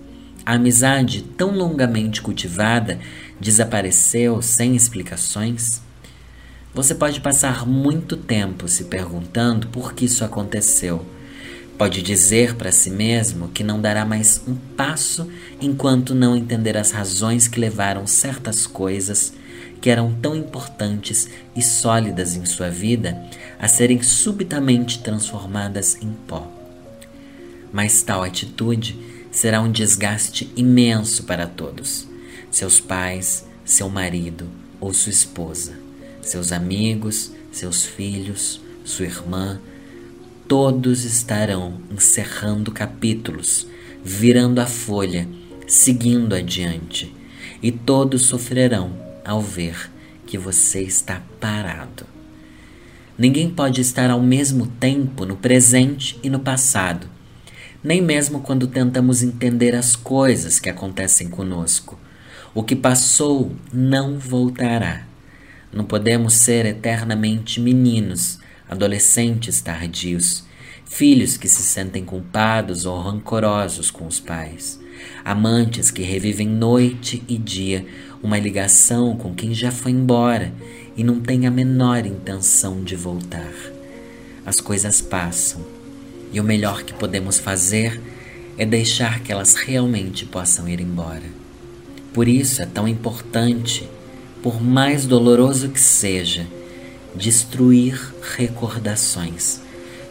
A 0.45 0.55
amizade, 0.55 1.23
tão 1.23 1.51
longamente 1.51 2.21
cultivada, 2.21 2.99
desapareceu 3.41 4.43
sem 4.43 4.77
explicações. 4.77 5.81
Você 6.75 6.95
pode 6.95 7.21
passar 7.21 7.67
muito 7.67 8.17
tempo 8.17 8.69
se 8.69 8.85
perguntando 8.85 9.69
por 9.69 9.95
que 9.95 10.05
isso 10.05 10.25
aconteceu. 10.25 11.07
Pode 11.79 12.03
dizer 12.03 12.55
para 12.55 12.71
si 12.71 12.91
mesmo 12.91 13.49
que 13.49 13.65
não 13.65 13.81
dará 13.81 14.05
mais 14.05 14.43
um 14.47 14.55
passo 14.55 15.29
enquanto 15.61 16.15
não 16.15 16.37
entender 16.37 16.77
as 16.77 16.91
razões 16.91 17.49
que 17.49 17.59
levaram 17.59 18.07
certas 18.07 18.67
coisas 18.67 19.33
que 19.81 19.91
eram 19.91 20.15
tão 20.15 20.35
importantes 20.35 21.29
e 21.55 21.61
sólidas 21.61 22.35
em 22.37 22.47
sua 22.47 22.71
vida 22.71 23.23
a 23.59 23.69
serem 23.69 24.03
subitamente 24.03 25.01
transformadas 25.01 25.97
em 26.03 26.13
pó. 26.27 26.51
Mas 27.73 28.03
tal 28.03 28.23
atitude 28.23 28.97
será 29.31 29.61
um 29.61 29.71
desgaste 29.71 30.53
imenso 30.57 31.25
para 31.25 31.47
todos: 31.47 32.07
seus 32.51 32.79
pais, 32.81 33.47
seu 33.65 33.89
marido 33.89 34.49
ou 34.81 34.93
sua 34.93 35.11
esposa, 35.11 35.73
seus 36.23 36.53
amigos, 36.53 37.33
seus 37.51 37.85
filhos, 37.85 38.61
sua 38.85 39.07
irmã. 39.07 39.61
Todos 40.47 41.05
estarão 41.05 41.81
encerrando 41.91 42.71
capítulos, 42.71 43.67
virando 44.05 44.61
a 44.61 44.67
folha, 44.67 45.27
seguindo 45.67 46.35
adiante, 46.35 47.15
e 47.63 47.73
todos 47.73 48.27
sofrerão 48.27 48.93
ao 49.25 49.41
ver 49.41 49.91
que 50.27 50.37
você 50.37 50.83
está 50.83 51.23
parado. 51.41 52.14
Ninguém 53.17 53.49
pode 53.49 53.81
estar 53.81 54.11
ao 54.11 54.21
mesmo 54.21 54.67
tempo 54.67 55.25
no 55.25 55.37
presente 55.37 56.19
e 56.21 56.29
no 56.29 56.41
passado, 56.41 57.07
nem 57.83 58.03
mesmo 58.03 58.41
quando 58.41 58.67
tentamos 58.67 59.23
entender 59.23 59.73
as 59.77 59.95
coisas 59.95 60.59
que 60.59 60.69
acontecem 60.69 61.29
conosco. 61.29 61.97
O 62.53 62.63
que 62.65 62.75
passou 62.75 63.53
não 63.73 64.19
voltará. 64.19 65.07
Não 65.73 65.85
podemos 65.85 66.35
ser 66.35 66.67
eternamente 66.67 67.61
meninos, 67.61 68.41
adolescentes 68.69 69.61
tardios, 69.61 70.45
filhos 70.85 71.37
que 71.37 71.49
se 71.49 71.63
sentem 71.63 72.05
culpados 72.05 72.85
ou 72.85 73.01
rancorosos 73.01 73.91
com 73.91 74.07
os 74.07 74.19
pais, 74.19 74.81
amantes 75.25 75.91
que 75.91 76.03
revivem 76.03 76.49
noite 76.49 77.23
e 77.29 77.39
dia 77.39 77.87
uma 78.23 78.39
ligação 78.39 79.17
com 79.17 79.35
quem 79.35 79.53
já 79.53 79.71
foi 79.71 79.93
embora 79.93 80.53
e 80.97 81.03
não 81.05 81.21
tem 81.21 81.47
a 81.47 81.51
menor 81.51 82.07
intenção 82.07 82.83
de 82.83 82.95
voltar. 82.97 83.53
As 84.47 84.61
coisas 84.61 85.01
passam 85.01 85.61
e 86.33 86.41
o 86.41 86.45
melhor 86.45 86.83
que 86.83 86.93
podemos 86.93 87.39
fazer 87.39 88.01
é 88.57 88.65
deixar 88.65 89.21
que 89.21 89.33
elas 89.33 89.55
realmente 89.55 90.25
possam 90.25 90.69
ir 90.69 90.81
embora. 90.81 91.45
Por 92.13 92.29
isso 92.29 92.63
é 92.63 92.67
tão 92.67 92.87
importante, 92.87 93.89
por 94.43 94.63
mais 94.63 95.07
doloroso 95.07 95.69
que 95.69 95.81
seja, 95.81 96.47
destruir 97.15 98.01
recordações, 98.37 99.61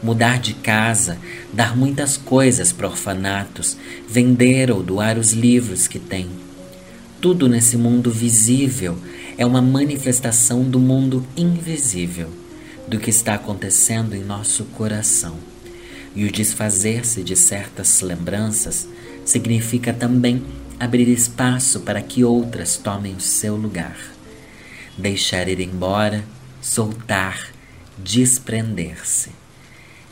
mudar 0.01 0.39
de 0.39 0.53
casa, 0.53 1.17
dar 1.53 1.77
muitas 1.77 2.17
coisas 2.17 2.73
para 2.73 2.87
orfanatos, 2.87 3.77
vender 4.07 4.71
ou 4.71 4.83
doar 4.83 5.17
os 5.17 5.31
livros 5.31 5.87
que 5.87 5.99
tem. 5.99 6.27
Tudo 7.21 7.47
nesse 7.47 7.77
mundo 7.77 8.11
visível 8.11 8.97
é 9.37 9.45
uma 9.45 9.61
manifestação 9.61 10.63
do 10.63 10.79
mundo 10.79 11.25
invisível, 11.35 12.29
do 12.87 12.99
que 12.99 13.09
está 13.09 13.35
acontecendo 13.35 14.15
em 14.15 14.23
nosso 14.23 14.65
coração. 14.65 15.37
E 16.15 16.25
o 16.25 16.31
desfazer-se 16.31 17.23
de 17.23 17.35
certas 17.35 18.01
lembranças 18.01 18.87
significa 19.25 19.91
também 19.91 20.43
abrir 20.79 21.07
espaço 21.07 21.79
para 21.79 22.01
que 22.01 22.23
outras 22.23 22.77
tomem 22.77 23.15
o 23.15 23.21
seu 23.21 23.55
lugar. 23.55 23.97
Deixar 24.97 25.47
ir 25.47 25.59
embora, 25.59 26.23
soltar, 26.61 27.49
desprender-se. 27.97 29.31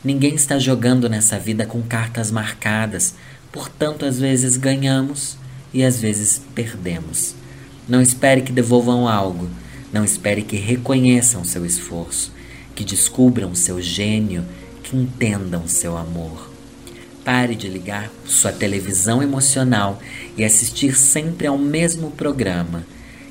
Ninguém 0.02 0.34
está 0.34 0.58
jogando 0.58 1.08
nessa 1.08 1.38
vida 1.38 1.64
com 1.64 1.80
cartas 1.82 2.32
marcadas, 2.32 3.14
portanto, 3.52 4.04
às 4.04 4.18
vezes 4.18 4.56
ganhamos 4.56 5.36
e 5.72 5.84
às 5.84 6.00
vezes 6.00 6.42
perdemos. 6.54 7.36
Não 7.88 8.00
espere 8.00 8.42
que 8.42 8.52
devolvam 8.52 9.08
algo, 9.08 9.48
não 9.92 10.04
espere 10.04 10.42
que 10.42 10.56
reconheçam 10.56 11.44
seu 11.44 11.66
esforço, 11.66 12.32
que 12.74 12.84
descubram 12.84 13.54
seu 13.54 13.80
gênio, 13.80 14.44
que 14.82 14.96
entendam 14.96 15.66
seu 15.66 15.96
amor. 15.96 16.50
Pare 17.24 17.54
de 17.54 17.68
ligar 17.68 18.10
sua 18.24 18.52
televisão 18.52 19.22
emocional 19.22 20.00
e 20.36 20.44
assistir 20.44 20.96
sempre 20.96 21.46
ao 21.46 21.58
mesmo 21.58 22.10
programa 22.10 22.84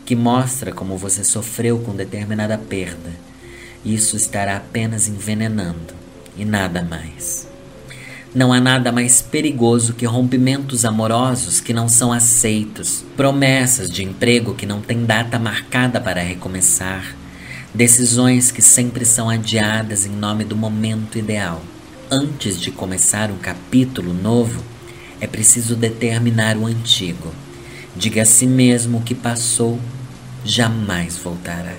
que 0.06 0.16
mostra 0.16 0.72
como 0.72 0.98
você 0.98 1.24
sofreu 1.24 1.80
com 1.80 1.96
determinada 1.96 2.58
perda. 2.58 3.12
Isso 3.84 4.16
estará 4.16 4.58
apenas 4.58 5.08
envenenando 5.08 5.94
e 6.38 6.46
nada 6.46 6.82
mais. 6.82 7.51
Não 8.34 8.54
há 8.54 8.62
nada 8.62 8.94
mais 8.94 9.22
perigoso 9.22 9.92
que 9.92 10.06
rompimentos 10.06 10.86
amorosos 10.86 11.60
que 11.60 11.74
não 11.74 11.90
são 11.90 12.14
aceitos, 12.14 13.04
promessas 13.18 13.92
de 13.92 14.06
emprego 14.06 14.56
que 14.56 14.66
não 14.66 14.80
têm 14.80 15.04
data 15.04 15.38
marcada 15.38 16.00
para 16.00 16.22
recomeçar, 16.22 17.14
decisões 17.74 18.50
que 18.50 18.62
sempre 18.62 19.04
são 19.04 19.30
adiadas 19.30 20.06
em 20.06 20.12
nome 20.12 20.46
do 20.46 20.56
momento 20.56 21.20
ideal. 21.20 21.62
Antes 22.10 22.58
de 22.58 22.72
começar 22.72 23.30
um 23.30 23.38
capítulo 23.38 24.14
novo, 24.14 24.64
é 25.20 25.28
preciso 25.28 25.76
determinar 25.76 26.56
o 26.56 26.66
antigo. 26.66 27.34
Diga 27.98 28.22
a 28.22 28.26
si 28.26 28.48
mesmo 28.48 29.00
o 29.00 29.04
que 29.04 29.14
passou 29.14 29.78
jamais 30.46 31.18
voltará. 31.18 31.76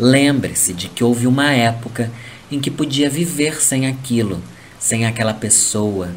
Lembre-se 0.00 0.72
de 0.72 0.88
que 0.88 1.04
houve 1.04 1.28
uma 1.28 1.52
época 1.52 2.10
em 2.50 2.58
que 2.58 2.72
podia 2.72 3.08
viver 3.08 3.62
sem 3.62 3.86
aquilo 3.86 4.42
sem 4.80 5.04
aquela 5.04 5.34
pessoa, 5.34 6.10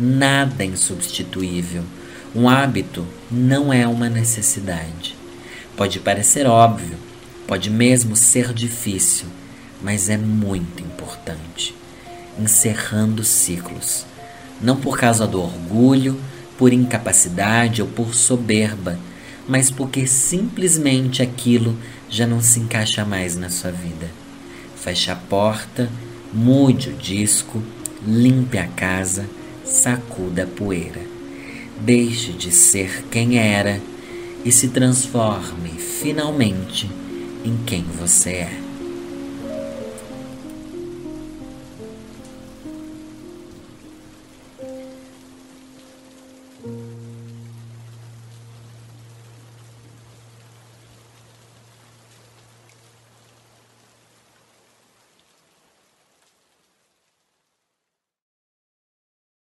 nada 0.00 0.64
é 0.64 0.66
insubstituível. 0.66 1.84
Um 2.34 2.48
hábito 2.48 3.06
não 3.30 3.70
é 3.70 3.86
uma 3.86 4.08
necessidade. 4.08 5.14
Pode 5.76 6.00
parecer 6.00 6.46
óbvio, 6.46 6.96
pode 7.46 7.68
mesmo 7.68 8.16
ser 8.16 8.54
difícil, 8.54 9.26
mas 9.82 10.08
é 10.08 10.16
muito 10.16 10.82
importante. 10.82 11.74
Encerrando 12.38 13.22
ciclos, 13.22 14.06
não 14.62 14.76
por 14.76 14.98
causa 14.98 15.26
do 15.26 15.40
orgulho, 15.40 16.18
por 16.56 16.72
incapacidade 16.72 17.82
ou 17.82 17.88
por 17.88 18.14
soberba, 18.14 18.98
mas 19.46 19.70
porque 19.70 20.06
simplesmente 20.06 21.22
aquilo 21.22 21.78
já 22.08 22.26
não 22.26 22.40
se 22.40 22.60
encaixa 22.60 23.04
mais 23.04 23.36
na 23.36 23.50
sua 23.50 23.70
vida. 23.70 24.10
Feche 24.74 25.10
a 25.10 25.16
porta, 25.16 25.90
mude 26.32 26.90
o 26.90 26.94
disco 26.94 27.62
limpe 28.06 28.58
a 28.58 28.68
casa, 28.68 29.28
sacuda 29.64 30.44
a 30.44 30.46
poeira. 30.46 31.00
Deixe 31.80 32.32
de 32.32 32.50
ser 32.52 33.04
quem 33.10 33.38
era 33.38 33.80
e 34.44 34.52
se 34.52 34.68
transforme 34.68 35.70
finalmente 35.70 36.88
em 37.44 37.56
quem 37.66 37.82
você 37.82 38.30
é. 38.30 38.65